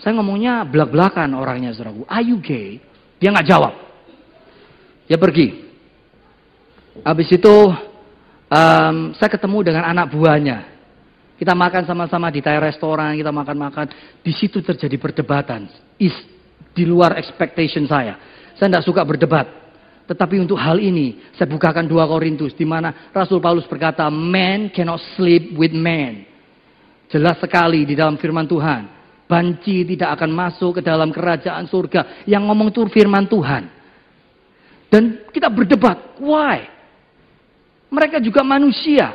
Saya 0.00 0.12
ngomongnya 0.20 0.64
belak-belakan 0.68 1.32
orangnya, 1.32 1.72
saudaraku. 1.72 2.04
Are 2.04 2.24
you 2.24 2.36
gay? 2.40 2.80
Dia 3.16 3.32
nggak 3.32 3.48
jawab. 3.48 3.74
Dia 5.08 5.16
pergi. 5.16 5.64
Habis 7.00 7.28
itu 7.32 7.54
um, 8.48 8.96
saya 9.16 9.30
ketemu 9.32 9.58
dengan 9.72 9.84
anak 9.88 10.12
buahnya. 10.12 10.76
Kita 11.36 11.52
makan 11.52 11.84
sama-sama 11.84 12.32
di 12.32 12.40
Thai 12.40 12.56
restoran, 12.60 13.16
kita 13.16 13.28
makan-makan. 13.28 13.92
Di 14.24 14.32
situ 14.32 14.64
terjadi 14.64 14.96
perdebatan. 14.96 15.68
Is 16.00 16.16
di 16.72 16.84
luar 16.84 17.16
expectation 17.20 17.84
saya. 17.88 18.16
Saya 18.56 18.72
tidak 18.72 18.84
suka 18.88 19.04
berdebat. 19.04 19.48
Tetapi 20.06 20.38
untuk 20.38 20.56
hal 20.56 20.80
ini, 20.80 21.18
saya 21.36 21.50
bukakan 21.50 21.84
dua 21.84 22.08
Korintus. 22.08 22.56
Di 22.56 22.64
mana 22.64 23.12
Rasul 23.12 23.42
Paulus 23.42 23.68
berkata, 23.68 24.08
Man 24.08 24.72
cannot 24.72 25.02
sleep 25.16 25.52
with 25.56 25.76
man. 25.76 26.24
Jelas 27.12 27.36
sekali 27.36 27.84
di 27.84 27.92
dalam 27.92 28.16
firman 28.16 28.48
Tuhan. 28.48 28.95
Banci 29.26 29.82
tidak 29.82 30.22
akan 30.22 30.30
masuk 30.30 30.78
ke 30.78 30.82
dalam 30.86 31.10
kerajaan 31.10 31.66
surga. 31.66 32.26
Yang 32.30 32.42
ngomong 32.46 32.70
itu 32.70 32.86
firman 32.94 33.26
Tuhan. 33.26 33.66
Dan 34.86 35.26
kita 35.34 35.50
berdebat. 35.50 36.18
Why? 36.22 36.62
Mereka 37.90 38.22
juga 38.22 38.46
manusia. 38.46 39.14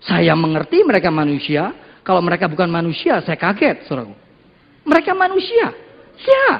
Saya 0.00 0.32
mengerti 0.32 0.80
mereka 0.82 1.12
manusia. 1.12 1.76
Kalau 2.02 2.18
mereka 2.18 2.50
bukan 2.50 2.66
manusia, 2.66 3.22
saya 3.22 3.38
kaget, 3.38 3.86
saudaraku. 3.86 4.16
Mereka 4.82 5.14
manusia. 5.14 5.70
Ya. 6.18 6.50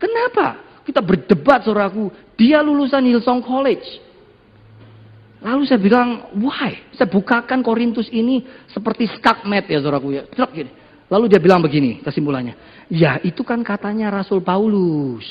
Kenapa? 0.00 0.80
Kita 0.86 1.04
berdebat, 1.04 1.66
saudaraku. 1.66 2.08
Dia 2.40 2.64
lulusan 2.64 3.04
Hillsong 3.04 3.44
College. 3.44 3.84
Lalu 5.44 5.68
saya 5.68 5.76
bilang, 5.76 6.32
why? 6.40 6.88
Saya 6.96 7.04
bukakan 7.12 7.60
Korintus 7.60 8.08
ini 8.08 8.48
seperti 8.72 9.04
skakmat 9.12 9.68
ya, 9.68 9.84
saudaraku. 9.84 10.08
Ya. 10.16 10.24
Lalu 11.12 11.28
dia 11.28 11.40
bilang 11.40 11.60
begini, 11.60 12.00
kesimpulannya. 12.00 12.56
Ya, 12.88 13.20
itu 13.20 13.44
kan 13.44 13.60
katanya 13.60 14.08
Rasul 14.08 14.40
Paulus. 14.40 15.24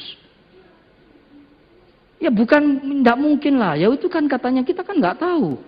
Ya 2.21 2.29
bukan, 2.29 2.79
tidak 2.79 3.17
mungkin 3.19 3.59
lah. 3.59 3.75
Ya 3.75 3.89
itu 3.89 4.07
kan 4.07 4.23
katanya, 4.29 4.61
kita 4.61 4.85
kan 4.85 4.95
nggak 4.95 5.19
tahu. 5.19 5.59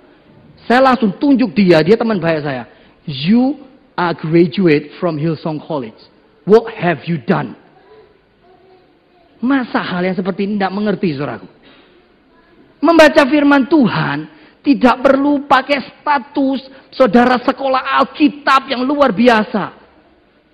Saya 0.70 0.82
langsung 0.82 1.12
tunjuk 1.18 1.52
dia, 1.52 1.82
dia 1.82 1.98
teman 1.98 2.22
baik 2.22 2.46
saya. 2.46 2.70
You 3.04 3.60
are 3.98 4.16
graduate 4.16 4.96
from 5.02 5.20
Hillsong 5.20 5.62
College. 5.62 6.00
What 6.46 6.70
have 6.74 7.04
you 7.10 7.18
done? 7.20 7.58
Masa 9.42 9.84
hal 9.84 10.06
yang 10.06 10.16
seperti 10.16 10.48
ini 10.48 10.58
tidak 10.58 10.74
mengerti, 10.74 11.14
saudaraku? 11.18 11.50
Membaca 12.82 13.22
firman 13.26 13.66
Tuhan 13.66 14.18
tidak 14.66 14.96
perlu 15.06 15.46
pakai 15.46 15.80
status 16.02 16.66
saudara 16.94 17.38
sekolah 17.42 18.02
Alkitab 18.02 18.70
yang 18.70 18.82
luar 18.86 19.14
biasa. 19.14 19.85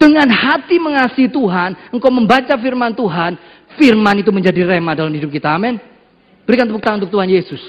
Dengan 0.01 0.25
hati 0.33 0.81
mengasihi 0.81 1.29
Tuhan, 1.29 1.93
engkau 1.93 2.09
membaca 2.09 2.57
firman 2.57 2.89
Tuhan, 2.97 3.37
firman 3.77 4.17
itu 4.17 4.33
menjadi 4.33 4.65
remah 4.65 4.97
dalam 4.97 5.13
hidup 5.13 5.29
kita. 5.29 5.53
Amin. 5.53 5.77
Berikan 6.41 6.65
tepuk 6.65 6.81
tangan 6.81 7.05
untuk 7.05 7.13
Tuhan 7.13 7.29
Yesus. 7.29 7.61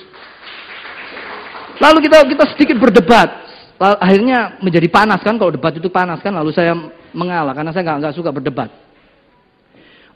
Lalu 1.76 2.08
kita 2.08 2.24
kita 2.24 2.44
sedikit 2.56 2.80
berdebat. 2.80 3.28
Lalu, 3.76 3.96
akhirnya 4.00 4.38
menjadi 4.64 4.88
panas 4.88 5.20
kan 5.20 5.36
kalau 5.36 5.52
debat 5.52 5.76
itu 5.76 5.92
panas 5.92 6.24
kan. 6.24 6.32
Lalu 6.32 6.56
saya 6.56 6.72
mengalah 7.12 7.52
karena 7.52 7.68
saya 7.68 7.84
nggak 7.84 7.98
nggak 8.00 8.14
suka 8.16 8.32
berdebat. 8.32 8.72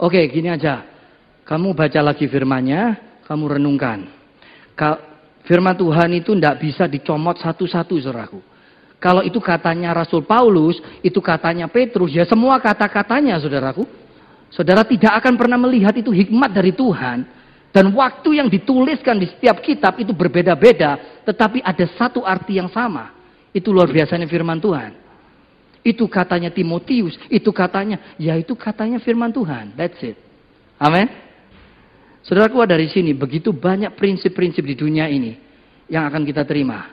Oke, 0.00 0.24
gini 0.32 0.48
aja. 0.48 0.88
Kamu 1.44 1.76
baca 1.76 2.00
lagi 2.00 2.24
firmannya, 2.32 2.96
kamu 3.28 3.60
renungkan. 3.60 4.08
Firman 5.44 5.76
Tuhan 5.76 6.16
itu 6.16 6.32
tidak 6.32 6.64
bisa 6.64 6.88
dicomot 6.88 7.36
satu-satu, 7.36 7.92
saudaraku. 8.00 8.55
Kalau 9.06 9.22
itu 9.22 9.38
katanya 9.38 9.94
Rasul 9.94 10.26
Paulus, 10.26 10.82
itu 10.98 11.22
katanya 11.22 11.70
Petrus, 11.70 12.10
ya 12.10 12.26
semua 12.26 12.58
kata-katanya, 12.58 13.38
saudaraku. 13.38 13.86
Saudara 14.50 14.82
tidak 14.82 15.22
akan 15.22 15.38
pernah 15.38 15.54
melihat 15.54 15.94
itu 15.94 16.10
hikmat 16.10 16.50
dari 16.50 16.74
Tuhan 16.74 17.22
dan 17.70 17.94
waktu 17.94 18.42
yang 18.42 18.50
dituliskan 18.50 19.14
di 19.22 19.30
setiap 19.30 19.62
kitab 19.62 19.94
itu 20.02 20.10
berbeda-beda, 20.10 21.22
tetapi 21.22 21.62
ada 21.62 21.86
satu 21.94 22.26
arti 22.26 22.58
yang 22.58 22.66
sama. 22.66 23.14
Itu 23.54 23.70
luar 23.70 23.86
biasanya 23.94 24.26
firman 24.26 24.58
Tuhan. 24.58 24.90
Itu 25.86 26.10
katanya 26.10 26.50
Timotius, 26.50 27.14
itu 27.30 27.54
katanya, 27.54 28.18
ya 28.18 28.34
itu 28.34 28.58
katanya 28.58 28.98
firman 28.98 29.30
Tuhan. 29.30 29.78
That's 29.78 30.02
it. 30.02 30.18
Amin. 30.82 31.06
Saudaraku 32.26 32.58
dari 32.66 32.90
sini, 32.90 33.14
begitu 33.14 33.54
banyak 33.54 33.94
prinsip-prinsip 33.94 34.66
di 34.66 34.74
dunia 34.74 35.06
ini 35.06 35.38
yang 35.86 36.10
akan 36.10 36.26
kita 36.26 36.42
terima. 36.42 36.90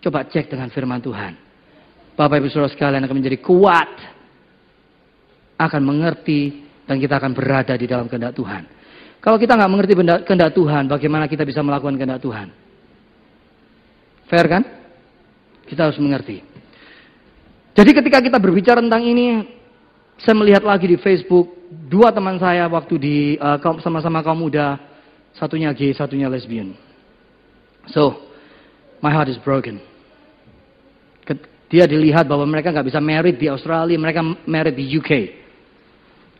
Coba 0.00 0.24
cek 0.24 0.48
dengan 0.48 0.72
firman 0.72 1.04
Tuhan. 1.04 1.49
Bapak 2.20 2.44
Ibu 2.44 2.52
Saudara 2.52 2.68
sekalian 2.68 3.00
akan 3.08 3.16
menjadi 3.16 3.40
kuat. 3.40 3.88
Akan 5.56 5.80
mengerti 5.80 6.68
dan 6.84 7.00
kita 7.00 7.16
akan 7.16 7.32
berada 7.32 7.72
di 7.80 7.88
dalam 7.88 8.12
kehendak 8.12 8.36
Tuhan. 8.36 8.68
Kalau 9.24 9.40
kita 9.40 9.56
nggak 9.56 9.72
mengerti 9.72 9.92
kehendak 10.28 10.52
Tuhan, 10.52 10.84
bagaimana 10.84 11.24
kita 11.24 11.48
bisa 11.48 11.64
melakukan 11.64 11.96
kehendak 11.96 12.20
Tuhan? 12.20 12.52
Fair 14.28 14.46
kan? 14.52 14.62
Kita 15.64 15.88
harus 15.88 15.96
mengerti. 15.96 16.44
Jadi 17.72 17.90
ketika 17.96 18.20
kita 18.20 18.36
berbicara 18.36 18.84
tentang 18.84 19.00
ini, 19.00 19.44
saya 20.20 20.36
melihat 20.36 20.60
lagi 20.60 20.92
di 20.92 21.00
Facebook, 21.00 21.72
dua 21.88 22.12
teman 22.12 22.36
saya 22.36 22.68
waktu 22.68 22.94
di 23.00 23.16
uh, 23.40 23.56
sama-sama 23.80 24.20
kaum 24.20 24.44
muda, 24.44 24.76
satunya 25.32 25.72
gay, 25.72 25.96
satunya 25.96 26.28
lesbian. 26.28 26.76
So, 27.88 28.28
my 29.00 29.08
heart 29.08 29.32
is 29.32 29.40
broken. 29.40 29.89
Dia 31.70 31.86
dilihat 31.86 32.26
bahwa 32.26 32.42
mereka 32.50 32.74
nggak 32.74 32.90
bisa 32.90 32.98
married 32.98 33.38
di 33.38 33.46
Australia, 33.46 33.94
mereka 33.94 34.26
married 34.42 34.74
di 34.74 34.90
UK. 34.98 35.10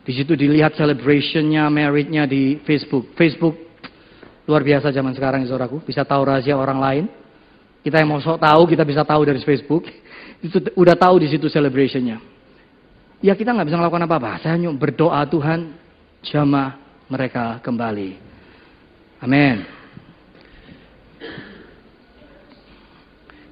Di 0.03 0.11
situ 0.11 0.35
dilihat 0.35 0.75
celebrationnya, 0.75 1.71
marriednya 1.71 2.27
di 2.27 2.59
Facebook. 2.67 3.15
Facebook 3.15 3.55
luar 4.43 4.59
biasa 4.59 4.91
zaman 4.91 5.15
sekarang, 5.15 5.47
saudaraku. 5.47 5.87
Bisa 5.87 6.03
tahu 6.03 6.27
rahasia 6.27 6.59
orang 6.59 6.79
lain. 6.83 7.05
Kita 7.79 8.03
yang 8.03 8.11
mau 8.11 8.19
sok 8.19 8.43
tahu, 8.43 8.61
kita 8.67 8.83
bisa 8.83 9.07
tahu 9.07 9.23
dari 9.23 9.39
Facebook. 9.39 9.87
Itu 10.45 10.59
udah 10.75 10.99
tahu 10.99 11.23
di 11.23 11.31
situ 11.31 11.47
celebrationnya. 11.47 12.19
Ya 13.21 13.37
kita 13.37 13.53
nggak 13.53 13.71
bisa 13.71 13.77
melakukan 13.77 14.03
apa-apa. 14.09 14.41
Saya 14.43 14.57
hanya 14.57 14.73
berdoa 14.73 15.21
Tuhan, 15.29 15.77
jamah 16.25 16.75
mereka 17.07 17.61
kembali. 17.61 18.17
Amin. 19.21 19.80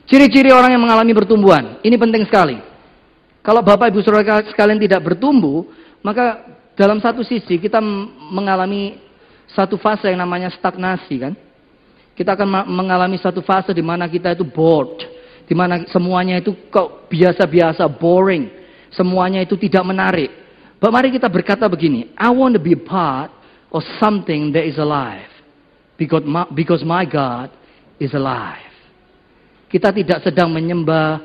Ciri-ciri 0.10 0.50
orang 0.50 0.74
yang 0.74 0.82
mengalami 0.82 1.14
pertumbuhan. 1.14 1.78
Ini 1.86 1.94
penting 1.94 2.26
sekali. 2.26 2.58
Kalau 3.46 3.62
Bapak 3.62 3.94
Ibu 3.94 4.02
Saudara 4.02 4.42
sekalian 4.42 4.82
tidak 4.82 5.06
bertumbuh, 5.06 5.70
maka 6.02 6.50
dalam 6.74 6.98
satu 6.98 7.22
sisi 7.22 7.62
kita 7.62 7.78
mengalami 8.34 8.98
satu 9.54 9.78
fase 9.78 10.10
yang 10.10 10.26
namanya 10.26 10.50
stagnasi 10.50 11.16
kan. 11.22 11.34
Kita 12.18 12.36
akan 12.36 12.68
mengalami 12.68 13.22
satu 13.22 13.46
fase 13.46 13.72
di 13.72 13.86
mana 13.86 14.10
kita 14.10 14.34
itu 14.34 14.44
bored. 14.44 14.98
Di 15.46 15.54
mana 15.54 15.86
semuanya 15.94 16.42
itu 16.42 16.58
kok 16.70 17.08
biasa-biasa, 17.10 17.86
boring. 17.88 18.50
Semuanya 18.90 19.46
itu 19.46 19.56
tidak 19.56 19.86
menarik. 19.86 20.30
But 20.82 20.90
mari 20.90 21.14
kita 21.14 21.30
berkata 21.30 21.70
begini, 21.70 22.12
I 22.18 22.34
want 22.34 22.58
to 22.58 22.62
be 22.62 22.74
part 22.74 23.30
of 23.70 23.86
something 24.02 24.52
that 24.58 24.66
is 24.66 24.82
alive. 24.82 25.30
Because 25.98 26.26
my, 26.26 26.50
because 26.50 26.82
my 26.82 27.06
God 27.06 27.54
is 28.02 28.14
alive. 28.16 28.69
Kita 29.70 29.94
tidak 29.94 30.26
sedang 30.26 30.50
menyembah 30.50 31.22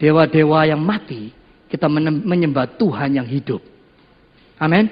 dewa-dewa 0.00 0.64
yang 0.64 0.80
mati. 0.80 1.28
Kita 1.68 1.86
menyembah 2.24 2.80
Tuhan 2.80 3.20
yang 3.20 3.28
hidup. 3.28 3.60
Amin. 4.56 4.88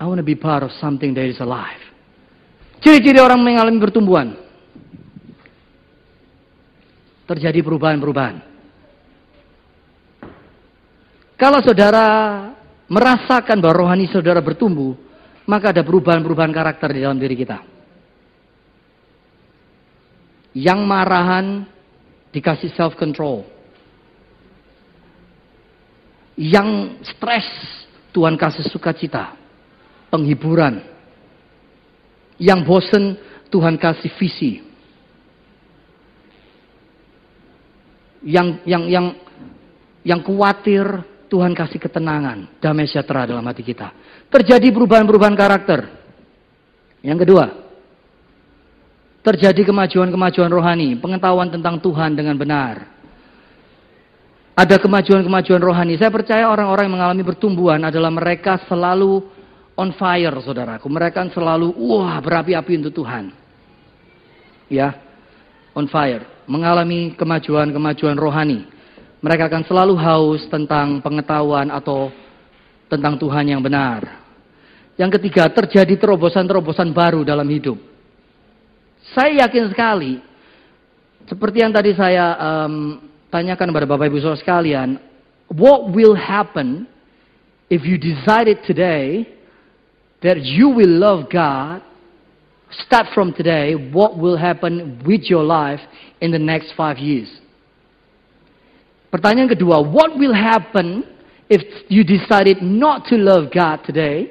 I 0.00 0.04
want 0.08 0.18
to 0.20 0.26
be 0.26 0.38
part 0.38 0.64
of 0.64 0.72
something 0.80 1.12
that 1.12 1.28
is 1.28 1.40
alive. 1.44 1.80
Ciri-ciri 2.80 3.20
orang 3.20 3.42
mengalami 3.42 3.76
pertumbuhan. 3.82 4.32
Terjadi 7.28 7.60
perubahan-perubahan. 7.60 8.36
Kalau 11.38 11.60
saudara 11.60 12.04
merasakan 12.88 13.60
bahwa 13.60 13.84
rohani 13.84 14.08
saudara 14.08 14.40
bertumbuh, 14.40 14.96
maka 15.44 15.70
ada 15.70 15.84
perubahan-perubahan 15.84 16.50
karakter 16.50 16.96
di 16.96 17.00
dalam 17.04 17.20
diri 17.20 17.36
kita. 17.36 17.77
Yang 20.56 20.80
marahan 20.84 21.46
dikasih 22.32 22.72
self 22.76 22.96
control. 22.96 23.44
Yang 26.38 27.02
stres 27.02 27.46
Tuhan 28.14 28.38
kasih 28.38 28.66
sukacita, 28.70 29.34
penghiburan. 30.08 30.80
Yang 32.38 32.60
bosen 32.62 33.04
Tuhan 33.50 33.74
kasih 33.74 34.10
visi. 34.14 34.62
Yang 38.22 38.62
yang 38.66 38.84
yang 38.86 39.06
yang 40.06 40.20
khawatir 40.22 40.86
Tuhan 41.28 41.52
kasih 41.52 41.76
ketenangan, 41.76 42.56
damai 42.62 42.88
sejahtera 42.88 43.28
dalam 43.28 43.44
hati 43.44 43.60
kita. 43.60 43.92
Terjadi 44.32 44.72
perubahan-perubahan 44.72 45.36
karakter. 45.36 45.80
Yang 47.04 47.18
kedua, 47.28 47.44
terjadi 49.22 49.66
kemajuan-kemajuan 49.66 50.50
rohani, 50.50 50.94
pengetahuan 50.98 51.50
tentang 51.50 51.78
Tuhan 51.82 52.14
dengan 52.14 52.38
benar. 52.38 52.86
Ada 54.58 54.74
kemajuan-kemajuan 54.82 55.62
rohani. 55.62 55.94
Saya 55.94 56.10
percaya 56.10 56.50
orang-orang 56.50 56.90
yang 56.90 56.96
mengalami 56.98 57.22
pertumbuhan 57.22 57.78
adalah 57.78 58.10
mereka 58.10 58.58
selalu 58.66 59.22
on 59.78 59.94
fire, 59.94 60.34
saudaraku. 60.42 60.90
Mereka 60.90 61.30
selalu, 61.30 61.70
wah, 61.78 62.18
berapi-api 62.18 62.82
untuk 62.82 62.98
Tuhan. 62.98 63.30
Ya, 64.66 64.98
on 65.78 65.86
fire. 65.86 66.26
Mengalami 66.50 67.14
kemajuan-kemajuan 67.14 68.18
rohani. 68.18 68.66
Mereka 69.22 69.46
akan 69.46 69.62
selalu 69.62 69.94
haus 69.94 70.42
tentang 70.50 70.98
pengetahuan 71.06 71.70
atau 71.70 72.10
tentang 72.90 73.14
Tuhan 73.14 73.46
yang 73.46 73.62
benar. 73.62 74.26
Yang 74.98 75.22
ketiga, 75.22 75.46
terjadi 75.54 75.94
terobosan-terobosan 75.94 76.90
baru 76.90 77.22
dalam 77.22 77.46
hidup. 77.46 77.78
Saya 79.18 79.42
yakin 79.42 79.66
sekali, 79.74 80.22
seperti 81.26 81.58
yang 81.58 81.74
tadi 81.74 81.90
saya 81.90 82.38
um, 82.38 83.02
tanyakan 83.34 83.74
kepada 83.74 83.90
Bapak 83.90 84.14
Ibu 84.14 84.22
Saudara 84.22 84.38
sekalian, 84.38 85.02
what 85.50 85.90
will 85.90 86.14
happen 86.14 86.86
if 87.66 87.82
you 87.82 87.98
decided 87.98 88.62
today 88.62 89.26
that 90.22 90.38
you 90.46 90.70
will 90.70 91.02
love 91.02 91.26
God, 91.26 91.82
start 92.86 93.10
from 93.10 93.34
today, 93.34 93.74
what 93.74 94.14
will 94.14 94.38
happen 94.38 95.02
with 95.02 95.26
your 95.26 95.42
life 95.42 95.82
in 96.22 96.30
the 96.30 96.38
next 96.38 96.78
five 96.78 97.02
years? 97.02 97.26
Pertanyaan 99.10 99.50
kedua, 99.50 99.82
what 99.82 100.14
will 100.14 100.30
happen 100.30 101.02
if 101.50 101.66
you 101.90 102.06
decided 102.06 102.62
not 102.62 103.10
to 103.10 103.18
love 103.18 103.50
God 103.50 103.82
today 103.82 104.30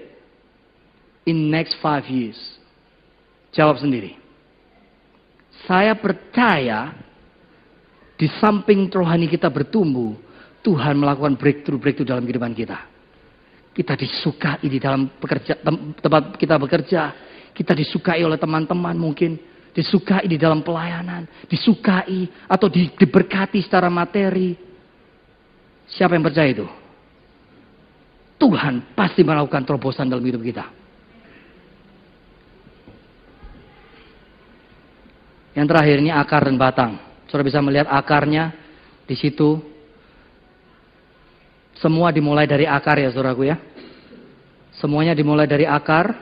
in 1.27 1.51
next 1.51 1.75
five 1.83 2.07
years? 2.07 2.39
Jawab 3.51 3.83
sendiri. 3.83 4.26
Saya 5.67 5.99
percaya 5.99 6.95
di 8.15 8.31
samping 8.39 8.87
rohani 8.87 9.27
kita 9.27 9.51
bertumbuh, 9.51 10.15
Tuhan 10.63 10.95
melakukan 10.95 11.35
breakthrough-breakthrough 11.35 12.07
dalam 12.07 12.23
kehidupan 12.23 12.55
kita. 12.55 12.87
Kita 13.75 13.93
disukai 13.93 14.63
di 14.63 14.79
dalam 14.79 15.11
pekerja, 15.19 15.59
tempat 16.01 16.39
kita 16.39 16.55
bekerja. 16.57 17.01
Kita 17.51 17.75
disukai 17.75 18.23
oleh 18.23 18.39
teman-teman 18.39 18.95
mungkin. 18.97 19.37
Disukai 19.75 20.25
di 20.25 20.39
dalam 20.39 20.65
pelayanan. 20.65 21.27
Disukai 21.45 22.47
atau 22.49 22.71
di, 22.71 22.89
diberkati 22.97 23.61
secara 23.61 23.91
materi. 23.91 24.57
Siapa 25.85 26.17
yang 26.17 26.25
percaya 26.25 26.49
itu? 26.49 26.65
Tuhan 28.41 28.97
pasti 28.97 29.21
melakukan 29.21 29.61
terobosan 29.61 30.09
dalam 30.09 30.25
hidup 30.25 30.41
kita. 30.41 30.76
Yang 35.57 35.73
terakhir 35.73 35.95
ini 36.05 36.13
akar 36.13 36.45
dan 36.45 36.55
batang. 36.61 36.91
Saudara 37.25 37.49
bisa 37.49 37.59
melihat 37.65 37.89
akarnya 37.89 38.53
di 39.09 39.17
situ. 39.17 39.57
Semua 41.81 42.13
dimulai 42.13 42.45
dari 42.45 42.69
akar 42.69 43.01
ya 43.01 43.09
saudaraku 43.09 43.49
ya. 43.49 43.57
Semuanya 44.77 45.17
dimulai 45.17 45.49
dari 45.49 45.65
akar. 45.65 46.13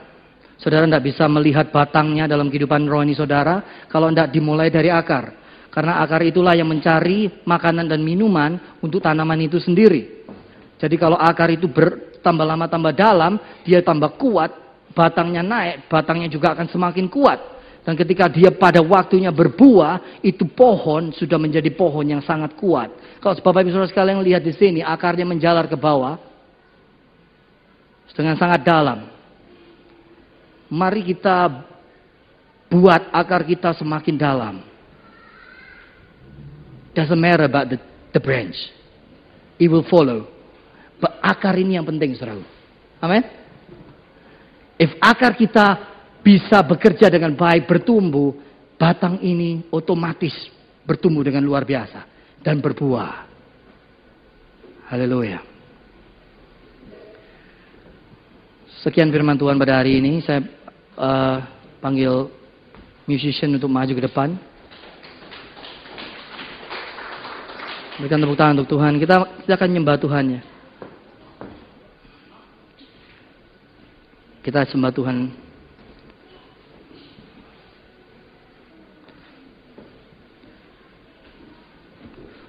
Saudara 0.56 0.88
tidak 0.88 1.04
bisa 1.04 1.28
melihat 1.28 1.68
batangnya 1.68 2.32
dalam 2.32 2.48
kehidupan 2.48 2.88
rohani 2.88 3.12
saudara 3.12 3.84
kalau 3.92 4.08
tidak 4.08 4.32
dimulai 4.32 4.72
dari 4.72 4.88
akar. 4.88 5.36
Karena 5.68 6.00
akar 6.00 6.24
itulah 6.24 6.56
yang 6.56 6.72
mencari 6.72 7.44
makanan 7.44 7.92
dan 7.92 8.00
minuman 8.00 8.80
untuk 8.80 9.04
tanaman 9.04 9.36
itu 9.44 9.60
sendiri. 9.60 10.24
Jadi 10.80 10.96
kalau 10.96 11.20
akar 11.20 11.52
itu 11.52 11.68
bertambah 11.68 12.48
lama 12.48 12.72
tambah 12.72 12.96
dalam, 12.96 13.36
dia 13.68 13.84
tambah 13.84 14.16
kuat, 14.16 14.56
batangnya 14.96 15.44
naik, 15.44 15.92
batangnya 15.92 16.32
juga 16.32 16.56
akan 16.56 16.72
semakin 16.72 17.12
kuat. 17.12 17.55
Dan 17.86 17.94
ketika 17.94 18.26
dia 18.26 18.50
pada 18.50 18.82
waktunya 18.82 19.30
berbuah, 19.30 20.20
itu 20.26 20.50
pohon 20.50 21.14
sudah 21.14 21.38
menjadi 21.38 21.70
pohon 21.70 22.02
yang 22.02 22.22
sangat 22.26 22.58
kuat. 22.58 22.90
Kalau 23.22 23.38
Bapak 23.38 23.62
Ibu 23.62 23.70
Saudara 23.70 23.94
sekalian 23.94 24.26
lihat 24.26 24.42
di 24.42 24.58
sini, 24.58 24.82
akarnya 24.82 25.22
menjalar 25.22 25.70
ke 25.70 25.78
bawah 25.78 26.18
dengan 28.18 28.34
sangat 28.42 28.66
dalam. 28.66 29.06
Mari 30.72 31.06
kita 31.06 31.62
buat 32.74 33.14
akar 33.14 33.46
kita 33.46 33.78
semakin 33.78 34.16
dalam. 34.18 34.56
Doesn't 36.98 37.22
matter 37.22 37.46
about 37.46 37.70
the, 37.70 37.78
the 38.18 38.22
branch. 38.24 38.56
It 39.62 39.70
will 39.70 39.86
follow. 39.86 40.26
But 40.98 41.22
akar 41.22 41.54
ini 41.54 41.78
yang 41.78 41.86
penting, 41.86 42.18
saudara. 42.18 42.42
Amin. 43.04 43.22
If 44.82 44.96
akar 45.04 45.38
kita 45.38 45.95
bisa 46.26 46.66
bekerja 46.66 47.06
dengan 47.14 47.38
baik, 47.38 47.70
bertumbuh, 47.70 48.34
batang 48.82 49.22
ini 49.22 49.70
otomatis 49.70 50.34
bertumbuh 50.82 51.22
dengan 51.22 51.46
luar 51.46 51.62
biasa 51.62 52.02
dan 52.42 52.58
berbuah. 52.58 53.30
Haleluya. 54.90 55.38
Sekian 58.82 59.14
firman 59.14 59.38
Tuhan 59.38 59.58
pada 59.62 59.82
hari 59.82 60.02
ini. 60.02 60.22
Saya 60.26 60.42
uh, 60.98 61.46
panggil 61.78 62.30
musician 63.06 63.54
untuk 63.54 63.70
maju 63.70 63.94
ke 63.94 64.04
depan. 64.10 64.30
Berikan 68.02 68.22
tepuk 68.22 68.38
tangan 68.38 68.62
untuk 68.62 68.78
Tuhan. 68.78 68.98
Kita, 68.98 69.16
kita 69.46 69.54
akan 69.58 69.70
nyembah 69.74 69.98
Tuhannya. 69.98 70.42
Kita 74.46 74.70
sembah 74.70 74.94
Tuhan. 74.94 75.45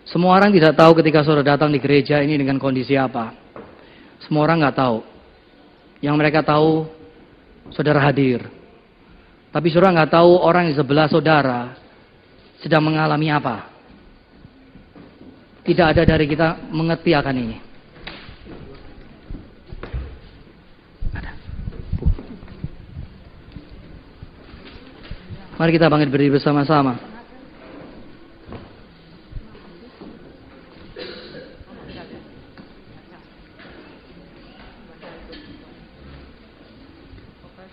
Semua 0.07 0.39
orang 0.39 0.55
tidak 0.55 0.79
tahu 0.79 1.03
ketika 1.03 1.27
saudara 1.27 1.59
datang 1.59 1.75
di 1.75 1.83
gereja 1.83 2.23
ini 2.23 2.39
dengan 2.39 2.63
kondisi 2.63 2.95
apa. 2.95 3.35
Semua 4.23 4.47
orang 4.47 4.63
nggak 4.63 4.79
tahu. 4.79 4.99
Yang 5.99 6.15
mereka 6.15 6.47
tahu 6.47 6.87
saudara 7.75 7.99
hadir. 7.99 8.47
Tapi 9.51 9.67
saudara 9.75 9.99
nggak 9.99 10.13
tahu 10.15 10.31
orang 10.39 10.71
di 10.71 10.75
sebelah 10.79 11.11
saudara 11.11 11.75
sedang 12.63 12.87
mengalami 12.87 13.35
apa. 13.35 13.67
Tidak 15.67 15.83
ada 15.83 16.03
dari 16.07 16.31
kita 16.31 16.71
mengerti 16.71 17.11
akan 17.11 17.37
ini. 17.43 17.59
Mari 25.57 25.71
kita 25.73 25.89
bangkit 25.89 26.13
berdiri 26.13 26.37
bersama-sama. 26.37 27.16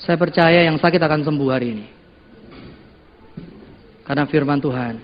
Saya 0.04 0.20
percaya 0.20 0.68
yang 0.68 0.76
sakit 0.76 1.00
akan 1.00 1.24
sembuh 1.24 1.50
hari 1.50 1.68
ini. 1.80 1.86
Karena 4.04 4.28
firman 4.28 4.60
Tuhan. 4.60 4.96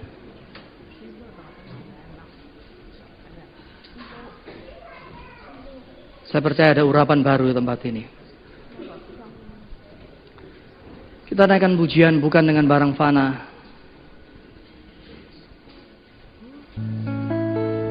Saya 6.28 6.42
percaya 6.44 6.76
ada 6.76 6.84
urapan 6.84 7.24
baru 7.24 7.50
di 7.50 7.56
tempat 7.56 7.80
ini. 7.88 8.04
Kita 11.32 11.48
naikkan 11.48 11.80
pujian 11.80 12.20
bukan 12.20 12.44
dengan 12.44 12.68
barang 12.68 12.94
fana. 13.00 13.28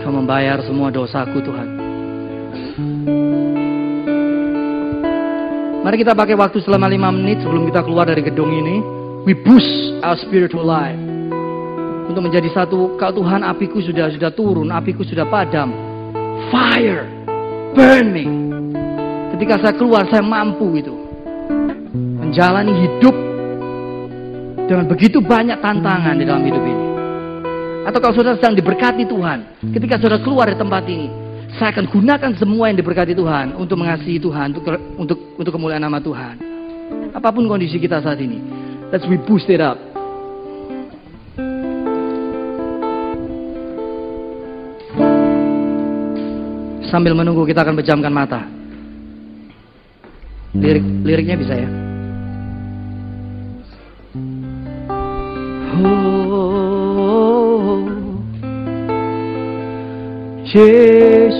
Kau 0.04 0.12
membayar 0.12 0.60
semua 0.60 0.92
dosaku 0.92 1.40
Tuhan. 1.40 1.68
Mari 5.78 6.02
kita 6.02 6.10
pakai 6.10 6.34
waktu 6.34 6.58
selama 6.66 6.90
lima 6.90 7.14
menit 7.14 7.38
sebelum 7.38 7.70
kita 7.70 7.86
keluar 7.86 8.10
dari 8.10 8.18
gedung 8.18 8.50
ini. 8.50 8.82
We 9.22 9.36
boost 9.38 10.02
our 10.02 10.18
spiritual 10.18 10.66
life. 10.66 10.98
Untuk 12.08 12.24
menjadi 12.24 12.48
satu, 12.50 12.96
kau 12.96 13.12
Tuhan 13.12 13.44
apiku 13.44 13.78
sudah 13.78 14.08
sudah 14.10 14.32
turun, 14.32 14.72
apiku 14.74 15.04
sudah 15.04 15.28
padam. 15.28 15.70
Fire, 16.48 17.04
burn 17.76 18.06
me. 18.10 18.24
Ketika 19.36 19.60
saya 19.60 19.74
keluar, 19.76 20.08
saya 20.08 20.24
mampu 20.24 20.80
itu. 20.80 20.94
Menjalani 21.94 22.74
hidup 22.88 23.16
dengan 24.66 24.84
begitu 24.88 25.22
banyak 25.22 25.60
tantangan 25.62 26.16
di 26.18 26.24
dalam 26.26 26.42
hidup 26.42 26.64
ini. 26.64 26.86
Atau 27.86 27.98
kalau 28.02 28.12
saudara 28.18 28.36
sedang 28.36 28.56
diberkati 28.58 29.06
Tuhan, 29.06 29.70
ketika 29.72 29.96
saudara 30.00 30.20
keluar 30.20 30.50
dari 30.50 30.58
tempat 30.58 30.84
ini, 30.90 31.08
saya 31.58 31.74
akan 31.74 31.90
gunakan 31.90 32.32
semua 32.38 32.70
yang 32.70 32.78
diberkati 32.78 33.18
Tuhan 33.18 33.58
untuk 33.58 33.82
mengasihi 33.82 34.22
Tuhan, 34.22 34.54
untuk 34.54 34.64
untuk 34.94 35.18
untuk 35.34 35.52
kemuliaan 35.52 35.82
nama 35.82 35.98
Tuhan. 35.98 36.38
Apa 37.10 37.34
pun 37.34 37.50
kondisi 37.50 37.82
kita 37.82 37.98
saat 37.98 38.22
ini, 38.22 38.38
let's 38.94 39.02
we 39.10 39.18
boost 39.18 39.50
it 39.50 39.58
up. 39.58 39.74
Sambil 46.88 47.12
menunggu 47.12 47.42
kita 47.44 47.66
akan 47.66 47.74
pejamkan 47.74 48.14
mata. 48.14 48.46
Lirik 50.54 50.86
liriknya 51.04 51.36
bisa 51.36 51.54
ya. 51.58 51.68
Oh, 55.78 56.17
Yesus. 60.48 61.36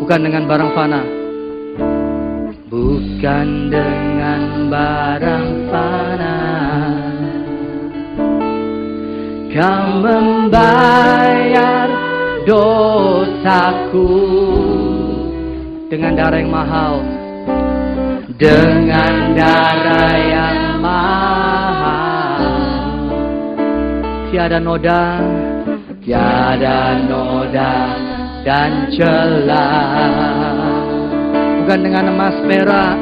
Bukan 0.00 0.20
dengan 0.24 0.48
barang 0.48 0.70
fana. 0.72 1.04
Bukan 2.72 3.68
dengan 3.68 4.72
barang 4.72 5.48
fana. 5.68 6.38
Kau 9.54 9.86
membayar 10.02 11.88
dosaku 12.48 14.08
dengan 15.92 16.12
darah 16.16 16.40
yang 16.40 16.48
mahal. 16.48 16.94
Dengan 18.34 19.36
darah 19.38 20.16
yang 20.18 20.74
tiada 24.34 24.58
noda, 24.58 25.22
tiada 26.04 27.00
noda 27.08 27.96
dan 28.44 28.92
celah. 28.92 30.68
Bukan 31.64 31.80
dengan 31.80 32.12
emas 32.12 32.36
perak, 32.44 33.00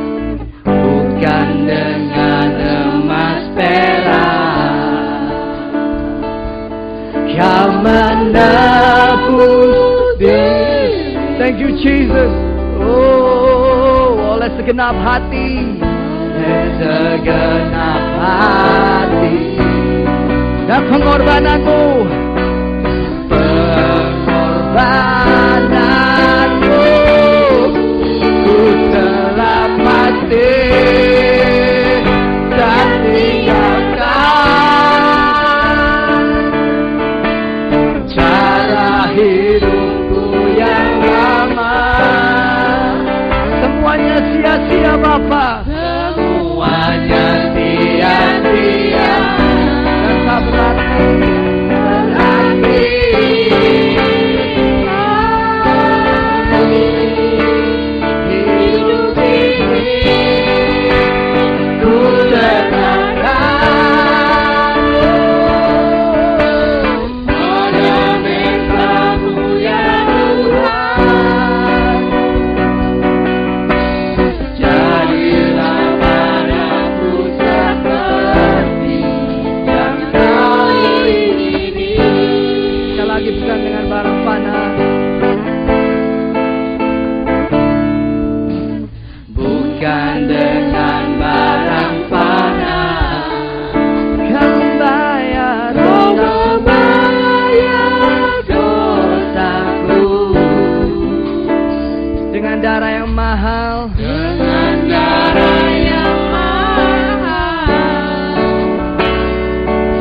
bukan 0.62 1.66
dengan 1.66 2.50
emas 2.94 3.42
perak. 3.58 5.34
Kau 7.34 7.74
menebus 7.82 8.62
Thank 11.42 11.58
you 11.58 11.74
Jesus. 11.82 12.30
Oh, 12.78 14.38
oleh 14.38 14.46
segenap 14.54 14.94
hati, 15.02 15.74
segenap 16.78 18.02
hati 18.22 19.58
dan 20.70 20.86
pengorbananmu 20.86 22.21
pengorbananmu 24.72 26.80
ku 28.44 28.56
telah 28.92 29.68
mati 29.76 30.71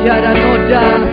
ya 0.04 0.18
era 0.18 0.32
noche 0.34 1.11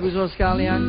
Bapak 0.00 0.08
Ibu 0.08 0.16
Saudara 0.16 0.32
sekalian. 0.32 0.80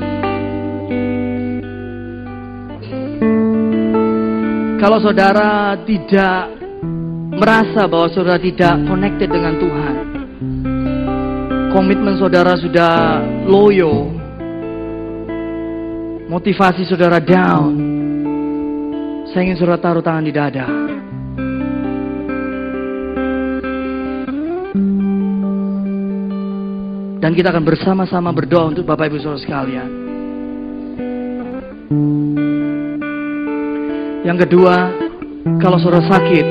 Kalau 4.79 4.97
saudara 5.03 5.75
tidak 5.83 6.47
merasa 7.35 7.91
bahwa 7.91 8.07
saudara 8.07 8.39
tidak 8.39 8.71
connected 8.87 9.27
dengan 9.27 9.59
Tuhan 9.59 9.95
Komitmen 11.75 12.15
saudara 12.17 12.55
sudah 12.55 13.19
loyo 13.45 14.15
Motivasi 16.31 16.87
saudara 16.87 17.19
down 17.19 17.75
Saya 19.29 19.43
ingin 19.43 19.59
saudara 19.59 19.77
taruh 19.77 20.01
tangan 20.01 20.23
di 20.23 20.33
dada 20.33 20.80
Dan 27.31 27.39
kita 27.39 27.55
akan 27.55 27.63
bersama-sama 27.63 28.35
berdoa 28.35 28.75
untuk 28.75 28.83
Bapak 28.83 29.07
Ibu 29.07 29.23
Saudara 29.23 29.39
sekalian. 29.39 29.89
Yang 34.27 34.37
kedua, 34.43 34.91
kalau 35.63 35.79
saudara 35.79 36.11
sakit, 36.11 36.45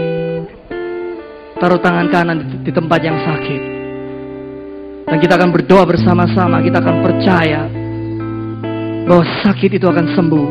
taruh 1.61 1.85
tangan 1.85 2.09
kanan 2.09 2.65
di, 2.65 2.73
tempat 2.73 2.97
yang 3.05 3.21
sakit. 3.21 3.63
Dan 5.05 5.21
kita 5.21 5.37
akan 5.37 5.53
berdoa 5.53 5.85
bersama-sama, 5.85 6.65
kita 6.65 6.81
akan 6.81 6.97
percaya 7.05 7.61
bahwa 9.05 9.25
sakit 9.45 9.77
itu 9.77 9.85
akan 9.85 10.07
sembuh. 10.17 10.49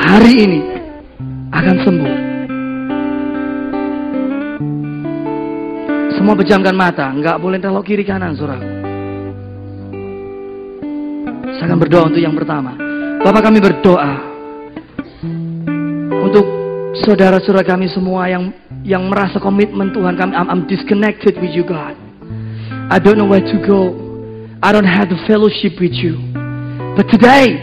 Hari 0.00 0.32
ini 0.32 0.60
akan 1.52 1.76
sembuh. 1.84 2.14
Semua 6.16 6.32
pejamkan 6.40 6.72
mata, 6.72 7.12
nggak 7.12 7.36
boleh 7.36 7.60
telok 7.60 7.84
kiri 7.84 8.00
kanan, 8.00 8.32
saudara. 8.32 8.73
Saya 11.58 11.70
akan 11.70 11.78
berdoa 11.78 12.02
untuk 12.10 12.22
yang 12.22 12.34
pertama. 12.34 12.74
Bapak 13.24 13.50
kami 13.50 13.58
berdoa 13.62 14.12
untuk 16.24 16.46
saudara-saudara 17.04 17.64
kami 17.64 17.88
semua 17.88 18.28
yang 18.28 18.52
yang 18.84 19.02
merasa 19.08 19.40
komitmen 19.40 19.92
Tuhan 19.92 20.14
kami 20.16 20.32
I'm, 20.36 20.48
I'm 20.50 20.62
disconnected 20.68 21.40
with 21.40 21.52
you 21.56 21.64
God. 21.64 21.96
I 22.92 23.00
don't 23.00 23.16
know 23.16 23.28
where 23.28 23.44
to 23.44 23.58
go. 23.64 23.96
I 24.60 24.72
don't 24.72 24.88
have 24.88 25.08
the 25.08 25.20
fellowship 25.28 25.80
with 25.80 25.92
you. 25.92 26.20
But 26.96 27.08
today, 27.08 27.58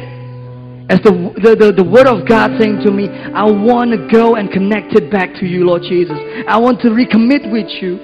as 0.90 1.00
the, 1.02 1.14
the, 1.40 1.52
the, 1.56 1.70
the 1.82 1.88
word 1.88 2.06
of 2.06 2.28
God 2.28 2.60
saying 2.60 2.84
to 2.84 2.92
me, 2.92 3.08
I 3.10 3.46
want 3.48 3.92
to 3.96 4.00
go 4.12 4.36
and 4.36 4.52
connect 4.52 4.94
it 4.94 5.10
back 5.10 5.34
to 5.40 5.46
you, 5.46 5.64
Lord 5.66 5.84
Jesus. 5.88 6.18
I 6.48 6.58
want 6.58 6.82
to 6.82 6.90
recommit 6.90 7.48
with 7.48 7.70
you 7.80 7.96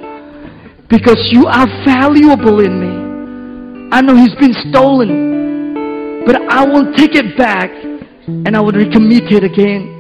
because 0.90 1.20
you 1.32 1.46
are 1.46 1.68
valuable 1.84 2.64
in 2.64 2.80
me. 2.80 2.94
I 3.92 4.02
know 4.02 4.16
he's 4.16 4.36
been 4.36 4.56
stolen, 4.72 5.37
but 6.28 6.44
I 6.52 6.68
will 6.68 6.92
take 6.92 7.16
it 7.16 7.40
back 7.40 7.72
and 8.28 8.52
I 8.52 8.60
will 8.60 8.76
recommit 8.76 9.32
it 9.32 9.48
again. 9.48 9.96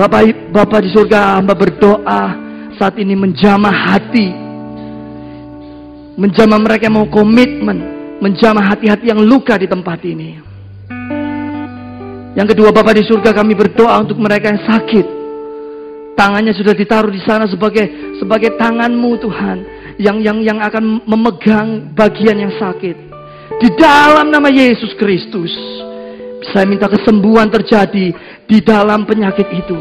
Bapak, 0.00 0.48
Bapak 0.48 0.80
di 0.80 0.88
surga, 0.88 1.36
hamba 1.36 1.52
berdoa 1.52 2.22
saat 2.80 2.96
ini 2.96 3.12
menjamah 3.12 3.92
hati. 3.92 4.32
Menjamah 6.16 6.56
mereka 6.56 6.88
yang 6.88 6.96
mau 6.96 7.08
komitmen. 7.12 8.00
Menjamah 8.24 8.72
hati-hati 8.72 9.12
yang 9.12 9.20
luka 9.20 9.60
di 9.60 9.68
tempat 9.68 10.00
ini. 10.08 10.40
Yang 12.32 12.56
kedua, 12.56 12.72
Bapak 12.72 12.96
di 12.96 13.04
surga 13.04 13.36
kami 13.36 13.52
berdoa 13.52 14.00
untuk 14.00 14.16
mereka 14.16 14.48
yang 14.48 14.64
sakit. 14.64 15.06
Tangannya 16.16 16.56
sudah 16.56 16.72
ditaruh 16.72 17.12
di 17.12 17.20
sana 17.20 17.44
sebagai 17.44 18.16
sebagai 18.16 18.56
tanganmu 18.56 19.10
Tuhan. 19.20 19.58
Yang 20.00 20.16
yang 20.24 20.38
yang 20.40 20.58
akan 20.64 21.04
memegang 21.04 21.92
bagian 21.92 22.40
yang 22.40 22.52
sakit. 22.56 23.09
Di 23.60 23.68
dalam 23.76 24.32
nama 24.32 24.48
Yesus 24.48 24.96
Kristus. 24.96 25.52
Saya 26.50 26.64
minta 26.64 26.88
kesembuhan 26.88 27.52
terjadi 27.52 28.16
di 28.48 28.58
dalam 28.64 29.04
penyakit 29.04 29.44
itu. 29.52 29.76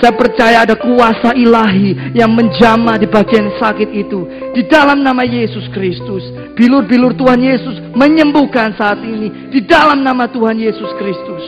Saya 0.00 0.16
percaya 0.16 0.64
ada 0.64 0.72
kuasa 0.72 1.36
ilahi 1.36 2.16
yang 2.16 2.32
menjamah 2.32 2.96
di 2.96 3.04
bagian 3.04 3.52
sakit 3.60 3.92
itu. 3.92 4.24
Di 4.56 4.64
dalam 4.64 5.04
nama 5.04 5.20
Yesus 5.28 5.68
Kristus. 5.76 6.24
Bilur-bilur 6.56 7.12
Tuhan 7.12 7.44
Yesus 7.44 7.92
menyembuhkan 7.92 8.72
saat 8.80 9.04
ini. 9.04 9.52
Di 9.52 9.60
dalam 9.68 10.00
nama 10.00 10.24
Tuhan 10.32 10.56
Yesus 10.56 10.90
Kristus. 10.96 11.44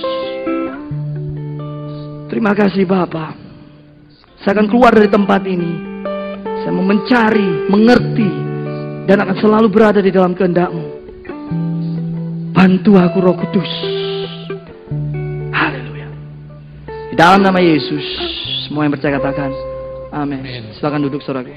Terima 2.29 2.53
kasih 2.53 2.85
Bapak. 2.85 3.33
Saya 4.45 4.61
akan 4.61 4.69
keluar 4.69 4.93
dari 4.93 5.09
tempat 5.09 5.41
ini. 5.49 5.73
Saya 6.61 6.73
mau 6.77 6.85
mencari, 6.85 7.73
mengerti, 7.73 8.31
dan 9.09 9.25
akan 9.25 9.37
selalu 9.41 9.69
berada 9.73 10.05
di 10.05 10.13
dalam 10.13 10.37
kehendakmu. 10.37 10.94
Bantu 12.55 12.95
aku 12.95 13.19
roh 13.19 13.35
kudus. 13.35 13.73
Haleluya. 15.51 16.07
Di 17.11 17.19
dalam 17.19 17.43
nama 17.43 17.59
Yesus, 17.59 18.07
semua 18.71 18.87
yang 18.87 18.95
percaya 18.95 19.19
katakan. 19.19 19.51
Amin. 20.15 20.71
Silakan 20.79 21.11
duduk 21.11 21.19
saudara. 21.27 21.51